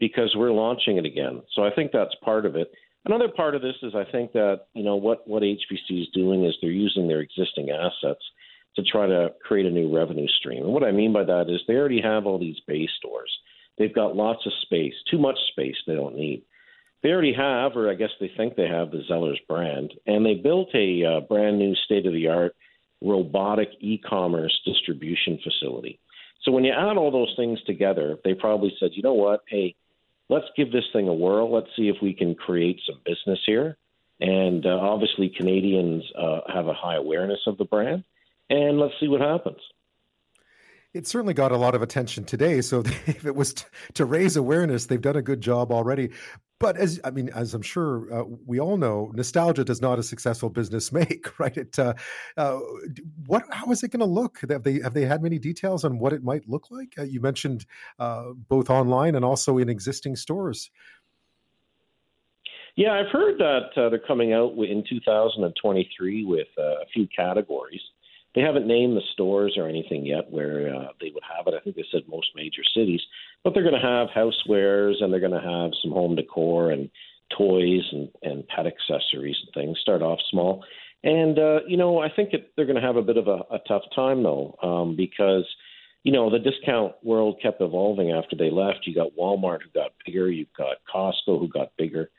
because 0.00 0.34
we're 0.36 0.52
launching 0.52 0.96
it 0.98 1.06
again. 1.06 1.42
So 1.54 1.64
I 1.64 1.70
think 1.70 1.92
that's 1.92 2.14
part 2.22 2.44
of 2.44 2.56
it. 2.56 2.70
Another 3.04 3.28
part 3.28 3.54
of 3.54 3.62
this 3.62 3.76
is 3.82 3.94
I 3.94 4.04
think 4.10 4.32
that 4.32 4.66
you 4.74 4.82
know 4.82 4.96
what 4.96 5.26
what 5.26 5.42
HBC 5.42 6.02
is 6.02 6.08
doing 6.12 6.44
is 6.44 6.54
they're 6.60 6.70
using 6.70 7.08
their 7.08 7.20
existing 7.20 7.70
assets 7.70 8.22
to 8.76 8.82
try 8.82 9.06
to 9.06 9.32
create 9.42 9.66
a 9.66 9.70
new 9.70 9.94
revenue 9.94 10.28
stream. 10.28 10.62
And 10.62 10.72
what 10.72 10.84
I 10.84 10.92
mean 10.92 11.12
by 11.12 11.24
that 11.24 11.48
is 11.48 11.60
they 11.66 11.74
already 11.74 12.00
have 12.00 12.26
all 12.26 12.38
these 12.38 12.60
base 12.66 12.90
stores. 12.98 13.30
They've 13.76 13.94
got 13.94 14.16
lots 14.16 14.44
of 14.46 14.52
space, 14.62 14.94
too 15.10 15.18
much 15.18 15.38
space 15.50 15.76
they 15.86 15.94
don't 15.94 16.16
need. 16.16 16.42
They 17.02 17.10
already 17.10 17.32
have, 17.32 17.76
or 17.76 17.90
I 17.90 17.94
guess 17.94 18.10
they 18.20 18.30
think 18.36 18.56
they 18.56 18.66
have, 18.66 18.90
the 18.90 19.04
Zellers 19.08 19.38
brand, 19.48 19.94
and 20.06 20.26
they 20.26 20.34
built 20.34 20.68
a 20.74 21.04
uh, 21.04 21.20
brand 21.20 21.58
new 21.58 21.74
state 21.76 22.06
of 22.06 22.12
the 22.12 22.28
art 22.28 22.56
robotic 23.00 23.70
e 23.80 23.98
commerce 23.98 24.60
distribution 24.64 25.38
facility. 25.42 26.00
So 26.42 26.50
when 26.50 26.64
you 26.64 26.72
add 26.72 26.96
all 26.96 27.10
those 27.10 27.32
things 27.36 27.62
together, 27.64 28.16
they 28.24 28.34
probably 28.34 28.74
said, 28.78 28.90
you 28.94 29.02
know 29.02 29.14
what, 29.14 29.42
hey, 29.48 29.76
let's 30.28 30.46
give 30.56 30.72
this 30.72 30.84
thing 30.92 31.08
a 31.08 31.14
whirl. 31.14 31.52
Let's 31.52 31.68
see 31.76 31.88
if 31.88 31.96
we 32.02 32.14
can 32.14 32.34
create 32.34 32.80
some 32.86 33.00
business 33.04 33.40
here. 33.46 33.76
And 34.20 34.66
uh, 34.66 34.70
obviously, 34.70 35.28
Canadians 35.28 36.02
uh, 36.18 36.40
have 36.52 36.66
a 36.66 36.74
high 36.74 36.96
awareness 36.96 37.40
of 37.46 37.56
the 37.56 37.64
brand, 37.64 38.04
and 38.50 38.78
let's 38.78 38.94
see 38.98 39.06
what 39.06 39.20
happens. 39.20 39.60
It 40.94 41.06
certainly 41.06 41.34
got 41.34 41.52
a 41.52 41.56
lot 41.56 41.74
of 41.74 41.82
attention 41.82 42.24
today. 42.24 42.60
So 42.60 42.80
if 43.06 43.24
it 43.24 43.34
was 43.34 43.54
t- 43.54 43.64
to 43.94 44.04
raise 44.04 44.36
awareness, 44.36 44.86
they've 44.86 45.00
done 45.00 45.16
a 45.16 45.22
good 45.22 45.40
job 45.40 45.70
already. 45.70 46.10
But 46.60 46.76
as 46.76 47.00
I 47.04 47.10
mean, 47.10 47.30
as 47.34 47.54
I'm 47.54 47.62
sure 47.62 48.12
uh, 48.12 48.24
we 48.46 48.58
all 48.58 48.76
know, 48.76 49.12
nostalgia 49.14 49.64
does 49.64 49.80
not 49.80 49.98
a 49.98 50.02
successful 50.02 50.50
business 50.50 50.90
make, 50.92 51.38
right? 51.38 51.56
It, 51.56 51.78
uh, 51.78 51.94
uh, 52.36 52.58
what, 53.26 53.44
how 53.50 53.70
is 53.70 53.82
it 53.82 53.92
going 53.92 54.00
to 54.00 54.06
look? 54.06 54.40
Have 54.48 54.64
they 54.64 54.80
have 54.80 54.94
they 54.94 55.04
had 55.04 55.22
many 55.22 55.38
details 55.38 55.84
on 55.84 55.98
what 55.98 56.12
it 56.12 56.24
might 56.24 56.48
look 56.48 56.70
like? 56.70 56.94
Uh, 56.98 57.04
you 57.04 57.20
mentioned 57.20 57.64
uh, 57.98 58.32
both 58.48 58.70
online 58.70 59.14
and 59.14 59.24
also 59.24 59.58
in 59.58 59.68
existing 59.68 60.16
stores. 60.16 60.70
Yeah, 62.74 62.92
I've 62.92 63.10
heard 63.10 63.38
that 63.38 63.70
uh, 63.76 63.88
they're 63.88 63.98
coming 63.98 64.32
out 64.32 64.52
in 64.52 64.84
2023 64.88 66.24
with 66.24 66.46
a 66.58 66.86
few 66.92 67.08
categories. 67.08 67.80
They 68.36 68.40
haven't 68.40 68.68
named 68.68 68.96
the 68.96 69.02
stores 69.14 69.54
or 69.56 69.66
anything 69.66 70.06
yet 70.06 70.30
where 70.30 70.90
they 71.00 71.10
would 71.10 71.24
have 71.36 71.48
it. 71.48 71.56
I 71.56 71.60
think 71.60 71.74
they 71.74 71.84
said 71.90 72.02
most 72.08 72.28
major 72.36 72.62
cities, 72.72 73.00
but 73.48 73.54
they're 73.54 73.62
going 73.62 73.80
to 73.80 73.88
have 73.88 74.08
housewares 74.08 75.02
and 75.02 75.10
they're 75.10 75.20
going 75.20 75.32
to 75.32 75.40
have 75.40 75.70
some 75.82 75.90
home 75.90 76.14
decor 76.14 76.70
and 76.70 76.90
toys 77.34 77.80
and, 77.92 78.10
and 78.22 78.46
pet 78.46 78.66
accessories 78.66 79.36
and 79.42 79.54
things. 79.54 79.78
Start 79.80 80.02
off 80.02 80.18
small, 80.30 80.62
and 81.02 81.38
uh, 81.38 81.60
you 81.66 81.78
know 81.78 81.98
I 81.98 82.10
think 82.14 82.34
it, 82.34 82.52
they're 82.54 82.66
going 82.66 82.76
to 82.76 82.86
have 82.86 82.96
a 82.96 83.02
bit 83.02 83.16
of 83.16 83.26
a, 83.26 83.40
a 83.50 83.58
tough 83.66 83.84
time 83.96 84.22
though 84.22 84.54
um, 84.62 84.96
because 84.96 85.46
you 86.02 86.12
know 86.12 86.28
the 86.28 86.38
discount 86.38 86.92
world 87.02 87.40
kept 87.40 87.62
evolving 87.62 88.10
after 88.10 88.36
they 88.36 88.50
left. 88.50 88.86
You 88.86 88.94
got 88.94 89.16
Walmart 89.18 89.60
who 89.62 89.70
got 89.74 89.92
bigger. 90.04 90.30
You've 90.30 90.52
got 90.54 90.76
Costco 90.94 91.40
who 91.40 91.48
got 91.48 91.72
bigger. 91.78 92.10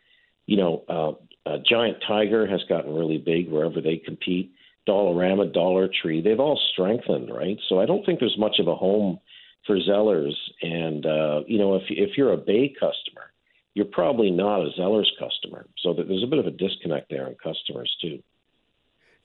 You 0.47 0.57
know, 0.57 0.83
uh, 0.89 1.47
uh, 1.47 1.57
Giant 1.63 1.97
Tiger 2.07 2.47
has 2.47 2.61
gotten 2.67 2.95
really 2.95 3.19
big 3.19 3.51
wherever 3.51 3.81
they 3.81 3.97
compete. 3.97 4.51
Dollarama, 4.87 5.53
Dollar 5.53 5.91
Tree, 6.01 6.21
they've 6.21 6.39
all 6.39 6.59
strengthened, 6.73 7.31
right? 7.31 7.59
So 7.67 7.79
I 7.79 7.85
don't 7.85 8.03
think 8.03 8.19
there's 8.19 8.39
much 8.39 8.57
of 8.57 8.67
a 8.67 8.75
home 8.75 9.19
for 9.65 9.77
Zellers. 9.77 10.35
And 10.61 11.05
uh, 11.05 11.41
you 11.47 11.57
know, 11.57 11.75
if 11.75 11.83
if 11.89 12.17
you're 12.17 12.33
a 12.33 12.37
Bay 12.37 12.73
customer, 12.73 13.31
you're 13.73 13.85
probably 13.85 14.31
not 14.31 14.61
a 14.61 14.71
Zellers 14.79 15.09
customer. 15.19 15.67
So 15.79 15.93
there's 15.93 16.23
a 16.23 16.27
bit 16.27 16.39
of 16.39 16.47
a 16.47 16.51
disconnect 16.51 17.09
there 17.09 17.27
in 17.27 17.35
customers 17.35 17.95
too. 18.01 18.21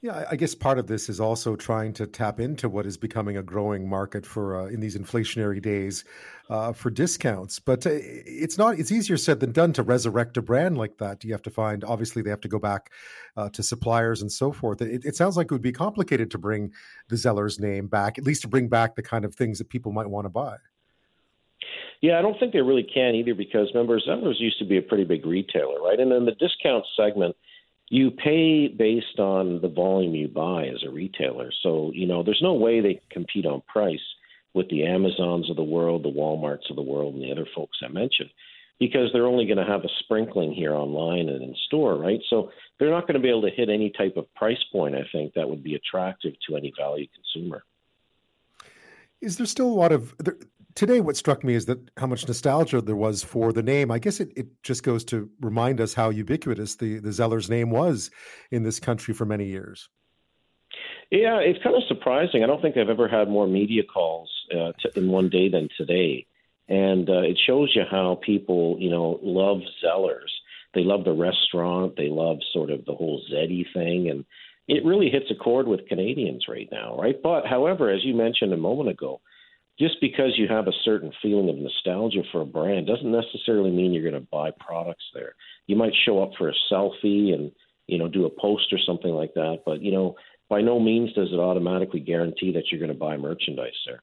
Yeah, 0.04 0.26
I 0.30 0.36
guess 0.36 0.54
part 0.54 0.78
of 0.78 0.86
this 0.86 1.08
is 1.08 1.18
also 1.18 1.56
trying 1.56 1.94
to 1.94 2.06
tap 2.06 2.38
into 2.38 2.68
what 2.68 2.84
is 2.84 2.98
becoming 2.98 3.38
a 3.38 3.42
growing 3.42 3.88
market 3.88 4.26
for 4.26 4.60
uh, 4.60 4.66
in 4.66 4.78
these 4.78 4.98
inflationary 4.98 5.62
days 5.62 6.04
uh, 6.50 6.74
for 6.74 6.90
discounts. 6.90 7.58
But 7.58 7.86
uh, 7.86 7.92
it's 7.94 8.58
not; 8.58 8.78
it's 8.78 8.92
easier 8.92 9.16
said 9.16 9.40
than 9.40 9.52
done 9.52 9.72
to 9.72 9.82
resurrect 9.82 10.36
a 10.36 10.42
brand 10.42 10.76
like 10.76 10.98
that. 10.98 11.24
You 11.24 11.32
have 11.32 11.40
to 11.44 11.50
find, 11.50 11.84
obviously, 11.84 12.20
they 12.20 12.28
have 12.28 12.42
to 12.42 12.48
go 12.48 12.58
back 12.58 12.90
uh, 13.38 13.48
to 13.48 13.62
suppliers 13.62 14.20
and 14.20 14.30
so 14.30 14.52
forth. 14.52 14.82
It, 14.82 15.06
it, 15.06 15.16
sounds 15.16 15.38
like 15.38 15.46
it 15.46 15.52
would 15.52 15.62
be 15.62 15.72
complicated 15.72 16.30
to 16.32 16.38
bring 16.38 16.72
the 17.08 17.16
Zellers 17.16 17.58
name 17.58 17.86
back, 17.86 18.18
at 18.18 18.24
least 18.24 18.42
to 18.42 18.48
bring 18.48 18.68
back 18.68 18.96
the 18.96 19.02
kind 19.02 19.24
of 19.24 19.34
things 19.34 19.56
that 19.56 19.70
people 19.70 19.90
might 19.90 20.10
want 20.10 20.26
to 20.26 20.28
buy. 20.28 20.56
Yeah, 22.02 22.18
I 22.18 22.20
don't 22.20 22.38
think 22.38 22.52
they 22.52 22.60
really 22.60 22.86
can 22.92 23.14
either 23.14 23.34
because 23.34 23.70
remember, 23.72 23.98
Zellers 24.00 24.38
used 24.38 24.58
to 24.58 24.66
be 24.66 24.76
a 24.76 24.82
pretty 24.82 25.04
big 25.04 25.24
retailer, 25.24 25.80
right? 25.80 25.98
And 25.98 26.12
then 26.12 26.26
the 26.26 26.32
discount 26.32 26.84
segment, 26.94 27.36
you 27.90 28.10
pay 28.10 28.68
based 28.68 29.18
on 29.18 29.60
the 29.60 29.68
volume 29.68 30.14
you 30.14 30.28
buy 30.28 30.66
as 30.66 30.82
a 30.84 30.90
retailer. 30.90 31.50
So, 31.62 31.92
you 31.94 32.06
know, 32.06 32.22
there's 32.22 32.42
no 32.42 32.54
way 32.54 32.80
they 32.80 33.00
compete 33.10 33.46
on 33.46 33.62
price 33.68 33.98
with 34.54 34.68
the 34.68 34.84
Amazons 34.84 35.50
of 35.50 35.56
the 35.56 35.64
world, 35.64 36.02
the 36.02 36.10
Walmarts 36.10 36.70
of 36.70 36.76
the 36.76 36.82
world, 36.82 37.14
and 37.14 37.22
the 37.22 37.32
other 37.32 37.46
folks 37.54 37.78
I 37.82 37.88
mentioned 37.88 38.30
because 38.80 39.10
they're 39.12 39.26
only 39.26 39.46
going 39.46 39.58
to 39.58 39.64
have 39.64 39.84
a 39.84 39.88
sprinkling 40.00 40.52
here 40.52 40.74
online 40.74 41.28
and 41.28 41.42
in 41.42 41.54
store, 41.66 41.96
right? 41.96 42.20
So 42.28 42.50
they're 42.78 42.90
not 42.90 43.02
going 43.02 43.14
to 43.14 43.20
be 43.20 43.28
able 43.28 43.42
to 43.42 43.50
hit 43.50 43.68
any 43.68 43.90
type 43.90 44.16
of 44.16 44.32
price 44.34 44.62
point, 44.72 44.94
I 44.94 45.06
think, 45.12 45.34
that 45.34 45.48
would 45.48 45.62
be 45.62 45.74
attractive 45.74 46.34
to 46.48 46.56
any 46.56 46.72
value 46.76 47.06
consumer. 47.14 47.64
Is 49.20 49.36
there 49.36 49.46
still 49.46 49.68
a 49.68 49.72
lot 49.72 49.92
of 49.92 50.14
there, 50.18 50.36
today? 50.74 51.00
What 51.00 51.16
struck 51.16 51.44
me 51.44 51.54
is 51.54 51.66
that 51.66 51.90
how 51.98 52.06
much 52.06 52.26
nostalgia 52.26 52.80
there 52.80 52.96
was 52.96 53.22
for 53.22 53.52
the 53.52 53.62
name. 53.62 53.90
I 53.90 53.98
guess 53.98 54.20
it, 54.20 54.32
it 54.36 54.48
just 54.62 54.82
goes 54.82 55.04
to 55.06 55.30
remind 55.40 55.80
us 55.80 55.94
how 55.94 56.10
ubiquitous 56.10 56.76
the, 56.76 56.98
the 56.98 57.10
Zellers 57.10 57.48
name 57.48 57.70
was 57.70 58.10
in 58.50 58.62
this 58.62 58.80
country 58.80 59.14
for 59.14 59.24
many 59.24 59.46
years. 59.46 59.88
Yeah, 61.10 61.38
it's 61.38 61.62
kind 61.62 61.76
of 61.76 61.82
surprising. 61.86 62.42
I 62.42 62.46
don't 62.46 62.60
think 62.60 62.76
I've 62.76 62.88
ever 62.88 63.08
had 63.08 63.28
more 63.28 63.46
media 63.46 63.82
calls 63.84 64.30
uh, 64.52 64.72
to, 64.80 64.98
in 64.98 65.08
one 65.08 65.28
day 65.28 65.48
than 65.48 65.68
today 65.76 66.26
and 66.68 67.08
uh, 67.08 67.20
it 67.20 67.38
shows 67.46 67.72
you 67.74 67.82
how 67.90 68.18
people, 68.24 68.76
you 68.78 68.90
know, 68.90 69.18
love 69.22 69.60
Zellers. 69.84 70.30
They 70.74 70.82
love 70.82 71.04
the 71.04 71.12
restaurant. 71.12 71.94
They 71.96 72.08
love 72.08 72.38
sort 72.52 72.70
of 72.70 72.84
the 72.84 72.94
whole 72.94 73.22
Zeddy 73.32 73.64
thing, 73.74 74.08
and 74.10 74.24
it 74.66 74.84
really 74.84 75.10
hits 75.10 75.26
a 75.30 75.34
chord 75.34 75.68
with 75.68 75.86
Canadians 75.88 76.46
right 76.48 76.68
now, 76.72 76.96
right? 76.98 77.16
But 77.22 77.46
however, 77.46 77.90
as 77.90 78.02
you 78.02 78.14
mentioned 78.14 78.52
a 78.52 78.56
moment 78.56 78.88
ago, 78.88 79.20
just 79.78 80.00
because 80.00 80.34
you 80.36 80.46
have 80.48 80.68
a 80.68 80.72
certain 80.84 81.12
feeling 81.20 81.48
of 81.48 81.56
nostalgia 81.56 82.22
for 82.30 82.42
a 82.42 82.46
brand 82.46 82.86
doesn't 82.86 83.10
necessarily 83.10 83.70
mean 83.70 83.92
you're 83.92 84.08
going 84.08 84.20
to 84.20 84.28
buy 84.30 84.50
products 84.52 85.04
there. 85.12 85.34
You 85.66 85.76
might 85.76 85.92
show 86.04 86.22
up 86.22 86.30
for 86.38 86.48
a 86.48 86.54
selfie 86.70 87.34
and 87.34 87.50
you 87.86 87.98
know 87.98 88.08
do 88.08 88.24
a 88.24 88.30
post 88.30 88.72
or 88.72 88.78
something 88.78 89.10
like 89.10 89.34
that, 89.34 89.62
but 89.66 89.82
you 89.82 89.92
know 89.92 90.16
by 90.48 90.60
no 90.60 90.78
means 90.78 91.12
does 91.14 91.32
it 91.32 91.38
automatically 91.38 92.00
guarantee 92.00 92.52
that 92.52 92.70
you're 92.70 92.80
going 92.80 92.92
to 92.92 92.98
buy 92.98 93.16
merchandise 93.16 93.72
there. 93.86 94.02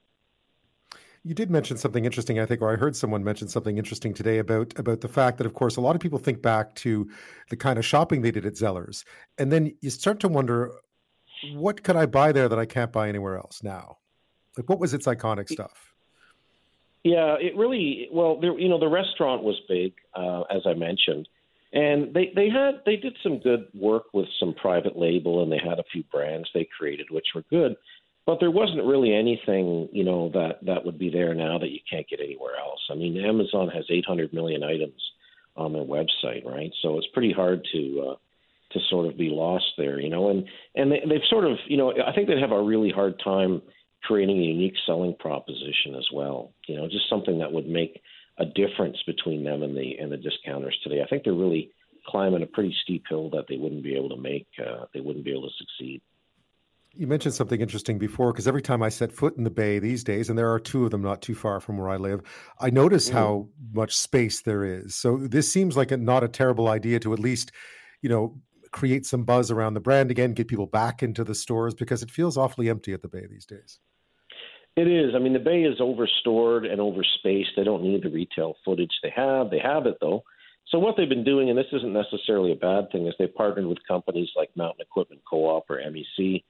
You 1.24 1.34
did 1.34 1.52
mention 1.52 1.76
something 1.76 2.04
interesting, 2.04 2.40
I 2.40 2.46
think, 2.46 2.60
or 2.62 2.72
I 2.72 2.76
heard 2.76 2.96
someone 2.96 3.22
mention 3.22 3.46
something 3.46 3.78
interesting 3.78 4.12
today 4.12 4.38
about 4.38 4.76
about 4.78 5.00
the 5.00 5.08
fact 5.08 5.38
that, 5.38 5.46
of 5.46 5.54
course, 5.54 5.76
a 5.76 5.80
lot 5.80 5.94
of 5.94 6.02
people 6.02 6.18
think 6.18 6.42
back 6.42 6.74
to 6.76 7.08
the 7.48 7.56
kind 7.56 7.78
of 7.78 7.84
shopping 7.84 8.22
they 8.22 8.32
did 8.32 8.44
at 8.44 8.54
Zellers, 8.54 9.04
and 9.38 9.50
then 9.52 9.72
you 9.80 9.90
start 9.90 10.18
to 10.20 10.28
wonder, 10.28 10.72
what 11.54 11.84
could 11.84 11.96
I 11.96 12.06
buy 12.06 12.32
there 12.32 12.48
that 12.48 12.58
I 12.58 12.66
can't 12.66 12.92
buy 12.92 13.08
anywhere 13.08 13.36
else 13.36 13.62
now? 13.62 13.98
Like, 14.56 14.68
what 14.68 14.78
was 14.78 14.94
its 14.94 15.06
iconic 15.06 15.48
stuff? 15.48 15.92
Yeah, 17.04 17.36
it 17.40 17.56
really 17.56 18.08
well, 18.12 18.40
there, 18.40 18.58
you 18.58 18.68
know, 18.68 18.78
the 18.78 18.88
restaurant 18.88 19.42
was 19.42 19.60
big, 19.68 19.92
uh, 20.14 20.42
as 20.42 20.62
I 20.66 20.74
mentioned, 20.74 21.28
and 21.72 22.14
they 22.14 22.32
they 22.34 22.48
had 22.48 22.82
they 22.86 22.96
did 22.96 23.16
some 23.22 23.38
good 23.38 23.66
work 23.74 24.04
with 24.12 24.26
some 24.38 24.54
private 24.54 24.96
label, 24.96 25.42
and 25.42 25.50
they 25.50 25.58
had 25.58 25.78
a 25.78 25.84
few 25.92 26.04
brands 26.12 26.48
they 26.54 26.68
created 26.78 27.06
which 27.10 27.26
were 27.34 27.44
good 27.50 27.76
but 28.26 28.38
there 28.40 28.50
wasn't 28.50 28.84
really 28.84 29.14
anything 29.14 29.88
you 29.92 30.04
know 30.04 30.30
that 30.30 30.64
that 30.64 30.84
would 30.84 30.98
be 30.98 31.10
there 31.10 31.34
now 31.34 31.58
that 31.58 31.70
you 31.70 31.80
can't 31.90 32.08
get 32.08 32.20
anywhere 32.20 32.56
else. 32.56 32.80
I 32.90 32.94
mean, 32.94 33.16
Amazon 33.18 33.68
has 33.68 33.84
800 33.90 34.32
million 34.32 34.62
items 34.62 35.00
on 35.56 35.72
their 35.72 35.84
website, 35.84 36.44
right? 36.44 36.72
So 36.82 36.98
it's 36.98 37.06
pretty 37.12 37.32
hard 37.32 37.66
to 37.72 38.10
uh, 38.10 38.14
to 38.72 38.80
sort 38.88 39.06
of 39.06 39.18
be 39.18 39.28
lost 39.28 39.66
there, 39.76 40.00
you 40.00 40.08
know. 40.08 40.30
And 40.30 40.44
and 40.74 40.92
they, 40.92 41.00
they've 41.08 41.28
sort 41.28 41.44
of, 41.44 41.58
you 41.66 41.76
know, 41.76 41.92
I 41.92 42.12
think 42.12 42.28
they'd 42.28 42.38
have 42.38 42.52
a 42.52 42.62
really 42.62 42.90
hard 42.90 43.20
time 43.22 43.60
creating 44.02 44.38
a 44.38 44.42
unique 44.42 44.74
selling 44.86 45.14
proposition 45.18 45.94
as 45.96 46.06
well. 46.12 46.52
You 46.66 46.76
know, 46.76 46.88
just 46.88 47.08
something 47.08 47.38
that 47.38 47.52
would 47.52 47.68
make 47.68 48.00
a 48.38 48.44
difference 48.44 48.96
between 49.06 49.44
them 49.44 49.62
and 49.62 49.76
the 49.76 49.98
and 49.98 50.10
the 50.10 50.16
discounters 50.16 50.78
today. 50.82 51.02
I 51.02 51.06
think 51.06 51.24
they're 51.24 51.32
really 51.32 51.70
climbing 52.06 52.42
a 52.42 52.46
pretty 52.46 52.74
steep 52.82 53.04
hill 53.08 53.30
that 53.30 53.44
they 53.48 53.56
wouldn't 53.56 53.84
be 53.84 53.94
able 53.94 54.08
to 54.10 54.16
make. 54.16 54.46
Uh, 54.58 54.86
they 54.92 55.00
wouldn't 55.00 55.24
be 55.24 55.30
able 55.30 55.48
to 55.48 55.54
succeed. 55.56 56.02
You 56.94 57.06
mentioned 57.06 57.34
something 57.34 57.60
interesting 57.60 57.98
before 57.98 58.32
because 58.32 58.46
every 58.46 58.60
time 58.60 58.82
I 58.82 58.90
set 58.90 59.12
foot 59.12 59.38
in 59.38 59.44
the 59.44 59.50
bay 59.50 59.78
these 59.78 60.04
days, 60.04 60.28
and 60.28 60.38
there 60.38 60.52
are 60.52 60.60
two 60.60 60.84
of 60.84 60.90
them 60.90 61.00
not 61.00 61.22
too 61.22 61.34
far 61.34 61.58
from 61.58 61.78
where 61.78 61.88
I 61.88 61.96
live, 61.96 62.20
I 62.60 62.68
notice 62.68 63.08
mm. 63.08 63.14
how 63.14 63.48
much 63.72 63.96
space 63.96 64.42
there 64.42 64.64
is. 64.64 64.94
So 64.94 65.16
this 65.16 65.50
seems 65.50 65.74
like 65.74 65.90
a, 65.90 65.96
not 65.96 66.22
a 66.22 66.28
terrible 66.28 66.68
idea 66.68 67.00
to 67.00 67.14
at 67.14 67.18
least, 67.18 67.50
you 68.02 68.10
know, 68.10 68.38
create 68.72 69.06
some 69.06 69.24
buzz 69.24 69.50
around 69.50 69.74
the 69.74 69.80
brand 69.80 70.10
again, 70.10 70.34
get 70.34 70.48
people 70.48 70.66
back 70.66 71.02
into 71.02 71.24
the 71.24 71.34
stores 71.34 71.74
because 71.74 72.02
it 72.02 72.10
feels 72.10 72.36
awfully 72.36 72.68
empty 72.68 72.92
at 72.92 73.00
the 73.00 73.08
bay 73.08 73.26
these 73.30 73.46
days. 73.46 73.78
It 74.76 74.88
is. 74.88 75.14
I 75.14 75.18
mean, 75.18 75.34
the 75.34 75.38
bay 75.38 75.62
is 75.62 75.80
overstored 75.80 76.64
and 76.64 76.80
overspaced. 76.80 77.54
They 77.56 77.64
don't 77.64 77.82
need 77.82 78.02
the 78.02 78.10
retail 78.10 78.56
footage 78.64 78.92
they 79.02 79.12
have. 79.14 79.50
They 79.50 79.58
have 79.58 79.86
it 79.86 79.98
though. 80.00 80.24
So 80.68 80.78
what 80.78 80.96
they've 80.96 81.08
been 81.08 81.24
doing, 81.24 81.50
and 81.50 81.58
this 81.58 81.66
isn't 81.72 81.92
necessarily 81.92 82.52
a 82.52 82.56
bad 82.56 82.90
thing, 82.90 83.06
is 83.06 83.14
they've 83.18 83.34
partnered 83.34 83.66
with 83.66 83.78
companies 83.86 84.30
like 84.34 84.56
Mountain 84.56 84.80
Equipment 84.80 85.20
Co-op 85.28 85.68
or 85.68 85.78
MEC 85.78 86.42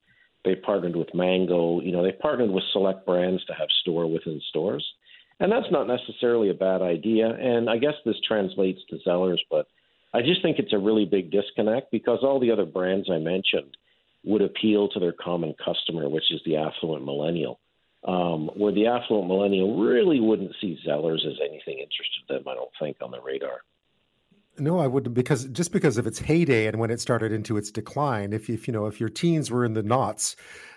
they 0.45 0.55
partnered 0.55 0.97
with 0.97 1.15
Mango. 1.15 1.81
You 1.81 1.93
know, 1.93 2.03
they 2.03 2.13
partnered 2.13 2.51
with 2.51 2.65
select 2.73 3.07
brands 3.07 3.45
to 3.47 3.55
have 3.55 3.69
store 3.81 4.11
within 4.11 4.41
stores. 4.49 4.85
And 5.41 5.51
that's 5.51 5.71
not 5.71 5.87
necessarily 5.87 6.51
a 6.51 6.55
bad 6.55 6.83
idea. 6.83 7.29
And 7.29 7.69
I 7.69 7.79
guess 7.79 7.95
this 8.05 8.17
translates 8.27 8.81
to 8.91 8.99
Zellers, 9.07 9.41
but 9.51 9.67
I 10.15 10.21
just 10.21 10.43
think 10.43 10.59
it's 10.59 10.73
a 10.73 10.79
really 10.79 11.05
big 11.05 11.31
disconnect 11.31 11.91
because 11.91 12.21
all 12.23 12.39
the 12.39 12.51
other 12.51 12.67
brands 12.67 13.09
I 13.11 13.19
mentioned 13.19 13.77
would 14.25 14.43
appeal 14.43 14.89
to 14.89 15.01
their 15.01 15.13
common 15.13 15.55
customer, 15.65 16.09
which 16.09 16.31
is 16.31 16.41
the 16.45 16.57
affluent 16.57 17.05
millennial. 17.05 17.59
Um, 18.05 18.51
where 18.57 18.73
the 18.73 18.89
affluent 18.89 19.29
millennial 19.29 19.81
really 19.81 20.19
wouldn't 20.19 20.53
see 20.61 20.77
Zellers 20.85 21.25
as 21.25 21.39
anything 21.41 21.79
interested 21.79 22.23
them, 22.29 22.43
I 22.49 22.55
don't 22.55 22.71
think, 22.81 22.97
on 23.01 23.13
the 23.13 23.21
radar. 23.21 23.61
No, 24.59 24.81
I 24.81 24.87
wouldn't 24.87 25.15
because 25.15 25.47
just 25.47 25.73
because 25.73 25.99
of 25.99 26.07
its 26.07 26.19
heyday 26.19 26.67
and 26.67 26.79
when 26.79 26.91
it 26.91 27.01
started 27.01 27.33
into 27.33 27.57
its 27.57 27.71
decline. 27.71 28.33
If, 28.33 28.51
if 28.51 28.67
you 28.67 28.73
know 28.73 28.87
if 28.87 29.01
your 29.01 29.09
teens 29.09 29.51
were 29.51 29.65
in 29.65 29.73
the 29.73 29.83
knots, 29.83 30.37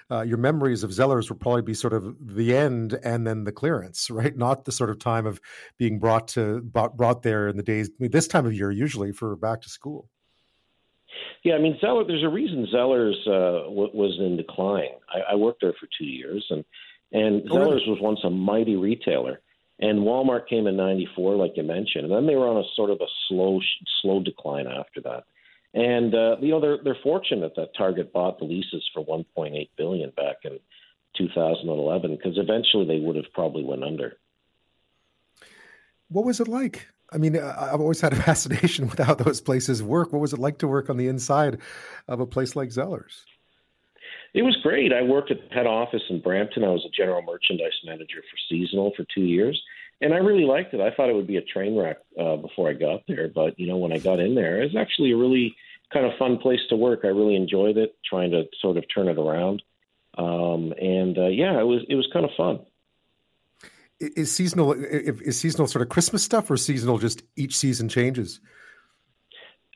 uh, 0.10 0.22
your 0.22 0.38
memories 0.38 0.84
of 0.84 0.92
Zellers 0.92 1.30
would 1.30 1.40
probably 1.40 1.62
be 1.62 1.74
sort 1.74 1.94
of 1.94 2.16
the 2.22 2.56
end 2.56 2.98
and 3.04 3.26
then 3.26 3.44
the 3.44 3.52
clearance, 3.52 4.10
right? 4.12 4.36
Not 4.36 4.66
the 4.66 4.72
sort 4.72 4.90
of 4.90 5.00
time 5.00 5.26
of 5.26 5.42
being 5.78 6.00
brought 6.00 6.28
to 6.30 6.62
brought, 6.62 6.96
brought 6.96 7.24
there 7.24 7.48
in 7.48 7.58
the 7.58 7.64
days 7.64 7.90
I 7.90 8.04
mean, 8.04 8.12
this 8.12 8.28
time 8.28 8.46
of 8.46 8.54
year 8.54 8.72
usually 8.72 9.12
for 9.12 9.36
back 9.36 9.62
to 9.62 9.70
school. 9.70 10.10
Yeah, 11.44 11.56
I 11.56 11.60
mean 11.60 11.78
Zeller. 11.80 12.06
There's 12.06 12.24
a 12.24 12.30
reason 12.30 12.68
Zellers 12.74 13.16
uh, 13.28 13.66
w- 13.66 13.92
was 13.94 14.18
in 14.20 14.38
decline. 14.38 14.96
I, 15.10 15.34
I 15.34 15.36
worked 15.36 15.62
there 15.62 15.74
for 15.80 15.88
two 15.98 16.06
years, 16.06 16.46
and 16.50 16.64
and 17.16 17.44
oh, 17.50 17.56
Zellers 17.56 17.88
was 17.88 18.00
once 18.02 18.20
a 18.24 18.30
mighty 18.30 18.76
retailer 18.76 19.42
and 19.80 20.00
Walmart 20.00 20.48
came 20.48 20.68
in 20.68 20.78
'94, 20.78 21.36
like 21.36 21.54
you 21.56 21.64
mentioned, 21.64 22.06
and 22.06 22.14
then 22.14 22.26
they 22.26 22.36
were 22.36 22.48
on 22.48 22.58
a 22.58 22.68
sort 22.76 22.90
of 22.90 23.02
a 23.02 23.08
slow, 23.28 23.60
slow 24.02 24.22
decline 24.22 24.68
after 24.68 25.02
that. 25.02 25.26
And 25.74 26.16
uh, 26.16 26.38
you 26.40 26.52
know 26.52 26.62
they're 26.62 26.78
they're 26.84 26.98
fortunate 27.04 27.54
that 27.58 27.76
Target 27.78 28.14
bought 28.14 28.40
the 28.40 28.46
leases 28.46 28.90
for 28.94 29.06
1.8 29.06 29.70
billion 29.78 30.12
back 30.12 30.38
in 30.46 30.60
2011 31.18 32.16
because 32.16 32.38
eventually 32.38 32.86
they 32.86 33.00
would 33.00 33.18
have 33.18 33.32
probably 33.34 33.64
went 33.64 33.84
under. 33.84 34.14
What 36.08 36.26
was 36.26 36.40
it 36.40 36.48
like? 36.48 36.88
I 37.12 37.18
mean, 37.18 37.38
I've 37.38 37.82
always 37.82 38.00
had 38.00 38.14
a 38.14 38.16
fascination 38.22 38.88
with 38.88 39.00
how 39.00 39.16
those 39.16 39.42
places 39.42 39.84
work. 39.84 40.14
What 40.14 40.22
was 40.22 40.32
it 40.32 40.40
like 40.40 40.60
to 40.60 40.68
work 40.68 40.90
on 40.90 40.96
the 40.96 41.10
inside 41.10 41.60
of 42.08 42.22
a 42.22 42.26
place 42.26 42.56
like 42.56 42.70
Zellers? 42.70 43.24
It 44.36 44.44
was 44.44 44.58
great. 44.62 44.92
I 44.92 45.02
worked 45.02 45.32
at 45.32 45.38
the 45.48 45.56
head 45.56 45.66
office 45.66 46.02
in 46.10 46.20
Brampton. 46.20 46.66
I 46.66 46.68
was 46.68 46.86
a 46.86 46.90
general 46.90 47.22
merchandise 47.22 47.72
manager 47.86 48.22
for 48.22 48.38
seasonal 48.50 48.92
for 48.94 49.06
two 49.16 49.22
years, 49.22 49.60
and 50.02 50.14
I 50.14 50.18
really 50.18 50.44
liked 50.44 50.74
it. 50.74 50.82
I 50.82 50.94
thought 50.94 51.10
it 51.10 51.16
would 51.16 51.26
be 51.26 51.38
a 51.38 51.42
train 51.42 51.74
wreck 51.74 52.00
uh, 52.20 52.36
before 52.36 52.70
I 52.70 52.74
got 52.74 53.04
there, 53.08 53.30
but 53.34 53.58
you 53.58 53.66
know, 53.66 53.78
when 53.78 53.94
I 53.94 53.98
got 53.98 54.20
in 54.20 54.36
there, 54.36 54.62
it 54.62 54.74
was 54.74 54.76
actually 54.76 55.14
a 55.14 55.16
really 55.16 55.56
kind 55.94 56.06
of 56.06 56.12
fun 56.20 56.38
place 56.38 56.60
to 56.68 56.76
work. 56.76 57.02
I 57.06 57.08
really 57.08 57.38
enjoyed 57.38 57.78
it, 57.78 57.96
trying 58.04 58.32
to 58.32 58.44
sort 58.62 58.76
of 58.76 58.84
turn 58.94 59.08
it 59.08 59.18
around, 59.18 59.64
um, 60.18 60.74
and 60.82 61.18
uh, 61.18 61.28
yeah, 61.28 61.58
it 61.58 61.66
was 61.66 61.86
it 61.88 61.96
was 61.96 62.10
kind 62.12 62.26
of 62.26 62.32
fun. 62.36 62.60
Is 64.02 64.36
seasonal 64.36 64.74
is 64.74 65.40
seasonal 65.40 65.68
sort 65.68 65.82
of 65.82 65.88
Christmas 65.88 66.24
stuff, 66.24 66.52
or 66.52 66.58
seasonal 66.58 66.98
just 66.98 67.24
each 67.38 67.56
season 67.56 67.88
changes? 67.88 68.42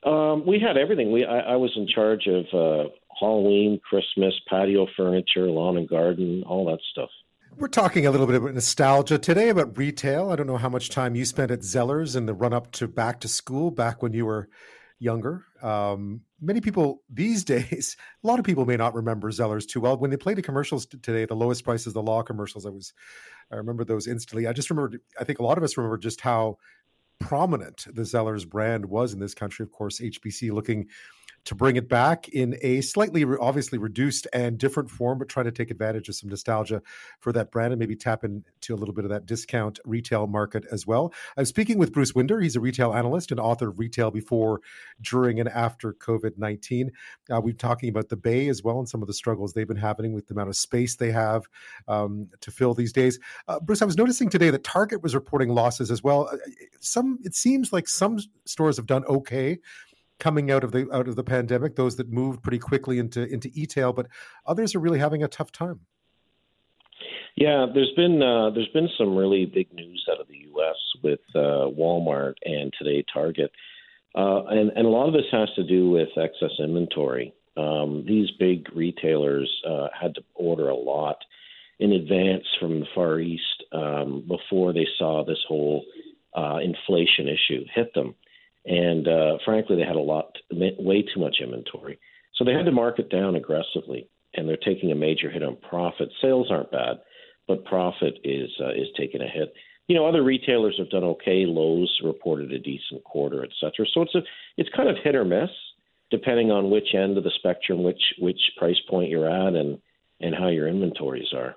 Um, 0.04 0.44
we 0.46 0.58
had 0.60 0.76
everything. 0.76 1.12
We 1.12 1.24
I, 1.24 1.38
I 1.38 1.56
was 1.56 1.72
in 1.76 1.88
charge 1.88 2.26
of 2.26 2.44
uh, 2.52 2.90
Halloween, 3.20 3.80
Christmas, 3.88 4.34
patio 4.48 4.86
furniture, 4.96 5.46
lawn 5.46 5.76
and 5.76 5.88
garden, 5.88 6.42
all 6.46 6.64
that 6.66 6.80
stuff. 6.90 7.10
We're 7.56 7.68
talking 7.68 8.06
a 8.06 8.10
little 8.10 8.26
bit 8.26 8.36
about 8.36 8.54
nostalgia 8.54 9.18
today 9.18 9.48
about 9.48 9.76
retail. 9.76 10.30
I 10.30 10.36
don't 10.36 10.46
know 10.46 10.56
how 10.56 10.68
much 10.68 10.88
time 10.88 11.14
you 11.14 11.24
spent 11.24 11.50
at 11.50 11.60
Zellers 11.60 12.16
in 12.16 12.26
the 12.26 12.32
run 12.32 12.52
up 12.52 12.70
to 12.72 12.88
back 12.88 13.20
to 13.20 13.28
school, 13.28 13.70
back 13.70 14.02
when 14.02 14.12
you 14.12 14.24
were 14.24 14.48
younger. 14.98 15.44
Um, 15.60 16.22
many 16.40 16.60
people 16.60 17.02
these 17.12 17.44
days, 17.54 17.96
a 18.22 18.26
lot 18.26 18.38
of 18.38 18.44
people 18.44 18.64
may 18.64 18.76
not 18.76 18.94
remember 18.94 19.30
Zellers 19.30 19.66
too 19.66 19.80
well. 19.80 19.98
When 19.98 20.10
they 20.10 20.16
play 20.16 20.34
the 20.34 20.42
commercials 20.42 20.86
today, 20.86 21.24
the 21.24 21.34
lowest 21.34 21.64
prices, 21.64 21.92
the 21.92 22.02
law 22.02 22.22
commercials, 22.22 22.64
I 22.64 22.70
was, 22.70 22.92
I 23.50 23.56
remember 23.56 23.84
those 23.84 24.06
instantly. 24.06 24.46
I 24.46 24.52
just 24.52 24.70
remember, 24.70 24.98
I 25.18 25.24
think 25.24 25.40
a 25.40 25.42
lot 25.42 25.58
of 25.58 25.64
us 25.64 25.76
remember 25.76 25.98
just 25.98 26.20
how 26.20 26.58
prominent 27.18 27.84
the 27.92 28.02
Zellers 28.02 28.48
brand 28.48 28.86
was 28.86 29.12
in 29.12 29.20
this 29.20 29.34
country. 29.34 29.62
Of 29.62 29.72
course, 29.72 30.00
HBC 30.00 30.52
looking 30.52 30.86
to 31.44 31.54
bring 31.54 31.76
it 31.76 31.88
back 31.88 32.28
in 32.28 32.56
a 32.62 32.80
slightly, 32.80 33.24
obviously 33.40 33.78
reduced 33.78 34.26
and 34.32 34.58
different 34.58 34.90
form, 34.90 35.18
but 35.18 35.28
trying 35.28 35.46
to 35.46 35.52
take 35.52 35.70
advantage 35.70 36.08
of 36.08 36.14
some 36.14 36.28
nostalgia 36.28 36.82
for 37.18 37.32
that 37.32 37.50
brand 37.50 37.72
and 37.72 37.80
maybe 37.80 37.96
tap 37.96 38.24
into 38.24 38.74
a 38.74 38.76
little 38.76 38.94
bit 38.94 39.04
of 39.04 39.10
that 39.10 39.26
discount 39.26 39.78
retail 39.84 40.26
market 40.26 40.64
as 40.70 40.86
well. 40.86 41.12
I'm 41.36 41.46
speaking 41.46 41.78
with 41.78 41.92
Bruce 41.92 42.14
Winder. 42.14 42.40
He's 42.40 42.56
a 42.56 42.60
retail 42.60 42.92
analyst 42.92 43.30
and 43.30 43.40
author 43.40 43.68
of 43.70 43.78
Retail 43.78 44.10
Before, 44.10 44.60
During, 45.00 45.40
and 45.40 45.48
After 45.48 45.94
COVID 45.94 46.36
19. 46.36 46.90
Uh, 47.30 47.40
we're 47.40 47.54
talking 47.54 47.88
about 47.88 48.08
the 48.08 48.16
Bay 48.16 48.48
as 48.48 48.62
well 48.62 48.78
and 48.78 48.88
some 48.88 49.02
of 49.02 49.08
the 49.08 49.14
struggles 49.14 49.52
they've 49.52 49.66
been 49.66 49.76
having 49.76 50.12
with 50.12 50.26
the 50.26 50.34
amount 50.34 50.50
of 50.50 50.56
space 50.56 50.96
they 50.96 51.10
have 51.10 51.44
um, 51.88 52.28
to 52.40 52.50
fill 52.50 52.74
these 52.74 52.92
days. 52.92 53.18
Uh, 53.48 53.58
Bruce, 53.60 53.82
I 53.82 53.86
was 53.86 53.96
noticing 53.96 54.28
today 54.28 54.50
that 54.50 54.64
Target 54.64 55.02
was 55.02 55.14
reporting 55.14 55.48
losses 55.48 55.90
as 55.90 56.02
well. 56.02 56.28
Uh, 56.30 56.36
some 56.80 57.18
it 57.22 57.34
seems 57.34 57.72
like 57.72 57.88
some 57.88 58.18
stores 58.44 58.76
have 58.76 58.86
done 58.86 59.04
okay 59.06 59.58
coming 60.20 60.50
out 60.50 60.62
of 60.62 60.72
the 60.72 60.88
out 60.92 61.08
of 61.08 61.16
the 61.16 61.24
pandemic. 61.24 61.74
Those 61.76 61.96
that 61.96 62.10
moved 62.10 62.42
pretty 62.42 62.58
quickly 62.58 62.98
into 62.98 63.26
into 63.26 63.50
e-tail, 63.54 63.92
but 63.92 64.06
others 64.46 64.74
are 64.74 64.80
really 64.80 64.98
having 64.98 65.22
a 65.22 65.28
tough 65.28 65.50
time. 65.50 65.80
Yeah, 67.36 67.66
there's 67.72 67.92
been 67.96 68.22
uh, 68.22 68.50
there's 68.50 68.68
been 68.68 68.88
some 68.98 69.16
really 69.16 69.46
big 69.46 69.72
news 69.72 70.06
out 70.10 70.20
of 70.20 70.28
the 70.28 70.38
U.S. 70.52 70.76
with 71.02 71.20
uh, 71.34 71.70
Walmart 71.78 72.34
and 72.44 72.72
today 72.78 73.04
Target, 73.12 73.50
uh, 74.14 74.44
and 74.44 74.70
and 74.70 74.86
a 74.86 74.90
lot 74.90 75.08
of 75.08 75.14
this 75.14 75.30
has 75.32 75.48
to 75.56 75.64
do 75.64 75.90
with 75.90 76.08
excess 76.16 76.50
inventory. 76.58 77.34
Um, 77.56 78.04
these 78.06 78.30
big 78.38 78.68
retailers 78.74 79.50
uh, 79.68 79.88
had 79.98 80.14
to 80.14 80.22
order 80.34 80.68
a 80.68 80.76
lot 80.76 81.16
in 81.78 81.92
advance 81.92 82.44
from 82.60 82.80
the 82.80 82.86
Far 82.94 83.20
East 83.20 83.64
um, 83.72 84.24
before 84.28 84.72
they 84.72 84.86
saw 84.98 85.24
this 85.24 85.42
whole 85.48 85.84
uh, 86.36 86.58
inflation 86.58 87.26
issue 87.26 87.64
hit 87.74 87.92
them. 87.94 88.14
And 88.64 89.08
uh, 89.08 89.38
frankly, 89.44 89.76
they 89.76 89.86
had 89.86 89.96
a 89.96 90.00
lot, 90.00 90.36
way 90.50 91.02
too 91.02 91.20
much 91.20 91.36
inventory. 91.42 91.98
So 92.34 92.44
they 92.44 92.52
had 92.52 92.66
to 92.66 92.72
mark 92.72 92.98
it 92.98 93.10
down 93.10 93.36
aggressively, 93.36 94.08
and 94.34 94.48
they're 94.48 94.56
taking 94.56 94.92
a 94.92 94.94
major 94.94 95.30
hit 95.30 95.42
on 95.42 95.56
profit. 95.56 96.10
Sales 96.20 96.48
aren't 96.50 96.70
bad, 96.70 97.00
but 97.48 97.64
profit 97.64 98.18
is 98.24 98.50
uh, 98.60 98.70
is 98.70 98.88
taking 98.96 99.20
a 99.20 99.28
hit. 99.28 99.52
You 99.88 99.96
know, 99.96 100.06
other 100.06 100.22
retailers 100.22 100.76
have 100.78 100.90
done 100.90 101.04
okay. 101.04 101.44
Lowe's 101.46 102.00
reported 102.04 102.52
a 102.52 102.58
decent 102.58 103.02
quarter, 103.04 103.42
et 103.42 103.50
cetera. 103.60 103.86
So 103.92 104.02
it's 104.02 104.14
a 104.14 104.22
it's 104.56 104.70
kind 104.74 104.88
of 104.88 104.96
hit 105.02 105.14
or 105.14 105.24
miss, 105.24 105.50
depending 106.10 106.50
on 106.50 106.70
which 106.70 106.94
end 106.94 107.18
of 107.18 107.24
the 107.24 107.32
spectrum, 107.36 107.82
which 107.82 108.14
which 108.18 108.40
price 108.56 108.80
point 108.88 109.10
you're 109.10 109.28
at, 109.28 109.54
and 109.54 109.78
and 110.20 110.34
how 110.34 110.48
your 110.48 110.68
inventories 110.68 111.32
are. 111.34 111.56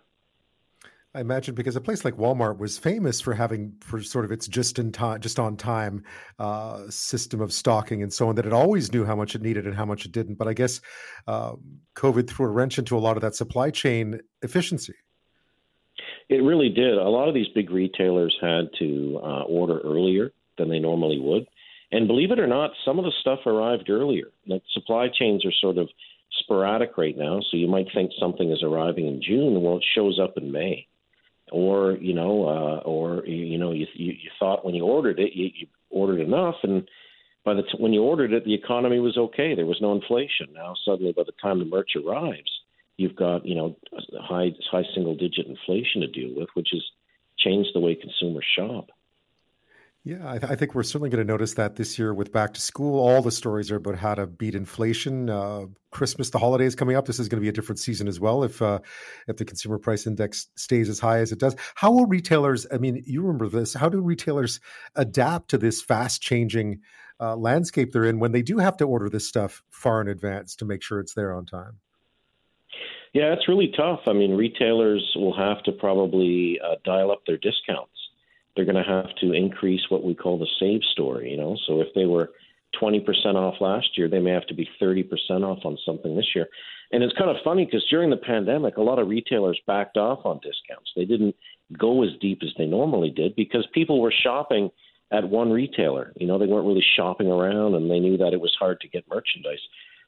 I 1.15 1.21
imagine 1.21 1.53
because 1.53 1.75
a 1.75 1.81
place 1.81 2.03
like 2.03 2.15
Walmart 2.15 2.57
was 2.57 2.79
famous 2.79 3.21
for 3.21 3.35
having 3.35 3.73
for 3.81 4.01
sort 4.01 4.25
of 4.25 4.31
its 4.31 4.47
just 4.47 4.79
in 4.79 4.91
time, 4.91 5.21
just 5.21 5.37
on 5.37 5.55
time 5.55 6.03
uh, 6.39 6.89
system 6.89 7.39
of 7.39 7.53
stocking 7.53 8.01
and 8.01 8.11
so 8.11 8.29
on. 8.29 8.35
That 8.35 8.47
it 8.47 8.53
always 8.53 8.91
knew 8.91 9.05
how 9.05 9.15
much 9.15 9.35
it 9.35 9.43
needed 9.43 9.67
and 9.67 9.75
how 9.75 9.85
much 9.85 10.05
it 10.05 10.11
didn't. 10.11 10.39
But 10.39 10.47
I 10.47 10.53
guess 10.53 10.81
uh, 11.27 11.53
COVID 11.95 12.27
threw 12.27 12.47
a 12.47 12.49
wrench 12.49 12.79
into 12.79 12.97
a 12.97 12.99
lot 12.99 13.15
of 13.15 13.21
that 13.21 13.35
supply 13.35 13.69
chain 13.69 14.21
efficiency. 14.41 14.95
It 16.29 16.37
really 16.37 16.69
did. 16.69 16.97
A 16.97 17.09
lot 17.09 17.27
of 17.27 17.35
these 17.35 17.49
big 17.53 17.69
retailers 17.69 18.35
had 18.41 18.69
to 18.79 19.19
uh, 19.23 19.43
order 19.43 19.81
earlier 19.81 20.31
than 20.57 20.67
they 20.67 20.79
normally 20.79 21.19
would, 21.19 21.45
and 21.91 22.07
believe 22.07 22.31
it 22.31 22.39
or 22.39 22.47
not, 22.47 22.71
some 22.83 22.97
of 22.97 23.05
the 23.05 23.13
stuff 23.21 23.45
arrived 23.45 23.87
earlier. 23.87 24.31
Like 24.47 24.63
supply 24.73 25.09
chains 25.13 25.45
are 25.45 25.53
sort 25.61 25.77
of 25.77 25.89
sporadic 26.39 26.97
right 26.97 27.15
now, 27.15 27.39
so 27.51 27.57
you 27.57 27.67
might 27.67 27.85
think 27.93 28.09
something 28.19 28.51
is 28.51 28.63
arriving 28.63 29.05
in 29.05 29.21
June, 29.21 29.61
well, 29.61 29.77
it 29.77 29.83
shows 29.93 30.19
up 30.19 30.37
in 30.37 30.51
May 30.51 30.87
or 31.53 31.93
you 32.01 32.13
know, 32.13 32.47
uh, 32.47 32.81
or 32.83 33.25
you 33.25 33.57
know, 33.57 33.71
you, 33.71 33.85
you 33.93 34.13
you 34.13 34.29
thought 34.39 34.65
when 34.65 34.73
you 34.73 34.83
ordered 34.83 35.19
it, 35.19 35.33
you, 35.33 35.49
you 35.53 35.67
ordered 35.91 36.19
enough, 36.19 36.55
and 36.63 36.89
by 37.45 37.53
the 37.53 37.61
t- 37.61 37.77
when 37.77 37.93
you 37.93 38.01
ordered 38.01 38.33
it, 38.33 38.43
the 38.43 38.55
economy 38.55 38.99
was 38.99 39.17
okay. 39.17 39.53
There 39.53 39.67
was 39.67 39.79
no 39.79 39.93
inflation. 39.93 40.47
Now 40.53 40.73
suddenly, 40.83 41.13
by 41.13 41.23
the 41.23 41.33
time 41.41 41.59
the 41.59 41.65
merch 41.65 41.91
arrives, 41.95 42.51
you've 42.97 43.15
got 43.15 43.45
you 43.45 43.55
know 43.55 43.75
high 44.19 44.49
high 44.71 44.83
single 44.95 45.15
digit 45.15 45.45
inflation 45.45 46.01
to 46.01 46.07
deal 46.07 46.35
with, 46.35 46.49
which 46.55 46.69
has 46.71 46.81
changed 47.37 47.69
the 47.73 47.79
way 47.79 47.95
consumers 47.95 48.45
shop. 48.57 48.87
Yeah, 50.05 50.29
I, 50.29 50.37
th- 50.37 50.51
I, 50.51 50.55
think 50.55 50.75
we're 50.75 50.83
certainly 50.83 51.09
going 51.09 51.25
to 51.25 51.31
notice 51.31 51.53
that 51.53 51.77
this 51.77 51.97
year 51.97 52.13
with 52.13 52.33
back 52.33 52.53
to 52.55 52.61
school. 52.61 52.99
All 52.99 53.21
the 53.21 53.31
stories 53.31 53.71
are 53.71 53.77
about 53.77 53.95
how 53.95 54.13
to 54.13 54.27
beat 54.27 54.53
inflation. 54.53 55.29
Uh, 55.29 55.67
Christmas, 55.91 56.29
the 56.29 56.39
holidays 56.39 56.75
coming 56.75 56.97
up. 56.97 57.05
This 57.05 57.19
is 57.19 57.29
going 57.29 57.37
to 57.37 57.41
be 57.41 57.47
a 57.47 57.53
different 57.53 57.79
season 57.79 58.09
as 58.09 58.19
well 58.19 58.43
if 58.43 58.61
uh, 58.61 58.79
if 59.29 59.37
the 59.37 59.45
consumer 59.45 59.77
price 59.77 60.05
index 60.05 60.49
stays 60.57 60.89
as 60.89 60.99
high 60.99 61.19
as 61.19 61.31
it 61.31 61.39
does. 61.39 61.55
How 61.75 61.89
will 61.89 62.05
retailers? 62.05 62.67
I 62.69 62.79
mean, 62.79 63.01
you 63.05 63.21
remember 63.21 63.47
this. 63.47 63.73
How 63.73 63.87
do 63.87 64.01
retailers 64.01 64.59
adapt 64.95 65.51
to 65.51 65.57
this 65.57 65.81
fast 65.81 66.21
changing 66.21 66.81
uh, 67.21 67.37
landscape 67.37 67.93
they're 67.93 68.03
in 68.03 68.19
when 68.19 68.33
they 68.33 68.41
do 68.41 68.57
have 68.57 68.75
to 68.77 68.85
order 68.85 69.09
this 69.09 69.25
stuff 69.25 69.63
far 69.69 70.01
in 70.01 70.09
advance 70.09 70.53
to 70.57 70.65
make 70.65 70.83
sure 70.83 70.99
it's 70.99 71.13
there 71.13 71.33
on 71.33 71.45
time? 71.45 71.77
Yeah, 73.13 73.31
it's 73.31 73.47
really 73.47 73.71
tough. 73.77 74.01
I 74.05 74.11
mean, 74.11 74.31
retailers 74.35 75.13
will 75.15 75.37
have 75.37 75.63
to 75.63 75.71
probably 75.71 76.59
uh, 76.61 76.75
dial 76.83 77.09
up 77.09 77.21
their 77.25 77.37
discounts 77.37 77.93
they're 78.55 78.65
going 78.65 78.83
to 78.83 78.89
have 78.89 79.13
to 79.21 79.33
increase 79.33 79.81
what 79.89 80.03
we 80.03 80.13
call 80.13 80.37
the 80.37 80.47
save 80.59 80.81
story. 80.91 81.31
You 81.31 81.37
know, 81.37 81.57
so 81.67 81.81
if 81.81 81.87
they 81.95 82.05
were 82.05 82.31
20% 82.81 83.03
off 83.35 83.61
last 83.61 83.97
year, 83.97 84.07
they 84.07 84.19
may 84.19 84.31
have 84.31 84.47
to 84.47 84.53
be 84.53 84.67
30% 84.81 85.05
off 85.43 85.59
on 85.65 85.77
something 85.85 86.15
this 86.15 86.29
year. 86.35 86.47
And 86.91 87.03
it's 87.03 87.17
kind 87.17 87.29
of 87.29 87.37
funny 87.43 87.65
because 87.65 87.85
during 87.89 88.09
the 88.09 88.17
pandemic, 88.17 88.77
a 88.77 88.81
lot 88.81 88.99
of 88.99 89.07
retailers 89.07 89.59
backed 89.65 89.97
off 89.97 90.25
on 90.25 90.37
discounts. 90.37 90.91
They 90.95 91.05
didn't 91.05 91.35
go 91.77 92.03
as 92.03 92.09
deep 92.21 92.39
as 92.43 92.49
they 92.57 92.65
normally 92.65 93.09
did 93.09 93.35
because 93.35 93.65
people 93.73 94.01
were 94.01 94.13
shopping 94.23 94.69
at 95.11 95.27
one 95.27 95.51
retailer. 95.51 96.13
You 96.15 96.27
know, 96.27 96.37
they 96.37 96.45
weren't 96.45 96.67
really 96.67 96.85
shopping 96.95 97.27
around 97.27 97.75
and 97.75 97.89
they 97.89 97.99
knew 97.99 98.17
that 98.17 98.33
it 98.33 98.41
was 98.41 98.55
hard 98.59 98.79
to 98.81 98.87
get 98.87 99.07
merchandise. 99.09 99.61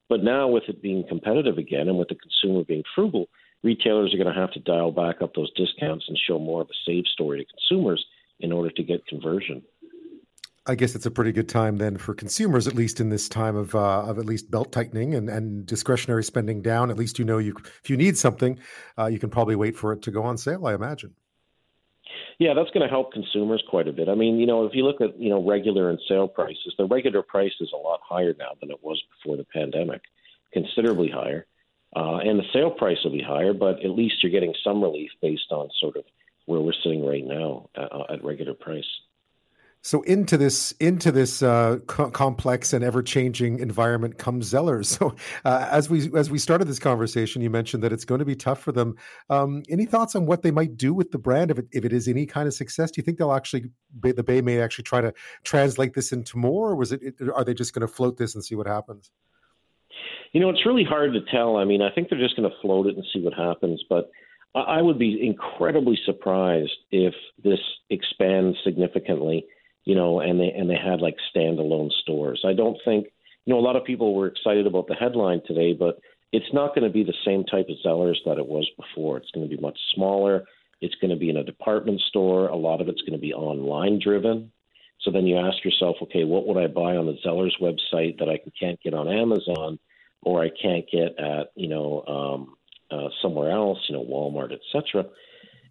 But 0.10 0.24
now, 0.24 0.48
with 0.48 0.64
it 0.68 0.84
being 0.84 1.04
competitive 1.08 1.58
again 1.58 1.88
and 1.88 1.98
with 1.98 2.10
the 2.10 2.16
consumer 2.16 2.64
being 2.64 2.84
frugal, 2.94 3.28
retailers 3.64 4.14
are 4.14 4.18
going 4.18 4.34
to 4.34 4.40
have 4.40 4.52
to 4.52 4.60
dial 4.60 4.92
back 4.92 5.22
up 5.22 5.34
those 5.34 5.52
discounts 5.54 6.06
and 6.08 6.18
show 6.28 6.38
more 6.38 6.62
of 6.62 6.70
a 6.70 6.78
save 6.86 7.06
story 7.08 7.40
to 7.44 7.52
consumers 7.52 8.06
in 8.40 8.52
order 8.52 8.70
to 8.72 8.84
get 8.84 9.06
conversion. 9.08 9.62
I 10.68 10.74
guess 10.74 10.96
it's 10.96 11.06
a 11.06 11.12
pretty 11.12 11.32
good 11.32 11.48
time 11.48 11.78
then 11.78 11.96
for 11.98 12.16
consumers, 12.16 12.68
at 12.68 12.74
least 12.74 13.00
in 13.00 13.10
this 13.10 13.30
time 13.30 13.56
of 13.56 13.76
uh, 13.76 14.02
of 14.02 14.18
at 14.18 14.26
least 14.26 14.50
belt 14.50 14.72
tightening 14.72 15.14
and, 15.14 15.30
and 15.30 15.66
discretionary 15.66 16.24
spending 16.24 16.64
down. 16.64 16.90
At 16.90 16.98
least 16.98 17.20
you 17.20 17.26
know 17.26 17.38
you 17.38 17.56
if 17.84 17.90
you 17.90 17.98
need 17.98 18.18
something, 18.18 18.58
uh, 18.98 19.06
you 19.06 19.20
can 19.20 19.30
probably 19.30 19.56
wait 19.56 19.78
for 19.78 19.94
it 19.94 20.02
to 20.04 20.12
go 20.12 20.24
on 20.24 20.38
sale. 20.38 20.66
I 20.66 20.74
imagine. 20.74 21.14
Yeah, 22.40 22.54
that's 22.54 22.72
going 22.72 22.82
to 22.82 22.90
help 22.90 23.14
consumers 23.14 23.64
quite 23.70 23.88
a 23.88 23.94
bit. 23.94 24.10
I 24.10 24.16
mean, 24.16 24.40
you 24.40 24.46
know, 24.46 24.66
if 24.66 24.74
you 24.74 24.84
look 24.84 25.02
at 25.02 25.20
you 25.20 25.30
know 25.30 25.44
regular 25.44 25.92
and 25.92 26.00
sale 26.08 26.28
prices, 26.28 26.74
the 26.80 26.86
regular 26.86 27.22
price 27.22 27.54
is 27.60 27.72
a 27.72 27.78
lot 27.78 28.00
higher 28.04 28.34
now 28.38 28.54
than 28.60 28.72
it 28.72 28.84
was 28.84 29.02
before 29.18 29.38
the 29.38 29.46
pandemic, 29.46 30.02
considerably 30.52 31.10
higher, 31.10 31.46
uh, 31.96 32.18
and 32.18 32.40
the 32.40 32.46
sale 32.52 32.72
price 32.72 32.98
will 33.04 33.12
be 33.12 33.22
higher. 33.22 33.54
But 33.54 33.86
at 33.86 33.92
least 33.92 34.24
you're 34.24 34.32
getting 34.32 34.56
some 34.64 34.82
relief 34.82 35.12
based 35.22 35.52
on 35.52 35.70
sort 35.80 35.96
of 35.96 36.06
where 36.46 36.60
we're 36.60 36.74
sitting 36.84 37.06
right 37.06 37.26
now 37.26 37.70
uh, 37.76 38.14
at 38.14 38.24
regular 38.24 38.54
price. 38.54 38.86
So 39.86 40.02
into 40.02 40.36
this 40.36 40.72
into 40.80 41.12
this 41.12 41.44
uh, 41.44 41.78
co- 41.86 42.10
complex 42.10 42.74
and 42.74 42.84
ever 42.84 43.04
changing 43.04 43.60
environment 43.60 44.18
comes 44.18 44.52
Zellers. 44.52 44.86
So 44.98 45.14
uh, 45.46 45.68
as 45.70 45.92
we 45.92 46.10
as 46.18 46.32
we 46.32 46.40
started 46.40 46.68
this 46.68 46.80
conversation, 46.80 47.44
you 47.44 47.52
mentioned 47.52 47.84
that 47.84 47.94
it's 47.94 48.04
going 48.04 48.18
to 48.18 48.26
be 48.26 48.36
tough 48.36 48.60
for 48.60 48.72
them. 48.72 48.96
Um, 49.30 49.62
any 49.70 49.86
thoughts 49.86 50.16
on 50.16 50.26
what 50.26 50.42
they 50.42 50.50
might 50.50 50.76
do 50.76 50.92
with 50.92 51.12
the 51.12 51.20
brand 51.20 51.52
if 51.52 51.60
it, 51.60 51.68
if 51.72 51.86
it 51.86 51.94
is 51.94 52.08
any 52.08 52.26
kind 52.26 52.48
of 52.48 52.56
success? 52.56 52.90
Do 52.90 53.00
you 53.00 53.04
think 53.04 53.20
they'll 53.20 53.32
actually 53.32 53.66
the 54.02 54.24
Bay 54.24 54.42
may 54.42 54.60
actually 54.60 54.86
try 54.86 55.02
to 55.02 55.14
translate 55.44 55.94
this 55.94 56.12
into 56.12 56.40
more, 56.40 56.72
or 56.72 56.76
was 56.76 56.92
it 56.92 57.02
are 57.36 57.44
they 57.44 57.54
just 57.54 57.76
going 57.76 57.88
to 57.88 57.94
float 57.94 58.18
this 58.18 58.34
and 58.34 58.44
see 58.44 58.56
what 58.56 58.66
happens? 58.66 59.12
You 60.32 60.42
know, 60.42 60.50
it's 60.50 60.66
really 60.66 60.84
hard 60.84 61.14
to 61.14 61.22
tell. 61.32 61.58
I 61.58 61.64
mean, 61.64 61.84
I 61.84 61.92
think 61.92 62.10
they're 62.10 62.18
just 62.18 62.36
going 62.36 62.50
to 62.50 62.56
float 62.60 62.88
it 62.88 62.96
and 62.96 63.06
see 63.14 63.22
what 63.22 63.36
happens, 63.36 63.84
but 63.88 64.10
I 64.56 64.82
would 64.82 64.98
be 64.98 65.26
incredibly 65.26 66.00
surprised 66.06 66.78
if 66.92 67.14
this 67.44 67.60
expands 67.90 68.58
significantly, 68.64 69.46
you 69.84 69.96
know, 69.96 70.22
and 70.22 70.40
they 70.40 70.52
and 70.52 70.70
they 70.70 70.78
had 70.78 71.02
like 71.02 71.18
standalone 71.36 71.92
stores. 71.92 72.44
I 72.46 72.54
don't 72.54 72.78
think, 72.86 73.08
you 73.46 73.54
know, 73.54 73.60
a 73.60 73.62
lot 73.62 73.76
of 73.76 73.84
people 73.84 74.16
were 74.16 74.28
excited 74.28 74.66
about 74.66 74.88
the 74.88 74.96
headline 74.96 75.42
today, 75.46 75.74
but 75.74 76.00
it's 76.32 76.54
not 76.54 76.74
going 76.74 76.88
to 76.88 76.94
be 76.94 77.04
the 77.04 77.14
same 77.26 77.44
type 77.44 77.68
of 77.70 77.78
Zellers 77.86 78.18
that 78.26 78.38
it 78.38 78.48
was 78.48 78.70
before. 78.78 79.18
It's 79.18 79.32
going 79.32 79.48
to 79.48 79.56
be 79.56 79.62
much 79.62 79.78
smaller. 79.94 80.46
It's 80.82 80.96
going 80.96 81.12
to 81.12 81.18
be 81.18 81.30
in 81.30 81.38
a 81.38 81.44
department 81.44 82.02
store. 82.02 82.48
A 82.48 82.56
lot 82.56 82.82
of 82.82 82.88
it's 82.88 83.02
going 83.02 83.14
to 83.14 83.20
be 83.20 83.34
online 83.34 84.00
driven. 84.00 84.52
So 85.02 85.12
then 85.12 85.28
you 85.28 85.38
ask 85.38 85.64
yourself, 85.64 85.98
okay, 86.02 86.24
what 86.24 86.48
would 86.48 86.58
I 86.58 86.68
buy 86.68 86.96
on 86.96 87.06
the 87.06 87.18
Zellers 87.26 87.60
website 87.62 88.20
that 88.20 88.30
I 88.30 88.40
can't 88.60 88.82
get 88.82 88.94
on 88.94 89.08
Amazon, 89.08 89.80
or 90.22 90.44
I 90.44 90.50
can't 90.50 90.86
get 90.90 91.20
at, 91.20 91.52
you 91.56 91.68
know, 91.68 92.04
um, 92.08 92.55
uh, 92.92 93.10
somewhere 93.22 93.52
else, 93.52 93.80
you 93.88 93.96
know, 93.96 94.04
Walmart, 94.04 94.52
etc. 94.54 95.06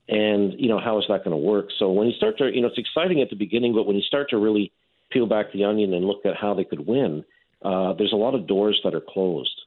And 0.08 0.54
you 0.58 0.68
know, 0.68 0.78
how 0.78 0.98
is 0.98 1.04
that 1.08 1.24
going 1.24 1.30
to 1.30 1.36
work? 1.36 1.68
So 1.78 1.90
when 1.90 2.08
you 2.08 2.14
start 2.14 2.38
to, 2.38 2.50
you 2.52 2.60
know, 2.60 2.68
it's 2.68 2.78
exciting 2.78 3.22
at 3.22 3.30
the 3.30 3.36
beginning, 3.36 3.74
but 3.74 3.86
when 3.86 3.96
you 3.96 4.02
start 4.02 4.30
to 4.30 4.38
really 4.38 4.72
peel 5.10 5.26
back 5.26 5.52
the 5.52 5.64
onion 5.64 5.94
and 5.94 6.04
look 6.04 6.26
at 6.26 6.36
how 6.36 6.54
they 6.54 6.64
could 6.64 6.86
win, 6.86 7.24
uh, 7.62 7.94
there's 7.94 8.12
a 8.12 8.16
lot 8.16 8.34
of 8.34 8.46
doors 8.46 8.80
that 8.84 8.94
are 8.94 9.00
closed. 9.00 9.60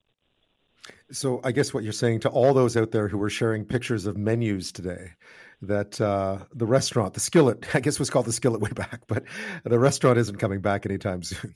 So 1.12 1.40
I 1.44 1.52
guess 1.52 1.74
what 1.74 1.84
you're 1.84 1.94
saying 1.94 2.22
to 2.22 2.30
all 2.30 2.54
those 2.54 2.76
out 2.76 2.92
there 2.92 3.08
who 3.08 3.18
were 3.18 3.30
sharing 3.30 3.66
pictures 3.66 4.06
of 4.06 4.18
menus 4.18 4.72
today, 4.72 5.12
that 5.62 6.00
uh, 6.00 6.40
the 6.54 6.66
restaurant, 6.66 7.14
the 7.14 7.20
skillet, 7.20 7.66
I 7.76 7.80
guess 7.80 8.00
was 8.00 8.10
called 8.10 8.26
the 8.26 8.34
skillet 8.34 8.62
way 8.62 8.72
back, 8.72 9.02
but 9.08 9.24
the 9.64 9.80
restaurant 9.80 10.18
isn't 10.18 10.38
coming 10.38 10.62
back 10.62 10.86
anytime 10.86 11.24
soon. 11.24 11.56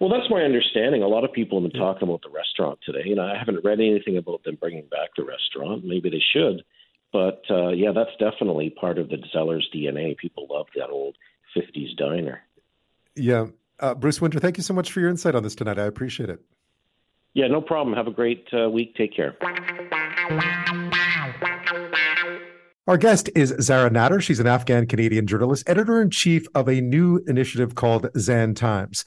Well, 0.00 0.10
that's 0.10 0.30
my 0.30 0.42
understanding. 0.42 1.02
A 1.02 1.08
lot 1.08 1.24
of 1.24 1.32
people 1.32 1.60
have 1.60 1.72
been 1.72 1.80
talking 1.80 2.08
about 2.08 2.22
the 2.22 2.30
restaurant 2.30 2.78
today. 2.84 3.02
You 3.04 3.16
know, 3.16 3.24
I 3.24 3.36
haven't 3.36 3.64
read 3.64 3.80
anything 3.80 4.16
about 4.16 4.44
them 4.44 4.56
bringing 4.60 4.86
back 4.88 5.10
the 5.16 5.24
restaurant. 5.24 5.84
Maybe 5.84 6.08
they 6.08 6.22
should, 6.32 6.62
but 7.12 7.42
uh, 7.50 7.70
yeah, 7.70 7.90
that's 7.92 8.10
definitely 8.18 8.70
part 8.70 8.98
of 8.98 9.08
the 9.08 9.16
Zellers 9.34 9.64
DNA. 9.74 10.16
People 10.16 10.46
love 10.50 10.66
that 10.76 10.90
old 10.90 11.16
'50s 11.56 11.96
diner. 11.96 12.42
Yeah, 13.16 13.46
uh, 13.80 13.94
Bruce 13.94 14.20
Winder, 14.20 14.38
thank 14.38 14.56
you 14.56 14.62
so 14.62 14.74
much 14.74 14.92
for 14.92 15.00
your 15.00 15.08
insight 15.08 15.34
on 15.34 15.42
this 15.42 15.56
tonight. 15.56 15.78
I 15.78 15.84
appreciate 15.84 16.30
it. 16.30 16.40
Yeah, 17.34 17.48
no 17.48 17.60
problem. 17.60 17.96
Have 17.96 18.06
a 18.06 18.12
great 18.12 18.46
uh, 18.52 18.70
week. 18.70 18.94
Take 18.94 19.14
care. 19.14 19.36
Our 22.88 22.96
guest 22.96 23.28
is 23.34 23.54
Zahra 23.60 23.90
Nader. 23.90 24.18
She's 24.22 24.40
an 24.40 24.46
Afghan 24.46 24.86
Canadian 24.86 25.26
journalist, 25.26 25.68
editor 25.68 26.00
in 26.00 26.08
chief 26.08 26.46
of 26.54 26.70
a 26.70 26.80
new 26.80 27.18
initiative 27.26 27.74
called 27.74 28.08
Zan 28.16 28.54
Times. 28.54 29.04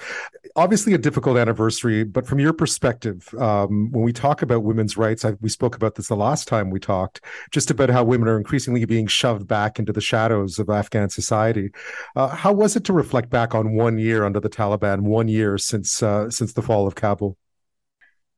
Obviously, 0.55 0.93
a 0.93 0.99
difficult 0.99 1.35
anniversary, 1.35 2.03
but 2.03 2.27
from 2.27 2.37
your 2.37 2.53
perspective, 2.53 3.33
um, 3.39 3.91
when 3.91 4.03
we 4.03 4.13
talk 4.13 4.43
about 4.43 4.61
women's 4.61 4.97
rights, 4.97 5.25
I, 5.25 5.31
we 5.41 5.49
spoke 5.49 5.75
about 5.75 5.95
this 5.95 6.09
the 6.09 6.15
last 6.15 6.47
time 6.47 6.69
we 6.69 6.79
talked, 6.79 7.21
just 7.49 7.71
about 7.71 7.89
how 7.89 8.03
women 8.03 8.27
are 8.27 8.37
increasingly 8.37 8.85
being 8.85 9.07
shoved 9.07 9.47
back 9.47 9.79
into 9.79 9.91
the 9.91 9.99
shadows 9.99 10.59
of 10.59 10.69
Afghan 10.69 11.09
society. 11.09 11.71
Uh, 12.15 12.27
how 12.27 12.53
was 12.53 12.75
it 12.75 12.83
to 12.83 12.93
reflect 12.93 13.31
back 13.31 13.55
on 13.55 13.73
one 13.73 13.97
year 13.97 14.25
under 14.25 14.39
the 14.39 14.47
Taliban, 14.47 14.99
one 14.99 15.27
year 15.27 15.57
since 15.57 16.03
uh, 16.03 16.29
since 16.29 16.53
the 16.53 16.61
fall 16.61 16.85
of 16.85 16.93
Kabul? 16.93 17.35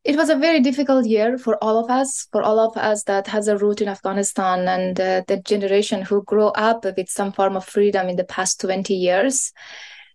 It 0.04 0.18
was 0.18 0.30
a 0.30 0.36
very 0.36 0.60
difficult 0.60 1.06
year 1.06 1.38
for 1.38 1.58
all 1.64 1.84
of 1.84 1.90
us, 1.90 2.28
for 2.32 2.42
all 2.42 2.60
of 2.60 2.76
us 2.76 3.04
that 3.04 3.28
has 3.28 3.48
a 3.48 3.58
root 3.58 3.82
in 3.82 3.88
Afghanistan 3.88 4.68
and 4.68 5.00
uh, 5.00 5.24
the 5.28 5.38
generation 5.38 6.02
who 6.02 6.24
grew 6.24 6.48
up 6.48 6.84
with 6.84 7.10
some 7.10 7.32
form 7.32 7.56
of 7.56 7.66
freedom 7.66 8.10
in 8.10 8.18
the 8.18 8.26
past 8.26 8.60
20 8.60 8.94
years. 8.94 9.54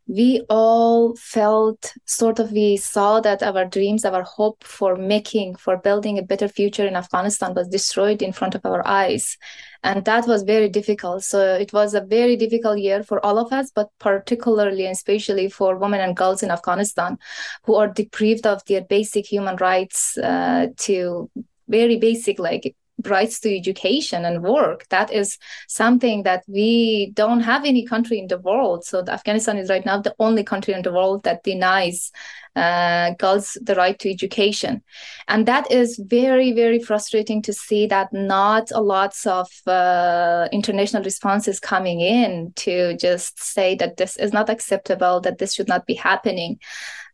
We 0.07 0.43
all 0.49 1.17
felt 1.17 1.95
sort 2.07 2.39
of 2.39 2.53
we 2.53 2.77
saw 2.77 3.21
that 3.21 3.43
our 3.43 3.65
dreams 3.65 4.05
our 4.05 4.23
hope 4.23 4.63
for 4.65 4.97
making 4.97 5.57
for 5.57 5.77
building 5.77 6.19
a 6.19 6.23
better 6.23 6.49
future 6.49 6.87
in 6.87 6.97
afghanistan 6.97 7.53
was 7.53 7.69
destroyed 7.69 8.23
in 8.23 8.33
front 8.33 8.55
of 8.55 8.65
our 8.65 8.87
eyes 8.89 9.37
and 9.83 10.05
that 10.05 10.27
was 10.27 10.43
very 10.43 10.69
difficult. 10.69 11.23
So 11.25 11.55
it 11.55 11.73
was 11.73 11.95
a 11.95 12.01
very 12.01 12.37
difficult 12.37 12.79
year 12.79 13.03
for 13.03 13.25
all 13.25 13.39
of 13.39 13.53
us 13.53 13.71
but 13.75 13.89
particularly 13.99 14.85
and 14.85 14.93
especially 14.93 15.49
for 15.49 15.77
women 15.77 16.01
and 16.01 16.17
girls 16.17 16.43
in 16.43 16.51
afghanistan 16.51 17.19
who 17.65 17.75
are 17.75 17.89
deprived 17.89 18.47
of 18.47 18.65
their 18.67 18.83
basic 18.83 19.27
human 19.27 19.57
rights 19.57 20.19
uh, 20.19 20.67
to 20.77 21.31
very 21.69 21.97
basic 21.97 22.39
like 22.39 22.75
rights 23.05 23.41
to 23.41 23.57
education 23.57 24.25
and 24.25 24.43
work. 24.43 24.87
That 24.89 25.13
is 25.13 25.39
something 25.69 26.25
that 26.25 26.45
we 26.49 27.13
don't 27.15 27.41
have 27.41 27.65
any 27.65 27.87
country 27.87 28.19
in 28.19 28.27
the 28.27 28.39
world. 28.39 28.85
So 28.85 29.05
Afghanistan 29.07 29.59
is 29.59 29.71
right 29.71 29.85
now 29.87 30.01
the 30.01 30.15
only 30.19 30.43
country 30.43 30.75
in 30.75 30.83
the 30.83 30.93
world 30.93 31.23
that 31.25 31.45
denies 31.45 32.11
uh, 32.57 33.15
girls 33.15 33.57
the 33.63 33.75
right 33.77 33.99
to 34.01 34.11
education. 34.11 34.83
And 35.29 35.47
that 35.47 35.71
is 35.71 35.97
very, 35.97 36.53
very 36.53 36.81
frustrating 36.81 37.41
to 37.43 37.53
see 37.53 37.87
that 37.87 38.13
not 38.13 38.71
a 38.73 38.81
lots 38.81 39.27
of 39.27 39.49
uh, 39.67 40.49
international 40.51 41.05
responses 41.05 41.61
coming 41.61 42.01
in 42.01 42.53
to 42.57 42.97
just 42.97 43.41
say 43.41 43.77
that 43.77 43.97
this 43.97 44.17
is 44.17 44.33
not 44.33 44.51
acceptable, 44.51 45.21
that 45.21 45.39
this 45.39 45.55
should 45.55 45.69
not 45.69 45.87
be 45.87 45.95
happening. 45.95 46.59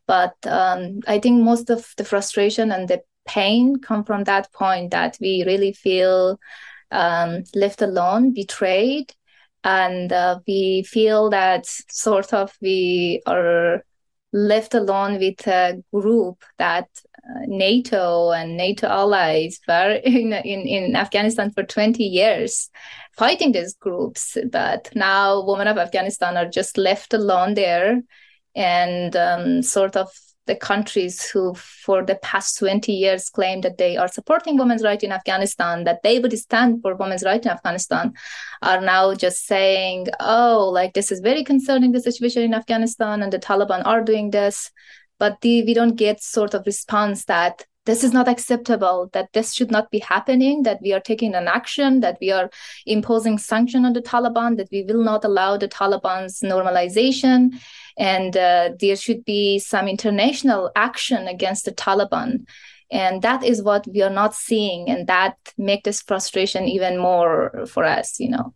But 0.06 0.34
um, 0.46 1.00
I 1.06 1.18
think 1.18 1.42
most 1.42 1.70
of 1.70 1.92
the 1.96 2.04
frustration 2.04 2.72
and 2.72 2.88
the 2.88 3.02
pain 3.26 3.76
come 3.76 4.04
from 4.04 4.24
that 4.24 4.52
point 4.52 4.90
that 4.92 5.16
we 5.20 5.44
really 5.46 5.72
feel 5.72 6.38
um, 6.90 7.44
left 7.54 7.82
alone, 7.82 8.32
betrayed, 8.32 9.12
and 9.64 10.12
uh, 10.12 10.40
we 10.46 10.84
feel 10.84 11.30
that 11.30 11.66
sort 11.66 12.32
of 12.32 12.52
we 12.60 13.22
are 13.26 13.82
left 14.32 14.74
alone 14.74 15.18
with 15.18 15.46
a 15.46 15.82
group 15.92 16.42
that 16.58 16.88
uh, 17.24 17.40
NATO 17.46 18.32
and 18.32 18.56
NATO 18.56 18.88
allies 18.88 19.60
were 19.66 19.92
in, 20.04 20.32
in, 20.32 20.60
in 20.66 20.96
Afghanistan 20.96 21.50
for 21.52 21.62
20 21.62 22.02
years 22.04 22.68
fighting 23.16 23.52
these 23.52 23.74
groups. 23.74 24.36
But 24.50 24.90
now 24.94 25.44
women 25.46 25.68
of 25.68 25.78
Afghanistan 25.78 26.36
are 26.36 26.48
just 26.48 26.76
left 26.76 27.14
alone 27.14 27.54
there 27.54 28.02
and 28.54 29.16
um, 29.16 29.62
sort 29.62 29.96
of 29.96 30.10
the 30.46 30.56
countries 30.56 31.28
who 31.30 31.54
for 31.54 32.04
the 32.04 32.16
past 32.16 32.58
20 32.58 32.92
years 32.92 33.30
claim 33.30 33.60
that 33.62 33.78
they 33.78 33.96
are 33.96 34.08
supporting 34.08 34.58
women's 34.58 34.82
rights 34.82 35.04
in 35.04 35.12
afghanistan 35.12 35.84
that 35.84 36.02
they 36.02 36.18
would 36.18 36.36
stand 36.38 36.82
for 36.82 36.94
women's 36.96 37.24
rights 37.24 37.46
in 37.46 37.52
afghanistan 37.52 38.12
are 38.62 38.80
now 38.80 39.14
just 39.14 39.46
saying 39.46 40.06
oh 40.20 40.70
like 40.72 40.92
this 40.92 41.10
is 41.10 41.20
very 41.20 41.42
concerning 41.44 41.92
the 41.92 42.00
situation 42.00 42.42
in 42.42 42.54
afghanistan 42.54 43.22
and 43.22 43.32
the 43.32 43.38
taliban 43.38 43.84
are 43.84 44.02
doing 44.02 44.30
this. 44.30 44.70
But 45.18 45.40
the, 45.42 45.62
we 45.64 45.74
don't 45.74 45.96
get 45.96 46.22
sort 46.22 46.54
of 46.54 46.66
response 46.66 47.24
that 47.26 47.64
this 47.86 48.02
is 48.02 48.12
not 48.12 48.28
acceptable 48.28 49.10
that 49.12 49.32
this 49.32 49.52
should 49.52 49.70
not 49.70 49.90
be 49.90 49.98
happening 49.98 50.62
that 50.62 50.80
we 50.82 50.92
are 50.92 51.00
taking 51.00 51.34
an 51.34 51.48
action 51.48 52.00
that 52.00 52.18
we 52.20 52.30
are 52.30 52.50
imposing 52.86 53.38
sanction 53.38 53.84
on 53.84 53.92
the 53.92 54.02
taliban 54.02 54.56
that 54.56 54.68
we 54.72 54.82
will 54.82 55.02
not 55.02 55.24
allow 55.24 55.56
the 55.56 55.68
taliban's 55.68 56.40
normalization. 56.40 57.50
And 57.98 58.36
uh, 58.36 58.70
there 58.80 58.96
should 58.96 59.24
be 59.24 59.58
some 59.58 59.86
international 59.86 60.70
action 60.74 61.28
against 61.28 61.64
the 61.66 61.72
taliban. 61.72 62.46
And 62.90 63.22
that 63.22 63.44
is 63.44 63.62
what 63.62 63.86
we 63.86 64.02
are 64.02 64.10
not 64.10 64.34
seeing. 64.34 64.88
And 64.88 65.06
that 65.06 65.36
make 65.58 65.84
this 65.84 66.02
frustration 66.02 66.64
even 66.64 66.98
more 66.98 67.66
for 67.66 67.84
us 67.84 68.18
you 68.18 68.30
know 68.30 68.54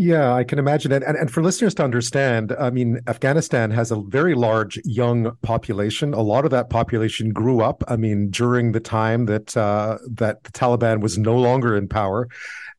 yeah, 0.00 0.32
I 0.32 0.44
can 0.44 0.58
imagine 0.58 0.92
it. 0.92 1.02
And, 1.02 1.14
and 1.14 1.30
for 1.30 1.42
listeners 1.42 1.74
to 1.74 1.84
understand, 1.84 2.56
I 2.58 2.70
mean, 2.70 3.00
Afghanistan 3.06 3.70
has 3.72 3.90
a 3.90 4.00
very 4.00 4.34
large 4.34 4.80
young 4.82 5.36
population. 5.42 6.14
A 6.14 6.22
lot 6.22 6.46
of 6.46 6.50
that 6.52 6.70
population 6.70 7.34
grew 7.34 7.60
up, 7.60 7.84
I 7.86 7.96
mean, 7.96 8.30
during 8.30 8.72
the 8.72 8.80
time 8.80 9.26
that 9.26 9.54
uh, 9.58 9.98
that 10.12 10.44
the 10.44 10.52
Taliban 10.52 11.02
was 11.02 11.18
no 11.18 11.36
longer 11.36 11.76
in 11.76 11.86
power. 11.86 12.28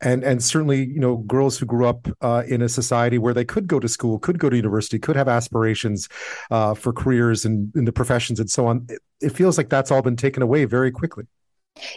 And 0.01 0.23
and 0.23 0.43
certainly, 0.43 0.83
you 0.83 0.99
know, 0.99 1.17
girls 1.17 1.59
who 1.59 1.67
grew 1.67 1.85
up 1.85 2.07
uh, 2.21 2.41
in 2.47 2.63
a 2.63 2.69
society 2.69 3.19
where 3.19 3.35
they 3.35 3.45
could 3.45 3.67
go 3.67 3.79
to 3.79 3.87
school, 3.87 4.17
could 4.17 4.39
go 4.39 4.49
to 4.49 4.55
university, 4.55 4.97
could 4.97 5.15
have 5.15 5.27
aspirations 5.27 6.09
uh, 6.49 6.73
for 6.73 6.91
careers 6.91 7.45
and 7.45 7.71
in 7.75 7.85
the 7.85 7.93
professions 7.93 8.39
and 8.39 8.49
so 8.49 8.65
on. 8.65 8.87
It, 8.89 8.99
it 9.21 9.29
feels 9.29 9.59
like 9.59 9.69
that's 9.69 9.91
all 9.91 10.01
been 10.01 10.15
taken 10.15 10.41
away 10.41 10.65
very 10.65 10.89
quickly. 10.89 11.25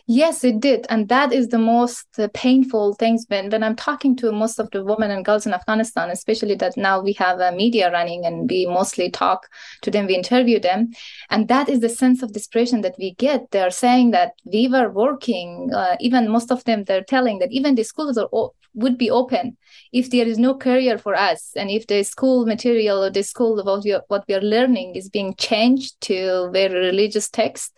Yes, 0.07 0.45
it 0.45 0.61
did. 0.61 0.87
And 0.89 1.09
that 1.09 1.33
is 1.33 1.49
the 1.49 1.59
most 1.59 2.07
uh, 2.19 2.29
painful 2.33 2.95
things 2.95 3.25
when, 3.29 3.51
when 3.51 3.63
I'm 3.63 3.77
talking 3.77 4.17
to 4.17 4.33
most 4.33 4.59
of 4.59 4.71
the 4.71 4.85
women 4.85 5.11
and 5.11 5.25
girls 5.25 5.47
in 5.47 5.55
Afghanistan, 5.55 6.11
especially 6.11 6.55
that 6.57 6.77
now 6.77 7.01
we 7.01 7.13
have 7.15 7.41
a 7.41 7.53
media 7.53 7.91
running 7.91 8.25
and 8.25 8.49
we 8.49 8.67
mostly 8.67 9.11
talk 9.11 9.49
to 9.83 9.91
them, 9.91 10.07
we 10.07 10.15
interview 10.15 10.61
them. 10.61 10.91
And 11.31 11.49
that 11.49 11.69
is 11.69 11.81
the 11.81 11.89
sense 11.89 12.23
of 12.23 12.33
desperation 12.33 12.83
that 12.83 12.95
we 12.99 13.15
get. 13.15 13.51
They're 13.51 13.71
saying 13.71 14.13
that 14.13 14.33
we 14.45 14.69
were 14.69 14.91
working, 14.91 15.71
uh, 15.75 15.97
even 16.01 16.31
most 16.31 16.51
of 16.51 16.65
them, 16.65 16.85
they're 16.85 17.05
telling 17.05 17.39
that 17.41 17.53
even 17.53 17.75
the 17.75 17.85
schools 17.85 18.17
are 18.17 18.29
would 18.77 18.99
be 18.99 19.09
open 19.09 19.57
if 19.93 20.11
there 20.11 20.27
is 20.27 20.37
no 20.37 20.53
career 20.53 20.99
for 20.99 21.15
us 21.15 21.53
and 21.55 21.71
if 21.71 21.87
the 21.87 22.03
school 22.03 22.45
material 22.45 23.05
or 23.05 23.09
the 23.11 23.23
school 23.23 23.61
of 23.61 23.67
what 23.67 23.85
we 23.85 23.93
are, 23.93 24.03
what 24.09 24.25
we 24.27 24.35
are 24.35 24.41
learning 24.41 24.97
is 24.97 25.09
being 25.09 25.33
changed 25.37 25.95
to 26.01 26.51
very 26.53 26.75
religious 26.75 27.29
text 27.29 27.73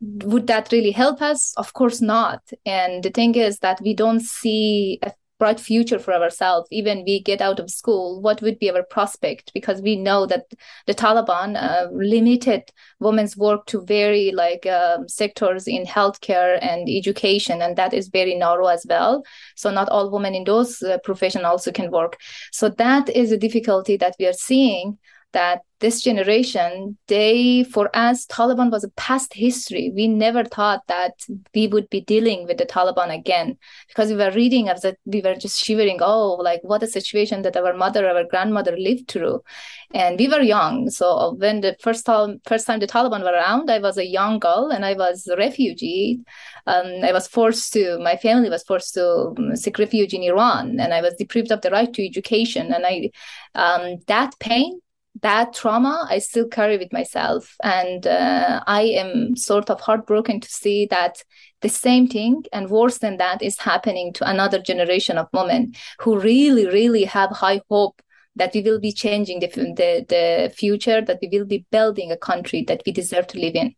would 0.00 0.46
that 0.46 0.70
really 0.72 0.92
help 0.92 1.20
us? 1.20 1.54
Of 1.56 1.72
course 1.72 2.00
not. 2.00 2.42
And 2.64 3.02
the 3.02 3.10
thing 3.10 3.34
is 3.34 3.58
that 3.60 3.80
we 3.80 3.94
don't 3.94 4.20
see 4.20 4.98
a 5.02 5.12
bright 5.38 5.60
future 5.60 5.98
for 5.98 6.12
ourselves. 6.12 6.68
Even 6.70 7.04
we 7.06 7.22
get 7.22 7.40
out 7.40 7.60
of 7.60 7.70
school 7.70 8.20
what 8.20 8.42
would 8.42 8.58
be 8.58 8.70
our 8.70 8.82
prospect? 8.82 9.52
Because 9.54 9.80
we 9.80 9.96
know 9.96 10.26
that 10.26 10.46
the 10.86 10.94
taliban 10.94 11.56
uh, 11.56 11.88
limited 11.92 12.70
women's 12.98 13.36
work 13.36 13.66
to 13.66 13.82
very 13.82 14.32
like 14.32 14.66
um, 14.66 15.08
sectors 15.08 15.66
in 15.66 15.84
healthcare 15.84 16.58
and 16.60 16.88
education 16.88 17.62
and 17.62 17.76
that 17.76 17.94
is 17.94 18.08
very 18.08 18.34
narrow 18.34 18.66
as 18.66 18.84
well. 18.88 19.22
So 19.54 19.70
not 19.70 19.88
all 19.88 20.10
women 20.10 20.34
in 20.34 20.44
those 20.44 20.82
uh, 20.82 20.98
professions 21.04 21.44
also 21.44 21.70
can 21.72 21.90
work. 21.90 22.16
So 22.52 22.68
that 22.70 23.08
is 23.08 23.32
a 23.32 23.38
difficulty 23.38 23.96
that 23.96 24.16
we 24.18 24.26
are 24.26 24.32
seeing 24.32 24.98
that 25.32 25.62
this 25.80 26.02
generation, 26.02 26.98
they, 27.06 27.62
for 27.62 27.88
us, 27.94 28.26
Taliban 28.26 28.70
was 28.70 28.82
a 28.82 28.88
past 28.90 29.32
history. 29.32 29.92
We 29.94 30.08
never 30.08 30.42
thought 30.42 30.80
that 30.88 31.12
we 31.54 31.68
would 31.68 31.88
be 31.88 32.00
dealing 32.00 32.46
with 32.46 32.58
the 32.58 32.66
Taliban 32.66 33.14
again 33.14 33.56
because 33.86 34.10
we 34.10 34.16
were 34.16 34.32
reading 34.32 34.68
as 34.68 34.84
we 35.04 35.20
were 35.20 35.36
just 35.36 35.62
shivering, 35.62 35.98
oh, 36.00 36.34
like 36.34 36.60
what 36.64 36.82
a 36.82 36.88
situation 36.88 37.42
that 37.42 37.56
our 37.56 37.74
mother, 37.74 38.08
our 38.08 38.24
grandmother 38.24 38.76
lived 38.76 39.08
through. 39.08 39.40
And 39.94 40.18
we 40.18 40.26
were 40.26 40.40
young. 40.40 40.90
So 40.90 41.34
when 41.38 41.60
the 41.60 41.76
first 41.80 42.04
time, 42.04 42.40
first 42.44 42.66
time 42.66 42.80
the 42.80 42.88
Taliban 42.88 43.22
were 43.22 43.32
around, 43.32 43.70
I 43.70 43.78
was 43.78 43.98
a 43.98 44.06
young 44.06 44.40
girl 44.40 44.70
and 44.72 44.84
I 44.84 44.94
was 44.94 45.28
a 45.28 45.36
refugee. 45.36 46.20
Um, 46.66 46.86
I 47.04 47.12
was 47.12 47.28
forced 47.28 47.72
to, 47.74 47.98
my 48.00 48.16
family 48.16 48.50
was 48.50 48.64
forced 48.64 48.94
to 48.94 49.34
um, 49.38 49.54
seek 49.54 49.78
refuge 49.78 50.12
in 50.12 50.24
Iran 50.24 50.80
and 50.80 50.92
I 50.92 51.02
was 51.02 51.14
deprived 51.14 51.52
of 51.52 51.60
the 51.60 51.70
right 51.70 51.92
to 51.92 52.04
education. 52.04 52.72
And 52.72 52.84
I, 52.84 53.10
um, 53.54 53.98
that 54.08 54.36
pain 54.40 54.80
that 55.22 55.54
trauma 55.54 56.06
I 56.08 56.18
still 56.18 56.46
carry 56.46 56.78
with 56.78 56.92
myself. 56.92 57.56
And 57.62 58.06
uh, 58.06 58.62
I 58.66 58.82
am 58.82 59.36
sort 59.36 59.70
of 59.70 59.80
heartbroken 59.80 60.40
to 60.40 60.48
see 60.48 60.86
that 60.86 61.22
the 61.60 61.68
same 61.68 62.06
thing 62.06 62.44
and 62.52 62.70
worse 62.70 62.98
than 62.98 63.16
that 63.16 63.42
is 63.42 63.58
happening 63.58 64.12
to 64.14 64.28
another 64.28 64.60
generation 64.60 65.18
of 65.18 65.28
women 65.32 65.74
who 66.00 66.18
really, 66.18 66.66
really 66.66 67.04
have 67.04 67.30
high 67.30 67.60
hope 67.68 68.00
that 68.36 68.54
we 68.54 68.62
will 68.62 68.78
be 68.78 68.92
changing 68.92 69.40
the, 69.40 69.48
the, 69.48 70.06
the 70.08 70.54
future, 70.54 71.00
that 71.00 71.18
we 71.20 71.28
will 71.32 71.44
be 71.44 71.66
building 71.70 72.12
a 72.12 72.16
country 72.16 72.64
that 72.68 72.82
we 72.86 72.92
deserve 72.92 73.26
to 73.28 73.38
live 73.38 73.54
in. 73.54 73.74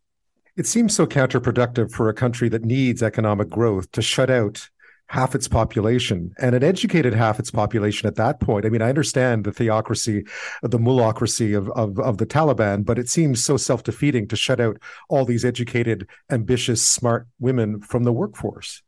It 0.57 0.67
seems 0.67 0.95
so 0.95 1.07
counterproductive 1.07 1.91
for 1.91 2.09
a 2.09 2.15
country 2.15 2.51
that 2.51 2.65
needs 2.65 3.03
economic 3.03 3.49
growth 3.49 3.91
to 3.93 4.03
shut 4.03 4.29
out 4.29 4.69
half 5.11 5.35
its 5.35 5.49
population 5.49 6.33
and 6.39 6.55
it 6.55 6.63
educated 6.63 7.13
half 7.13 7.41
its 7.41 7.51
population 7.51 8.07
at 8.07 8.15
that 8.15 8.39
point. 8.39 8.65
I 8.65 8.69
mean, 8.69 8.81
I 8.81 8.89
understand 8.89 9.43
the 9.43 9.53
theocracy, 9.53 10.25
the 10.63 10.79
mullahocracy 10.79 11.59
of, 11.59 11.69
of, 11.71 11.99
of 11.99 12.19
the 12.19 12.27
Taliban, 12.27 12.85
but 12.85 12.97
it 12.97 13.09
seems 13.09 13.45
so 13.45 13.57
self 13.57 13.83
defeating 13.83 14.29
to 14.29 14.37
shut 14.37 14.61
out 14.61 14.79
all 15.09 15.25
these 15.25 15.45
educated, 15.45 16.09
ambitious, 16.31 16.81
smart 16.81 17.27
women 17.41 17.81
from 17.81 18.05
the 18.05 18.13
workforce 18.13 18.83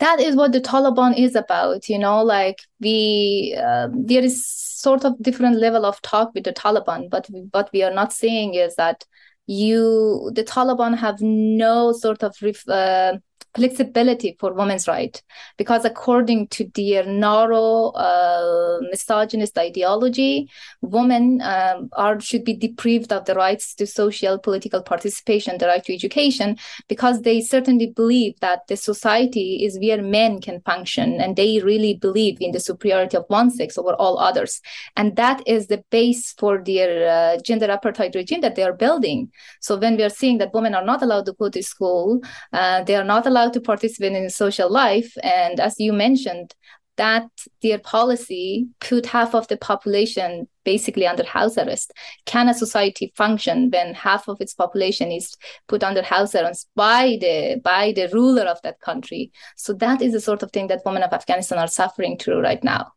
that 0.00 0.18
is 0.18 0.34
what 0.34 0.50
the 0.50 0.60
Taliban 0.60 1.16
is 1.16 1.36
about. 1.36 1.88
You 1.88 1.98
know, 2.00 2.22
like 2.24 2.58
we 2.80 3.56
uh, 3.56 3.88
there 3.92 4.24
is 4.24 4.44
sort 4.44 5.04
of 5.04 5.14
different 5.22 5.56
level 5.56 5.86
of 5.86 6.02
talk 6.02 6.32
with 6.34 6.44
the 6.44 6.52
Taliban, 6.52 7.08
but 7.08 7.28
what 7.52 7.70
we 7.72 7.84
are 7.84 7.94
not 7.94 8.12
seeing 8.12 8.54
is 8.54 8.74
that 8.74 9.04
you 9.46 10.32
the 10.34 10.42
Taliban 10.42 10.96
have 10.96 11.20
no 11.20 11.92
sort 11.92 12.24
of 12.24 12.36
uh, 12.68 13.18
flexibility 13.54 14.36
for 14.38 14.52
women's 14.52 14.88
right. 14.88 15.22
Because 15.56 15.84
according 15.84 16.48
to 16.48 16.70
their 16.74 17.04
narrow 17.04 17.90
uh, 17.90 18.78
misogynist 18.90 19.56
ideology 19.58 20.50
women 20.80 21.40
um, 21.42 21.88
are 21.92 22.20
should 22.20 22.44
be 22.44 22.54
deprived 22.54 23.12
of 23.12 23.24
the 23.24 23.34
rights 23.34 23.74
to 23.74 23.86
social 23.86 24.38
political 24.38 24.82
participation 24.82 25.58
the 25.58 25.66
right 25.66 25.84
to 25.84 25.94
education 25.94 26.56
because 26.88 27.22
they 27.22 27.40
certainly 27.40 27.86
believe 27.86 28.38
that 28.40 28.66
the 28.68 28.76
society 28.76 29.64
is 29.64 29.78
where 29.78 30.02
men 30.02 30.40
can 30.40 30.60
function 30.62 31.20
and 31.20 31.36
they 31.36 31.60
really 31.60 31.94
believe 31.94 32.38
in 32.40 32.52
the 32.52 32.60
superiority 32.60 33.16
of 33.16 33.24
one 33.28 33.50
sex 33.50 33.78
over 33.78 33.94
all 33.94 34.18
others. 34.18 34.60
And 34.96 35.16
that 35.16 35.46
is 35.46 35.68
the 35.68 35.82
base 35.90 36.32
for 36.32 36.62
their 36.62 37.08
uh, 37.08 37.40
gender 37.42 37.68
apartheid 37.68 38.14
regime 38.14 38.40
that 38.40 38.56
they 38.56 38.62
are 38.62 38.72
building. 38.72 39.30
So 39.60 39.76
when 39.76 39.96
we 39.96 40.02
are 40.02 40.10
seeing 40.10 40.38
that 40.38 40.54
women 40.54 40.74
are 40.74 40.84
not 40.84 41.02
allowed 41.02 41.26
to 41.26 41.32
go 41.32 41.48
to 41.48 41.62
school 41.62 42.20
uh, 42.52 42.82
they 42.84 42.96
are 42.96 43.04
not 43.04 43.26
allowed 43.26 43.43
allowed 43.44 43.52
to 43.54 43.60
participate 43.60 44.12
in 44.12 44.30
social 44.30 44.70
life. 44.70 45.16
And 45.22 45.60
as 45.60 45.78
you 45.78 45.92
mentioned, 45.92 46.54
that 46.96 47.28
their 47.60 47.78
policy 47.78 48.68
put 48.80 49.06
half 49.06 49.34
of 49.34 49.48
the 49.48 49.56
population 49.56 50.46
basically 50.64 51.06
under 51.06 51.24
house 51.24 51.58
arrest. 51.58 51.92
Can 52.24 52.48
a 52.48 52.54
society 52.54 53.12
function 53.16 53.68
when 53.70 53.94
half 53.94 54.28
of 54.28 54.40
its 54.40 54.54
population 54.54 55.10
is 55.10 55.36
put 55.66 55.82
under 55.82 56.02
house 56.02 56.36
arrest 56.36 56.68
by 56.76 57.18
the 57.20 57.60
by 57.64 57.92
the 57.96 58.08
ruler 58.12 58.44
of 58.44 58.62
that 58.62 58.80
country? 58.80 59.32
So 59.56 59.72
that 59.74 60.02
is 60.02 60.12
the 60.12 60.20
sort 60.20 60.44
of 60.44 60.52
thing 60.52 60.68
that 60.68 60.82
women 60.86 61.02
of 61.02 61.12
Afghanistan 61.12 61.58
are 61.58 61.66
suffering 61.66 62.16
through 62.16 62.40
right 62.40 62.62
now. 62.62 62.92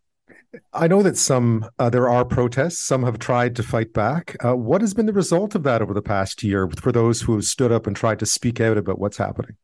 I 0.74 0.88
know 0.88 1.02
that 1.02 1.18
some 1.18 1.68
uh, 1.80 1.90
there 1.90 2.08
are 2.08 2.24
protests. 2.24 2.80
Some 2.80 3.04
have 3.04 3.18
tried 3.18 3.56
to 3.56 3.64
fight 3.64 3.94
back. 3.94 4.38
Uh, 4.46 4.56
what 4.56 4.82
has 4.82 4.94
been 4.94 5.08
the 5.08 5.14
result 5.14 5.56
of 5.56 5.64
that 5.64 5.82
over 5.82 5.96
the 5.96 6.02
past 6.04 6.44
year 6.44 6.70
for 6.70 6.92
those 6.92 7.22
who 7.22 7.34
have 7.34 7.46
stood 7.46 7.72
up 7.72 7.88
and 7.88 7.96
tried 7.96 8.20
to 8.20 8.28
speak 8.28 8.62
out 8.62 8.78
about 8.78 9.00
what's 9.00 9.18
happening? 9.18 9.58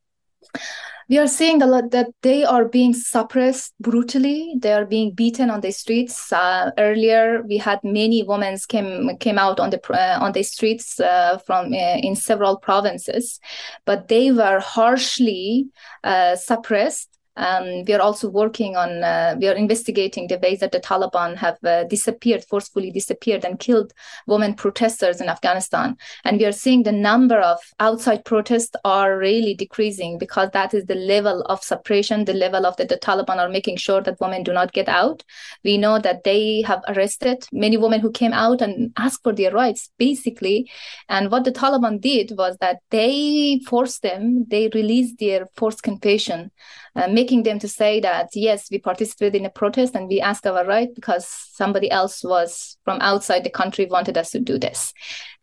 We 1.09 1.17
are 1.17 1.27
seeing 1.27 1.61
a 1.61 1.67
lot 1.67 1.91
that 1.91 2.07
they 2.21 2.43
are 2.43 2.65
being 2.65 2.93
suppressed 2.93 3.73
brutally. 3.79 4.55
They 4.59 4.73
are 4.73 4.85
being 4.85 5.13
beaten 5.13 5.49
on 5.49 5.61
the 5.61 5.71
streets. 5.71 6.31
Uh, 6.31 6.71
earlier, 6.77 7.43
we 7.43 7.57
had 7.57 7.79
many 7.83 8.23
women 8.23 8.57
came 8.67 9.17
came 9.17 9.37
out 9.37 9.59
on 9.59 9.69
the 9.69 9.81
uh, 9.93 10.17
on 10.19 10.31
the 10.31 10.43
streets 10.43 10.99
uh, 10.99 11.39
from 11.45 11.73
uh, 11.73 11.97
in 11.97 12.15
several 12.15 12.57
provinces, 12.57 13.39
but 13.85 14.07
they 14.07 14.31
were 14.31 14.59
harshly 14.59 15.67
uh, 16.03 16.35
suppressed 16.35 17.12
um, 17.35 17.83
we 17.87 17.93
are 17.93 18.01
also 18.01 18.29
working 18.29 18.75
on, 18.75 19.03
uh, 19.03 19.35
we 19.39 19.47
are 19.47 19.53
investigating 19.53 20.27
the 20.27 20.39
ways 20.39 20.59
that 20.59 20.71
the 20.71 20.79
Taliban 20.79 21.35
have 21.37 21.57
uh, 21.63 21.83
disappeared, 21.85 22.43
forcefully 22.43 22.91
disappeared, 22.91 23.43
and 23.43 23.59
killed 23.59 23.93
women 24.27 24.53
protesters 24.53 25.19
in 25.19 25.29
Afghanistan. 25.29 25.97
And 26.23 26.39
we 26.39 26.45
are 26.45 26.51
seeing 26.51 26.83
the 26.83 26.91
number 26.91 27.39
of 27.39 27.59
outside 27.79 28.23
protests 28.25 28.75
are 28.85 29.17
really 29.17 29.55
decreasing 29.55 30.17
because 30.17 30.49
that 30.51 30.73
is 30.73 30.85
the 30.85 30.95
level 30.95 31.41
of 31.43 31.63
suppression, 31.63 32.25
the 32.25 32.33
level 32.33 32.65
of 32.65 32.77
that 32.77 32.89
the 32.89 32.97
Taliban 32.97 33.37
are 33.37 33.49
making 33.49 33.77
sure 33.77 34.01
that 34.01 34.19
women 34.19 34.43
do 34.43 34.53
not 34.53 34.73
get 34.73 34.87
out. 34.87 35.23
We 35.63 35.77
know 35.77 35.99
that 35.99 36.23
they 36.23 36.61
have 36.61 36.81
arrested 36.87 37.47
many 37.51 37.77
women 37.77 37.99
who 37.99 38.11
came 38.11 38.33
out 38.33 38.61
and 38.61 38.93
asked 38.97 39.23
for 39.23 39.33
their 39.33 39.51
rights, 39.51 39.89
basically. 39.97 40.69
And 41.09 41.31
what 41.31 41.45
the 41.45 41.51
Taliban 41.51 41.99
did 41.99 42.33
was 42.37 42.57
that 42.57 42.79
they 42.91 43.61
forced 43.67 44.03
them, 44.03 44.45
they 44.49 44.69
released 44.73 45.17
their 45.19 45.47
forced 45.55 45.81
confession 45.81 46.51
uh, 46.95 47.07
making 47.23 47.43
them 47.43 47.59
to 47.59 47.69
say 47.69 48.01
that 48.01 48.27
yes 48.33 48.69
we 48.69 48.77
participated 48.77 49.35
in 49.35 49.45
a 49.45 49.49
protest 49.61 49.95
and 49.95 50.09
we 50.09 50.19
asked 50.19 50.45
our 50.45 50.65
right 50.65 50.89
because 50.93 51.25
somebody 51.61 51.89
else 51.89 52.21
was 52.21 52.77
from 52.83 52.99
outside 52.99 53.43
the 53.45 53.57
country 53.61 53.85
wanted 53.85 54.17
us 54.17 54.31
to 54.31 54.39
do 54.39 54.59
this. 54.59 54.93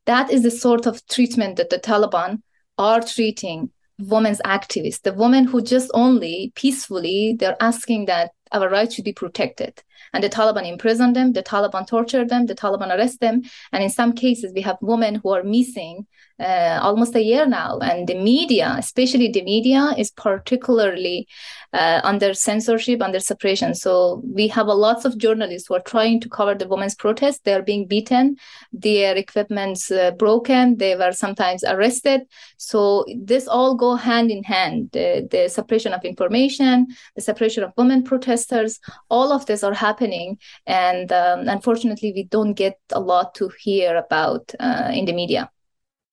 That 0.04 0.30
is 0.30 0.42
the 0.42 0.50
sort 0.50 0.84
of 0.86 1.06
treatment 1.06 1.56
that 1.56 1.70
the 1.70 1.78
taliban 1.78 2.42
are 2.76 3.00
treating 3.00 3.70
women's 3.98 4.42
activists 4.58 5.02
the 5.02 5.12
women 5.24 5.44
who 5.44 5.62
just 5.62 5.90
only 5.94 6.52
peacefully 6.54 7.36
they're 7.38 7.62
asking 7.70 8.06
that 8.06 8.30
our 8.52 8.68
rights 8.68 8.94
should 8.94 9.04
be 9.04 9.12
protected. 9.12 9.82
And 10.12 10.24
the 10.24 10.28
Taliban 10.28 10.66
imprison 10.66 11.12
them, 11.12 11.32
the 11.32 11.42
Taliban 11.42 11.86
torture 11.86 12.24
them, 12.24 12.46
the 12.46 12.54
Taliban 12.54 12.90
arrest 12.96 13.20
them, 13.20 13.42
and 13.72 13.82
in 13.82 13.90
some 13.90 14.12
cases 14.12 14.52
we 14.54 14.62
have 14.62 14.76
women 14.80 15.14
who 15.14 15.30
are 15.30 15.44
missing 15.44 16.06
uh, 16.40 16.80
almost 16.82 17.14
a 17.14 17.22
year 17.22 17.46
now. 17.46 17.78
And 17.78 18.08
the 18.08 18.14
media, 18.14 18.74
especially 18.78 19.28
the 19.28 19.42
media, 19.42 19.94
is 19.98 20.10
particularly 20.10 21.28
uh, 21.72 22.00
under 22.02 22.34
censorship, 22.34 23.02
under 23.02 23.20
suppression. 23.20 23.74
So 23.74 24.22
we 24.24 24.48
have 24.48 24.66
a 24.66 24.72
lots 24.72 25.04
of 25.04 25.18
journalists 25.18 25.68
who 25.68 25.74
are 25.74 25.82
trying 25.82 26.20
to 26.20 26.28
cover 26.28 26.54
the 26.54 26.66
women's 26.66 26.94
protests. 26.94 27.40
They 27.44 27.54
are 27.54 27.62
being 27.62 27.86
beaten, 27.86 28.36
their 28.72 29.16
equipment's 29.16 29.90
uh, 29.90 30.12
broken, 30.12 30.78
they 30.78 30.96
were 30.96 31.12
sometimes 31.12 31.62
arrested. 31.64 32.22
So 32.56 33.04
this 33.16 33.46
all 33.46 33.74
go 33.74 33.94
hand 33.94 34.30
in 34.30 34.42
hand. 34.42 34.90
The, 34.92 35.28
the 35.30 35.48
suppression 35.48 35.92
of 35.92 36.04
information, 36.04 36.88
the 37.14 37.22
suppression 37.22 37.64
of 37.64 37.72
women 37.76 38.02
protesters, 38.02 38.80
all 39.08 39.32
of 39.32 39.46
this 39.46 39.62
are 39.62 39.74
happening. 39.74 40.38
And 40.66 41.12
um, 41.12 41.48
unfortunately, 41.48 42.12
we 42.14 42.24
don't 42.24 42.54
get 42.54 42.78
a 42.90 43.00
lot 43.00 43.34
to 43.36 43.50
hear 43.60 43.96
about 43.96 44.52
uh, 44.58 44.90
in 44.92 45.04
the 45.04 45.12
media. 45.12 45.50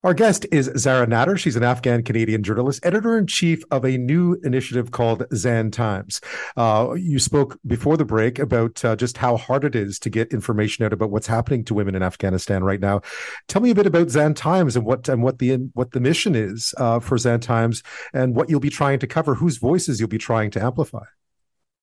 Our 0.08 0.14
guest 0.14 0.46
is 0.54 0.72
Zahra 0.78 1.06
Nader. 1.06 1.38
She's 1.38 1.58
an 1.58 1.64
Afghan 1.64 2.02
Canadian 2.02 2.42
journalist, 2.42 2.80
editor 2.86 3.18
in 3.18 3.28
chief 3.28 3.62
of 3.72 3.84
a 3.84 3.98
new 3.98 4.40
initiative 4.42 4.92
called 4.92 5.26
Zan 5.36 5.70
Times. 5.70 6.22
Uh, 6.56 6.94
you 6.98 7.20
spoke 7.20 7.60
before 7.68 7.98
the 7.98 8.06
break 8.06 8.40
about 8.40 8.86
uh, 8.86 8.96
just 8.96 9.18
how 9.18 9.36
hard 9.36 9.66
it 9.66 9.76
is 9.76 10.00
to 10.00 10.10
get 10.10 10.32
information 10.32 10.86
out 10.86 10.94
about 10.94 11.12
what's 11.12 11.28
happening 11.28 11.66
to 11.66 11.74
women 11.74 11.94
in 11.94 12.04
Afghanistan 12.04 12.64
right 12.64 12.80
now. 12.80 13.02
Tell 13.50 13.62
me 13.62 13.70
a 13.70 13.76
bit 13.76 13.86
about 13.86 14.10
Zan 14.10 14.34
Times 14.34 14.78
and 14.78 14.86
what 14.86 15.10
and 15.10 15.22
what 15.22 15.40
the 15.40 15.58
what 15.74 15.92
the 15.92 16.00
mission 16.00 16.36
is 16.36 16.74
uh, 16.78 17.02
for 17.02 17.18
Zan 17.18 17.42
Times 17.42 17.84
and 18.14 18.34
what 18.34 18.50
you'll 18.50 18.62
be 18.62 18.70
trying 18.70 19.00
to 19.00 19.08
cover, 19.08 19.36
whose 19.36 19.58
voices 19.58 20.00
you'll 20.00 20.08
be 20.08 20.18
trying 20.18 20.52
to 20.52 20.64
amplify. 20.64 21.04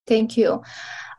Thank 0.06 0.38
you. 0.38 0.62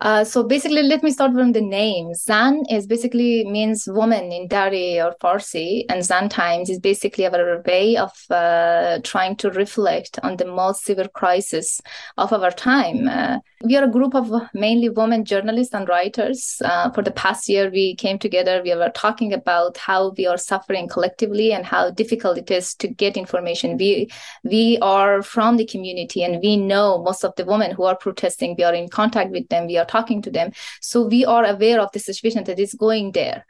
Uh, 0.01 0.23
so 0.23 0.43
basically, 0.43 0.83
let 0.83 1.03
me 1.03 1.11
start 1.11 1.33
from 1.33 1.51
the 1.51 1.61
name. 1.61 2.13
Zan 2.13 2.63
is 2.69 2.85
basically 2.85 3.45
means 3.45 3.87
woman 3.87 4.31
in 4.31 4.47
Dari 4.47 4.99
or 4.99 5.15
Farsi, 5.21 5.85
and 5.89 6.03
Zan 6.03 6.29
Times 6.29 6.69
is 6.69 6.79
basically 6.79 7.25
our 7.25 7.61
way 7.65 7.97
of 7.97 8.11
uh, 8.29 8.99
trying 9.03 9.35
to 9.37 9.49
reflect 9.51 10.19
on 10.23 10.37
the 10.37 10.45
most 10.45 10.85
severe 10.85 11.07
crisis 11.07 11.81
of 12.17 12.33
our 12.33 12.51
time. 12.51 13.07
Uh, 13.07 13.39
we 13.63 13.75
are 13.77 13.85
a 13.85 13.91
group 13.91 14.13
of 14.15 14.31
mainly 14.53 14.89
women 14.89 15.25
journalists 15.25 15.73
and 15.73 15.87
writers. 15.87 16.61
Uh, 16.63 16.91
for 16.91 17.01
the 17.01 17.11
past 17.11 17.47
year, 17.49 17.69
we 17.69 17.95
came 17.95 18.19
together. 18.19 18.61
We 18.63 18.75
were 18.75 18.91
talking 18.93 19.33
about 19.33 19.77
how 19.77 20.13
we 20.17 20.27
are 20.27 20.37
suffering 20.37 20.87
collectively 20.87 21.53
and 21.53 21.65
how 21.65 21.89
difficult 21.89 22.37
it 22.37 22.51
is 22.51 22.75
to 22.75 22.87
get 22.87 23.17
information. 23.17 23.77
We 23.77 24.09
we 24.43 24.77
are 24.81 25.21
from 25.21 25.57
the 25.57 25.65
community, 25.65 26.23
and 26.23 26.41
we 26.43 26.57
know 26.57 27.01
most 27.01 27.23
of 27.23 27.35
the 27.35 27.45
women 27.45 27.71
who 27.71 27.83
are 27.83 27.95
protesting. 27.95 28.55
We 28.57 28.63
are 28.63 28.73
in 28.73 28.89
contact 28.89 29.31
with 29.31 29.47
them. 29.49 29.67
We 29.67 29.77
are 29.77 29.84
are 29.85 30.01
talking 30.01 30.21
to 30.23 30.31
them. 30.31 30.51
So 30.81 31.03
we 31.03 31.25
are 31.25 31.45
aware 31.45 31.79
of 31.79 31.91
the 31.91 31.99
situation 31.99 32.43
that 32.45 32.59
is 32.59 32.73
going 32.73 33.11
there. 33.11 33.45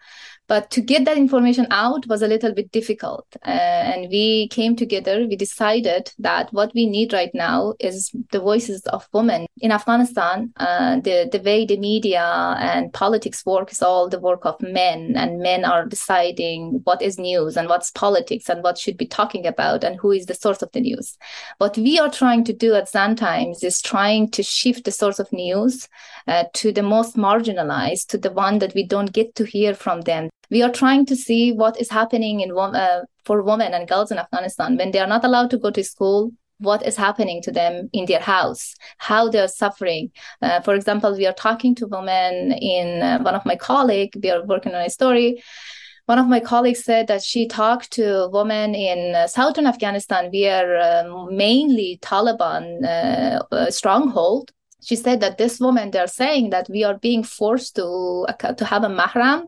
But 0.48 0.70
to 0.72 0.82
get 0.82 1.06
that 1.06 1.18
information 1.18 1.68
out 1.72 2.06
was 2.08 2.22
a 2.22 2.28
little 2.28 2.54
bit 2.54 2.72
difficult. 2.72 3.26
Uh, 3.46 3.50
and 3.50 4.10
we 4.10 4.48
came 4.50 4.76
together, 4.76 5.26
we 5.28 5.36
decided 5.36 6.12
that 6.20 6.54
what 6.54 6.72
we 6.76 6.86
need 6.86 7.14
right 7.14 7.34
now 7.34 7.74
is 7.80 8.12
the 8.32 8.40
voices 8.40 8.84
of 8.88 9.08
women. 9.12 9.48
In 9.58 9.72
Afghanistan, 9.72 10.54
uh, 10.58 11.00
the, 11.00 11.30
the 11.32 11.40
way 11.40 11.66
the 11.66 11.78
media 11.78 12.56
and 12.60 12.94
politics 12.94 13.46
work 13.46 13.72
is 13.72 13.82
all 13.82 14.08
the 14.08 14.20
work 14.20 14.46
of 14.46 14.62
men, 14.62 15.16
and 15.16 15.40
men 15.40 15.66
are 15.66 15.86
deciding 15.86 16.82
what 16.84 17.02
is 17.02 17.18
news 17.18 17.58
and 17.58 17.68
what's 17.68 17.92
politics 17.92 18.50
and 18.50 18.64
what 18.64 18.78
should 18.78 18.98
be 18.98 19.08
talking 19.08 19.48
about 19.48 19.84
and 19.84 19.98
who 19.98 20.12
is 20.12 20.28
the 20.28 20.36
source 20.36 20.62
of 20.62 20.72
the 20.74 20.82
news. 20.82 21.18
What 21.58 21.78
we 21.78 22.00
are 22.00 22.12
trying 22.12 22.44
to 22.46 22.54
do 22.54 22.76
at 22.76 22.90
Zan 22.90 23.16
Times 23.16 23.64
is 23.64 23.82
trying 23.82 24.30
to 24.32 24.44
shift 24.44 24.86
the 24.86 24.92
source 24.92 25.20
of 25.20 25.32
news 25.32 25.88
uh, 26.28 26.46
to 26.54 26.72
the 26.72 26.84
most 26.84 27.16
marginalized, 27.16 28.08
to 28.08 28.18
the 28.18 28.32
one 28.32 28.60
that 28.60 28.76
we 28.76 28.86
don't 28.86 29.12
get 29.12 29.34
to 29.36 29.46
hear 29.46 29.74
from 29.74 30.02
them 30.02 30.30
we 30.50 30.62
are 30.62 30.72
trying 30.72 31.06
to 31.08 31.16
see 31.16 31.52
what 31.52 31.80
is 31.80 31.90
happening 31.90 32.42
in 32.42 32.52
uh, 32.58 33.02
for 33.26 33.42
women 33.42 33.74
and 33.74 33.88
girls 33.88 34.12
in 34.12 34.20
Afghanistan 34.20 34.78
when 34.78 34.92
they 34.92 35.00
are 35.00 35.08
not 35.08 35.26
allowed 35.26 35.50
to 35.50 35.58
go 35.58 35.72
to 35.72 35.84
school, 35.84 36.32
what 36.60 36.86
is 36.86 36.96
happening 36.96 37.42
to 37.42 37.52
them 37.52 37.90
in 37.92 38.06
their 38.06 38.20
house, 38.20 38.76
how 38.98 39.30
they're 39.30 39.48
suffering. 39.48 40.12
Uh, 40.42 40.62
for 40.62 40.76
example, 40.76 41.16
we 41.16 41.26
are 41.26 41.34
talking 41.34 41.76
to 41.76 41.88
women 41.88 42.52
in 42.54 43.02
uh, 43.02 43.20
one 43.20 43.36
of 43.36 43.46
my 43.46 43.56
colleagues, 43.56 44.18
we 44.22 44.30
are 44.30 44.44
working 44.46 44.74
on 44.74 44.82
a 44.82 44.90
story. 44.90 45.44
One 46.06 46.20
of 46.20 46.28
my 46.28 46.40
colleagues 46.40 46.84
said 46.84 47.08
that 47.08 47.24
she 47.24 47.48
talked 47.48 47.92
to 47.94 48.30
women 48.32 48.76
in 48.76 49.16
uh, 49.16 49.28
southern 49.28 49.66
Afghanistan, 49.66 50.30
where 50.32 50.78
uh, 50.78 51.26
mainly 51.32 51.98
Taliban 52.02 52.84
uh, 52.86 53.72
stronghold. 53.72 54.52
She 54.84 54.96
said 54.96 55.20
that 55.22 55.40
this 55.40 55.60
woman, 55.60 55.90
they're 55.90 56.06
saying 56.06 56.52
that 56.52 56.70
we 56.70 56.84
are 56.84 57.00
being 57.00 57.24
forced 57.24 57.76
to 57.78 58.28
to 58.56 58.66
have 58.66 58.84
a 58.84 58.88
mahram 58.88 59.48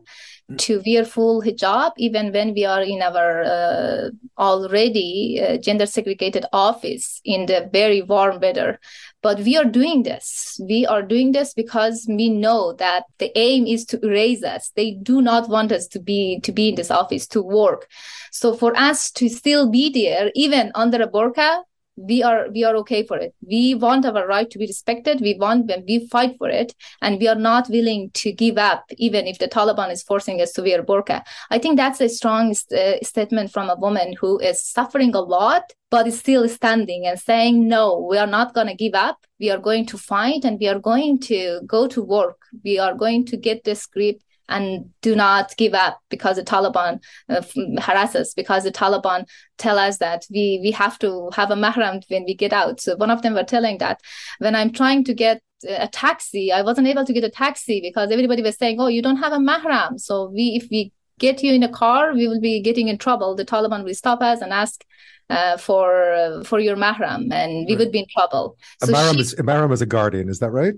to 0.56 0.82
wear 0.86 1.04
full 1.04 1.42
hijab 1.42 1.92
even 1.98 2.32
when 2.32 2.54
we 2.54 2.64
are 2.64 2.80
in 2.80 3.02
our 3.02 3.42
uh, 3.42 4.08
already 4.38 5.38
uh, 5.42 5.58
gender 5.58 5.84
segregated 5.84 6.46
office 6.52 7.20
in 7.24 7.44
the 7.46 7.68
very 7.70 8.00
warm 8.00 8.40
weather. 8.40 8.80
But 9.20 9.40
we 9.40 9.56
are 9.58 9.64
doing 9.64 10.04
this. 10.04 10.58
We 10.66 10.86
are 10.86 11.02
doing 11.02 11.32
this 11.32 11.52
because 11.52 12.06
we 12.08 12.30
know 12.30 12.72
that 12.74 13.04
the 13.18 13.36
aim 13.36 13.66
is 13.66 13.84
to 13.86 14.00
erase 14.02 14.42
us. 14.42 14.72
They 14.74 14.92
do 14.92 15.20
not 15.20 15.50
want 15.50 15.70
us 15.70 15.86
to 15.88 16.00
be 16.00 16.40
to 16.44 16.52
be 16.52 16.70
in 16.70 16.76
this 16.76 16.90
office 16.90 17.26
to 17.28 17.42
work. 17.42 17.86
So 18.32 18.54
for 18.54 18.74
us 18.76 19.10
to 19.12 19.28
still 19.28 19.70
be 19.70 19.90
there 19.90 20.30
even 20.34 20.72
under 20.74 21.02
a 21.02 21.08
burqa 21.08 21.62
we 21.98 22.22
are 22.22 22.48
we 22.50 22.64
are 22.64 22.76
okay 22.76 23.04
for 23.04 23.16
it. 23.16 23.34
We 23.40 23.74
want 23.74 24.06
our 24.06 24.26
right 24.26 24.48
to 24.50 24.58
be 24.58 24.66
respected. 24.66 25.20
We 25.20 25.34
want 25.34 25.66
when 25.66 25.84
we 25.86 26.06
fight 26.08 26.36
for 26.38 26.48
it 26.48 26.74
and 27.02 27.18
we 27.18 27.26
are 27.26 27.34
not 27.34 27.68
willing 27.68 28.10
to 28.14 28.32
give 28.32 28.56
up 28.56 28.84
even 28.96 29.26
if 29.26 29.38
the 29.38 29.48
taliban 29.48 29.90
is 29.90 30.02
forcing 30.02 30.40
us 30.40 30.52
to 30.52 30.62
wear 30.62 30.82
burqa. 30.82 31.22
I 31.50 31.58
think 31.58 31.76
that's 31.76 32.00
a 32.00 32.08
strong 32.08 32.54
st- 32.54 32.80
uh, 32.80 33.04
statement 33.04 33.52
from 33.52 33.68
a 33.68 33.76
woman 33.76 34.14
who 34.20 34.38
is 34.38 34.62
suffering 34.62 35.14
a 35.14 35.20
lot 35.20 35.72
but 35.90 36.06
is 36.06 36.18
still 36.18 36.48
standing 36.48 37.06
and 37.06 37.18
saying 37.18 37.66
no 37.66 38.06
we 38.08 38.18
are 38.18 38.26
not 38.26 38.54
going 38.54 38.68
to 38.68 38.74
give 38.74 38.94
up. 38.94 39.18
We 39.40 39.50
are 39.50 39.58
going 39.58 39.86
to 39.86 39.98
fight 39.98 40.44
and 40.44 40.58
we 40.60 40.68
are 40.68 40.78
going 40.78 41.20
to 41.20 41.60
go 41.66 41.86
to 41.88 42.02
work. 42.02 42.38
We 42.64 42.78
are 42.78 42.94
going 42.94 43.24
to 43.26 43.36
get 43.36 43.64
this 43.64 43.86
grip 43.86 44.20
and 44.48 44.90
do 45.02 45.14
not 45.14 45.56
give 45.56 45.74
up 45.74 46.00
because 46.08 46.36
the 46.36 46.42
Taliban 46.42 47.00
uh, 47.28 47.42
harass 47.80 48.14
us, 48.14 48.34
because 48.34 48.64
the 48.64 48.72
Taliban 48.72 49.28
tell 49.58 49.78
us 49.78 49.98
that 49.98 50.24
we 50.30 50.60
we 50.62 50.70
have 50.72 50.98
to 51.00 51.30
have 51.34 51.50
a 51.50 51.54
mahram 51.54 52.02
when 52.08 52.24
we 52.24 52.34
get 52.34 52.52
out. 52.52 52.80
So 52.80 52.96
one 52.96 53.10
of 53.10 53.22
them 53.22 53.34
were 53.34 53.44
telling 53.44 53.78
that 53.78 54.00
when 54.38 54.54
I'm 54.54 54.72
trying 54.72 55.04
to 55.04 55.14
get 55.14 55.42
a 55.68 55.88
taxi, 55.88 56.52
I 56.52 56.62
wasn't 56.62 56.86
able 56.86 57.04
to 57.04 57.12
get 57.12 57.24
a 57.24 57.30
taxi 57.30 57.80
because 57.80 58.10
everybody 58.10 58.42
was 58.42 58.56
saying, 58.56 58.80
"Oh, 58.80 58.86
you 58.86 59.02
don't 59.02 59.16
have 59.16 59.32
a 59.32 59.38
mahram." 59.38 59.98
So 60.00 60.30
we, 60.30 60.60
if 60.62 60.68
we 60.70 60.92
get 61.18 61.42
you 61.42 61.52
in 61.52 61.62
a 61.62 61.68
car, 61.68 62.14
we 62.14 62.28
will 62.28 62.40
be 62.40 62.60
getting 62.60 62.88
in 62.88 62.98
trouble. 62.98 63.34
The 63.34 63.44
Taliban 63.44 63.84
will 63.84 63.94
stop 63.94 64.22
us 64.22 64.40
and 64.40 64.52
ask 64.52 64.84
uh, 65.30 65.56
for 65.56 66.12
uh, 66.12 66.44
for 66.44 66.60
your 66.60 66.76
mahram, 66.76 67.32
and 67.32 67.66
we 67.66 67.72
right. 67.72 67.78
would 67.78 67.92
be 67.92 68.00
in 68.00 68.06
trouble. 68.16 68.56
A 68.82 68.86
mahram 68.86 69.14
she, 69.14 69.20
is 69.20 69.32
a 69.34 69.42
mahram 69.42 69.72
is 69.72 69.82
a 69.82 69.86
guardian, 69.86 70.28
is 70.28 70.38
that 70.38 70.50
right? 70.50 70.74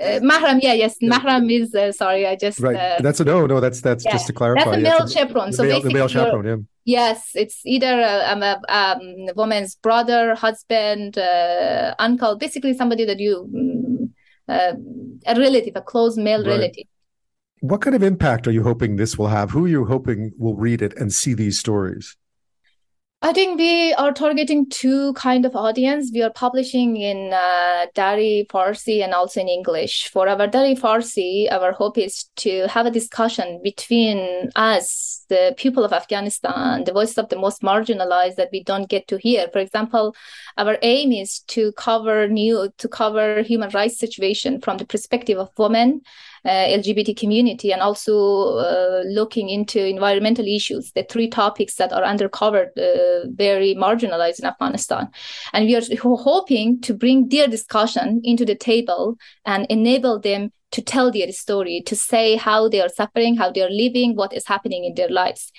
Uh, 0.00 0.18
mahram, 0.20 0.60
yeah, 0.62 0.72
yes, 0.72 0.96
yeah. 1.00 1.10
mahram 1.10 1.50
is 1.52 1.74
uh, 1.74 1.92
sorry, 1.92 2.26
I 2.26 2.34
just 2.34 2.58
right. 2.60 2.76
Uh, 2.76 3.02
that's 3.02 3.20
a 3.20 3.24
no, 3.24 3.46
no. 3.46 3.60
That's 3.60 3.82
that's 3.82 4.04
yeah. 4.04 4.12
just 4.12 4.26
to 4.28 4.32
clarify. 4.32 4.64
That's 4.64 4.76
a 4.76 4.80
male 4.80 4.98
yeah, 5.00 5.06
chaperone. 5.06 5.52
So 5.52 5.62
male, 5.62 5.72
basically, 5.72 5.88
the 5.88 5.98
male 5.98 6.08
chaperone, 6.08 6.46
yeah. 6.46 6.56
Yes, 6.84 7.30
it's 7.34 7.60
either 7.66 8.00
a, 8.00 8.32
um, 8.32 8.42
a, 8.42 8.60
um, 8.68 9.28
woman's 9.36 9.74
brother, 9.76 10.34
husband, 10.34 11.18
uh, 11.18 11.94
uncle, 11.98 12.36
basically 12.36 12.72
somebody 12.74 13.04
that 13.04 13.20
you, 13.20 13.48
mm, 13.54 14.08
uh, 14.48 14.74
a 15.26 15.38
relative, 15.38 15.74
a 15.76 15.82
close 15.82 16.16
male 16.16 16.38
right. 16.38 16.48
relative. 16.48 16.84
What 17.60 17.82
kind 17.82 17.94
of 17.94 18.02
impact 18.02 18.48
are 18.48 18.52
you 18.52 18.62
hoping 18.62 18.96
this 18.96 19.18
will 19.18 19.28
have? 19.28 19.50
Who 19.50 19.66
are 19.66 19.68
you 19.68 19.84
hoping 19.84 20.32
will 20.38 20.56
read 20.56 20.80
it 20.80 20.96
and 20.96 21.12
see 21.12 21.34
these 21.34 21.58
stories? 21.58 22.16
I 23.22 23.34
think 23.34 23.58
we 23.58 23.92
are 23.92 24.12
targeting 24.12 24.70
two 24.70 25.12
kind 25.12 25.44
of 25.44 25.54
audience. 25.54 26.10
We 26.10 26.22
are 26.22 26.32
publishing 26.32 26.96
in 26.96 27.34
uh, 27.34 27.84
Dari 27.94 28.46
Farsi 28.48 29.04
and 29.04 29.12
also 29.12 29.42
in 29.42 29.48
English. 29.48 30.08
For 30.08 30.26
our 30.26 30.46
Dari 30.46 30.74
Farsi, 30.74 31.52
our 31.52 31.72
hope 31.72 31.98
is 31.98 32.30
to 32.36 32.66
have 32.68 32.86
a 32.86 32.90
discussion 32.90 33.60
between 33.62 34.48
us, 34.56 35.26
the 35.28 35.54
people 35.58 35.84
of 35.84 35.92
Afghanistan, 35.92 36.84
the 36.84 36.94
voices 36.94 37.18
of 37.18 37.28
the 37.28 37.36
most 37.36 37.60
marginalized 37.60 38.36
that 38.36 38.48
we 38.52 38.64
don't 38.64 38.88
get 38.88 39.06
to 39.08 39.18
hear. 39.18 39.48
For 39.52 39.58
example, 39.58 40.16
our 40.56 40.78
aim 40.80 41.12
is 41.12 41.40
to 41.48 41.72
cover 41.72 42.26
new 42.26 42.72
to 42.78 42.88
cover 42.88 43.42
human 43.42 43.68
rights 43.74 43.98
situation 43.98 44.62
from 44.62 44.78
the 44.78 44.86
perspective 44.86 45.36
of 45.36 45.50
women 45.58 46.00
LGBT 46.48 47.16
community 47.16 47.72
and 47.72 47.82
also 47.82 48.56
uh, 48.58 49.02
looking 49.06 49.48
into 49.48 49.84
environmental 49.84 50.46
issues, 50.46 50.92
the 50.92 51.04
three 51.04 51.28
topics 51.28 51.76
that 51.76 51.92
are 51.92 52.02
undercovered, 52.02 52.70
uh, 52.78 53.28
very 53.30 53.74
marginalized 53.74 54.40
in 54.40 54.46
Afghanistan. 54.46 55.08
And 55.52 55.66
we 55.66 55.76
are 55.76 55.82
hoping 56.16 56.80
to 56.82 56.94
bring 56.94 57.28
their 57.28 57.46
discussion 57.46 58.20
into 58.24 58.44
the 58.44 58.54
table 58.54 59.16
and 59.44 59.66
enable 59.68 60.18
them 60.18 60.52
to 60.72 60.82
tell 60.82 61.10
their 61.10 61.32
story, 61.32 61.82
to 61.86 61.96
say 61.96 62.36
how 62.36 62.68
they 62.68 62.80
are 62.80 62.88
suffering, 62.88 63.36
how 63.36 63.50
they 63.50 63.62
are 63.62 63.70
living, 63.70 64.14
what 64.14 64.32
is 64.32 64.46
happening 64.46 64.84
in 64.84 64.94
their 64.94 65.08
lives. 65.08 65.52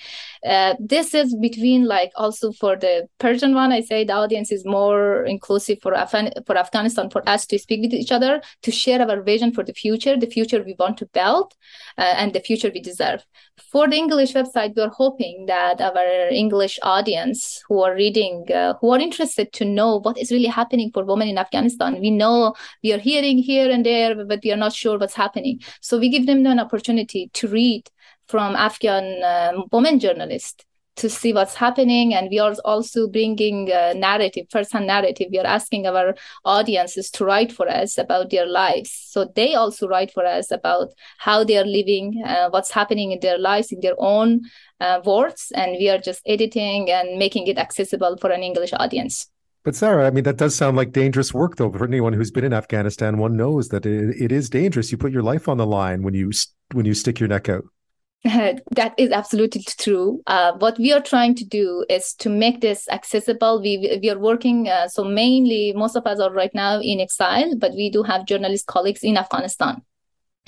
Uh, 0.46 0.74
this 0.80 1.14
is 1.14 1.36
between 1.36 1.86
like 1.86 2.10
also 2.16 2.52
for 2.52 2.76
the 2.76 3.06
Persian 3.18 3.54
one, 3.54 3.72
I 3.72 3.80
say 3.80 4.04
the 4.04 4.14
audience 4.14 4.50
is 4.50 4.64
more 4.64 5.24
inclusive 5.24 5.78
for, 5.82 5.92
Afan- 5.92 6.32
for 6.46 6.56
Afghanistan, 6.56 7.10
for 7.10 7.26
us 7.28 7.46
to 7.46 7.58
speak 7.58 7.82
with 7.82 7.92
each 7.92 8.10
other, 8.10 8.40
to 8.62 8.70
share 8.70 9.00
our 9.02 9.22
vision 9.22 9.52
for 9.52 9.62
the 9.62 9.74
future, 9.74 10.16
the 10.16 10.26
future 10.26 10.62
we 10.62 10.74
want 10.78 10.96
to 10.98 11.06
build, 11.06 11.52
uh, 11.98 12.14
and 12.16 12.32
the 12.32 12.40
future 12.40 12.70
we 12.72 12.80
deserve. 12.80 13.24
For 13.70 13.88
the 13.88 13.96
English 13.96 14.32
website, 14.32 14.74
we're 14.76 14.88
hoping 14.88 15.46
that 15.46 15.80
our 15.80 16.28
English 16.30 16.78
audience 16.82 17.62
who 17.68 17.82
are 17.82 17.94
reading, 17.94 18.46
uh, 18.52 18.74
who 18.80 18.90
are 18.92 18.98
interested 18.98 19.52
to 19.54 19.64
know 19.64 20.00
what 20.00 20.18
is 20.18 20.32
really 20.32 20.46
happening 20.46 20.90
for 20.92 21.04
women 21.04 21.28
in 21.28 21.38
Afghanistan, 21.38 22.00
we 22.00 22.10
know 22.10 22.54
we 22.82 22.92
are 22.92 22.98
hearing 22.98 23.38
here 23.38 23.70
and 23.70 23.84
there, 23.84 24.14
but 24.24 24.40
we 24.42 24.52
are 24.52 24.56
not 24.56 24.72
sure 24.72 24.98
what's 25.02 25.14
happening. 25.24 25.60
So 25.80 25.98
we 25.98 26.08
give 26.08 26.26
them 26.26 26.46
an 26.46 26.58
opportunity 26.58 27.30
to 27.34 27.48
read 27.48 27.90
from 28.28 28.56
Afghan 28.56 29.06
um, 29.22 29.64
women 29.70 29.98
journalists 29.98 30.64
to 30.96 31.08
see 31.08 31.32
what's 31.32 31.54
happening. 31.54 32.14
And 32.14 32.28
we 32.30 32.38
are 32.38 32.54
also 32.64 33.08
bringing 33.08 33.70
a 33.72 33.94
narrative 33.94 34.46
first-hand 34.50 34.86
narrative. 34.86 35.28
We 35.30 35.38
are 35.38 35.46
asking 35.46 35.86
our 35.86 36.14
audiences 36.44 37.10
to 37.12 37.24
write 37.24 37.52
for 37.52 37.68
us 37.68 37.98
about 37.98 38.30
their 38.30 38.46
lives. 38.46 38.90
So 38.92 39.30
they 39.34 39.54
also 39.54 39.88
write 39.88 40.12
for 40.12 40.24
us 40.24 40.50
about 40.50 40.88
how 41.18 41.44
they 41.44 41.56
are 41.56 41.64
living 41.64 42.22
uh, 42.24 42.50
what's 42.50 42.70
happening 42.70 43.12
in 43.12 43.20
their 43.20 43.38
lives 43.38 43.72
in 43.72 43.80
their 43.80 43.96
own 43.98 44.42
uh, 44.80 45.00
words. 45.04 45.50
And 45.54 45.72
we 45.72 45.88
are 45.88 45.98
just 45.98 46.22
editing 46.26 46.90
and 46.90 47.18
making 47.18 47.46
it 47.46 47.58
accessible 47.58 48.16
for 48.18 48.30
an 48.30 48.42
english 48.42 48.72
audience 48.74 49.28
but 49.64 49.76
Sarah, 49.76 50.06
I 50.06 50.10
mean, 50.10 50.24
that 50.24 50.36
does 50.36 50.54
sound 50.54 50.76
like 50.76 50.92
dangerous 50.92 51.32
work, 51.32 51.56
though. 51.56 51.70
For 51.70 51.84
anyone 51.84 52.12
who's 52.12 52.30
been 52.30 52.44
in 52.44 52.52
Afghanistan, 52.52 53.18
one 53.18 53.36
knows 53.36 53.68
that 53.68 53.86
it, 53.86 54.20
it 54.20 54.32
is 54.32 54.50
dangerous. 54.50 54.90
You 54.90 54.98
put 54.98 55.12
your 55.12 55.22
life 55.22 55.48
on 55.48 55.56
the 55.56 55.66
line 55.66 56.02
when 56.02 56.14
you 56.14 56.30
when 56.72 56.86
you 56.86 56.94
stick 56.94 57.20
your 57.20 57.28
neck 57.28 57.48
out. 57.48 57.64
that 58.24 58.94
is 58.98 59.10
absolutely 59.10 59.62
true. 59.62 60.22
Uh, 60.26 60.52
what 60.58 60.78
we 60.78 60.92
are 60.92 61.00
trying 61.00 61.34
to 61.34 61.44
do 61.44 61.84
is 61.88 62.14
to 62.14 62.28
make 62.28 62.60
this 62.60 62.88
accessible. 62.88 63.60
We 63.60 63.98
we 64.02 64.10
are 64.10 64.18
working. 64.18 64.68
Uh, 64.68 64.88
so 64.88 65.04
mainly, 65.04 65.72
most 65.74 65.96
of 65.96 66.06
us 66.06 66.20
are 66.20 66.32
right 66.32 66.54
now 66.54 66.80
in 66.80 67.00
exile, 67.00 67.56
but 67.56 67.72
we 67.72 67.90
do 67.90 68.02
have 68.02 68.26
journalist 68.26 68.66
colleagues 68.66 69.02
in 69.02 69.16
Afghanistan 69.16 69.82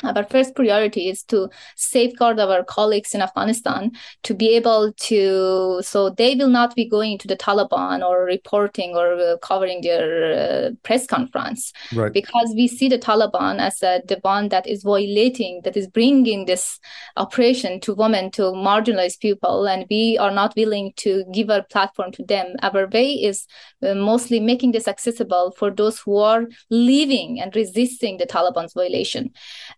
our 0.02 0.24
first 0.24 0.54
priority 0.54 1.08
is 1.08 1.22
to 1.24 1.48
safeguard 1.76 2.40
our 2.40 2.64
colleagues 2.64 3.14
in 3.14 3.22
Afghanistan 3.22 3.92
to 4.24 4.34
be 4.34 4.54
able 4.54 4.92
to, 4.94 5.80
so 5.82 6.10
they 6.10 6.34
will 6.34 6.48
not 6.48 6.74
be 6.74 6.88
going 6.88 7.16
to 7.18 7.28
the 7.28 7.36
Taliban 7.36 8.02
or 8.02 8.24
reporting 8.24 8.94
or 8.96 9.14
uh, 9.14 9.36
covering 9.38 9.80
their 9.82 10.66
uh, 10.66 10.70
press 10.82 11.06
conference. 11.06 11.72
Right. 11.94 12.12
Because 12.12 12.52
we 12.56 12.68
see 12.68 12.88
the 12.88 12.98
Taliban 12.98 13.60
as 13.60 13.82
uh, 13.82 14.00
the 14.06 14.18
one 14.22 14.48
that 14.48 14.66
is 14.66 14.82
violating, 14.82 15.60
that 15.64 15.76
is 15.76 15.86
bringing 15.86 16.46
this 16.46 16.78
oppression 17.16 17.80
to 17.80 17.94
women, 17.94 18.30
to 18.32 18.42
marginalized 18.42 19.20
people, 19.20 19.66
and 19.66 19.86
we 19.88 20.18
are 20.18 20.32
not 20.32 20.54
willing 20.56 20.92
to 20.96 21.24
give 21.32 21.48
a 21.50 21.62
platform 21.70 22.12
to 22.12 22.24
them. 22.24 22.56
Our 22.62 22.88
way 22.88 23.12
is 23.12 23.46
uh, 23.82 23.94
mostly 23.94 24.40
making 24.40 24.72
this 24.72 24.88
accessible 24.88 25.54
for 25.56 25.70
those 25.70 26.00
who 26.00 26.18
are 26.18 26.44
living 26.68 27.40
and 27.40 27.54
resisting 27.54 28.18
the 28.18 28.26
Taliban's 28.26 28.74
violation. 28.74 29.32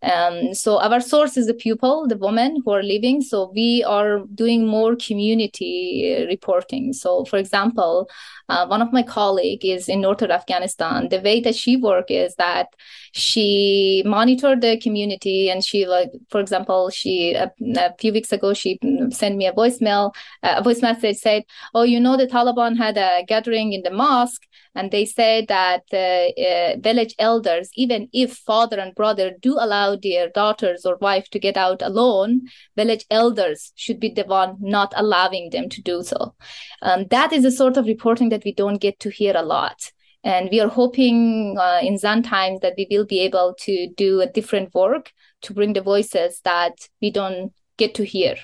Um, 0.06 0.54
so 0.54 0.80
our 0.80 1.00
source 1.00 1.36
is 1.36 1.46
the 1.46 1.54
people, 1.54 2.06
the 2.06 2.16
women 2.16 2.62
who 2.64 2.70
are 2.70 2.82
living. 2.82 3.20
So 3.22 3.50
we 3.54 3.82
are 3.84 4.20
doing 4.34 4.66
more 4.66 4.96
community 4.96 6.26
reporting. 6.28 6.92
So, 6.92 7.24
for 7.24 7.38
example, 7.38 8.08
uh, 8.48 8.66
one 8.66 8.82
of 8.82 8.92
my 8.92 9.02
colleague 9.02 9.64
is 9.64 9.88
in 9.88 10.00
northern 10.00 10.30
Afghanistan. 10.30 11.08
The 11.08 11.20
way 11.20 11.40
that 11.40 11.54
she 11.54 11.76
work 11.76 12.06
is 12.10 12.34
that 12.36 12.68
she 13.12 14.02
monitored 14.06 14.60
the 14.60 14.78
community, 14.80 15.50
and 15.50 15.64
she 15.64 15.86
like, 15.86 16.10
for 16.30 16.40
example, 16.40 16.90
she 16.90 17.34
a, 17.34 17.50
a 17.76 17.94
few 17.98 18.12
weeks 18.12 18.32
ago 18.32 18.54
she 18.54 18.78
sent 19.10 19.36
me 19.36 19.46
a 19.46 19.52
voicemail, 19.52 20.14
uh, 20.42 20.56
a 20.58 20.62
voice 20.62 20.82
message 20.82 21.16
said, 21.16 21.44
"Oh, 21.74 21.82
you 21.82 22.00
know, 22.00 22.16
the 22.16 22.26
Taliban 22.26 22.76
had 22.76 22.96
a 22.96 23.24
gathering 23.26 23.72
in 23.72 23.82
the 23.82 23.90
mosque." 23.90 24.46
and 24.76 24.90
they 24.90 25.06
say 25.06 25.44
that 25.48 25.84
uh, 25.92 26.40
uh, 26.40 26.76
village 26.78 27.14
elders, 27.18 27.70
even 27.74 28.08
if 28.12 28.36
father 28.36 28.78
and 28.78 28.94
brother 28.94 29.32
do 29.40 29.56
allow 29.58 29.96
their 29.96 30.28
daughters 30.28 30.84
or 30.84 30.96
wife 30.96 31.28
to 31.30 31.38
get 31.38 31.56
out 31.56 31.80
alone, 31.80 32.42
village 32.76 33.06
elders 33.10 33.72
should 33.74 33.98
be 33.98 34.10
the 34.10 34.24
one 34.24 34.56
not 34.60 34.92
allowing 34.94 35.48
them 35.50 35.70
to 35.70 35.80
do 35.80 36.02
so. 36.02 36.34
Um, 36.82 37.06
that 37.10 37.32
is 37.32 37.44
a 37.44 37.50
sort 37.50 37.78
of 37.78 37.86
reporting 37.86 38.28
that 38.36 38.44
we 38.44 38.52
don't 38.52 38.80
get 38.80 39.00
to 39.00 39.10
hear 39.10 39.34
a 39.34 39.42
lot. 39.42 39.90
And 40.22 40.50
we 40.50 40.60
are 40.60 40.68
hoping 40.68 41.56
uh, 41.58 41.80
in 41.82 41.96
Zan 41.98 42.22
times 42.22 42.60
that 42.60 42.74
we 42.76 42.86
will 42.90 43.06
be 43.06 43.20
able 43.20 43.54
to 43.60 43.88
do 43.96 44.20
a 44.20 44.26
different 44.26 44.74
work 44.74 45.12
to 45.42 45.54
bring 45.54 45.72
the 45.72 45.80
voices 45.80 46.40
that 46.44 46.74
we 47.00 47.10
don't 47.10 47.52
get 47.78 47.94
to 47.94 48.04
hear. 48.04 48.36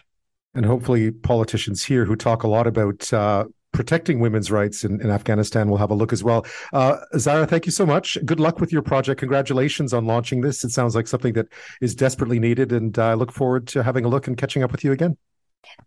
And 0.55 0.65
hopefully, 0.65 1.11
politicians 1.11 1.83
here 1.85 2.05
who 2.05 2.17
talk 2.17 2.43
a 2.43 2.49
lot 2.49 2.67
about 2.67 3.13
uh, 3.13 3.45
protecting 3.73 4.21
women's 4.21 4.51
rights 4.51 4.85
in, 4.85 5.01
in, 5.01 5.11
Afghanistan 5.11 5.69
will 5.69 5.79
have 5.79 5.91
a 5.91 5.95
look 5.95 6.13
as 6.13 6.23
well. 6.23 6.47
Uh, 6.73 6.99
Zahra, 7.19 7.47
thank 7.47 7.67
you 7.67 7.73
so 7.73 7.85
much. 7.85 8.17
Good 8.25 8.39
luck 8.39 8.61
with 8.61 8.71
your 8.71 8.83
project. 8.83 9.19
Congratulations 9.19 9.93
on 9.93 10.05
launching 10.05 10.43
this. 10.43 10.63
It 10.63 10.71
sounds 10.71 10.95
like 10.95 11.09
something 11.09 11.33
that 11.35 11.49
is 11.81 11.95
desperately 11.95 12.39
needed, 12.39 12.73
and 12.73 12.97
I 12.99 13.15
look 13.15 13.33
forward 13.33 13.67
to 13.69 13.83
having 13.83 14.05
a 14.05 14.09
look 14.09 14.29
and 14.29 14.37
catching 14.37 14.63
up 14.63 14.73
with 14.73 14.85
you 14.85 14.93
again. 14.93 15.17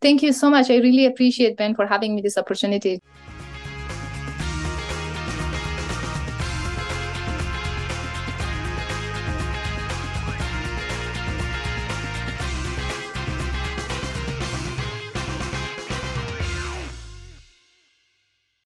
Thank 0.01 0.23
you 0.23 0.33
so 0.33 0.49
much. 0.49 0.69
I 0.69 0.77
really 0.77 1.05
appreciate 1.05 1.57
Ben 1.57 1.75
for 1.75 1.85
having 1.85 2.15
me 2.15 2.21
this 2.21 2.37
opportunity. 2.37 3.01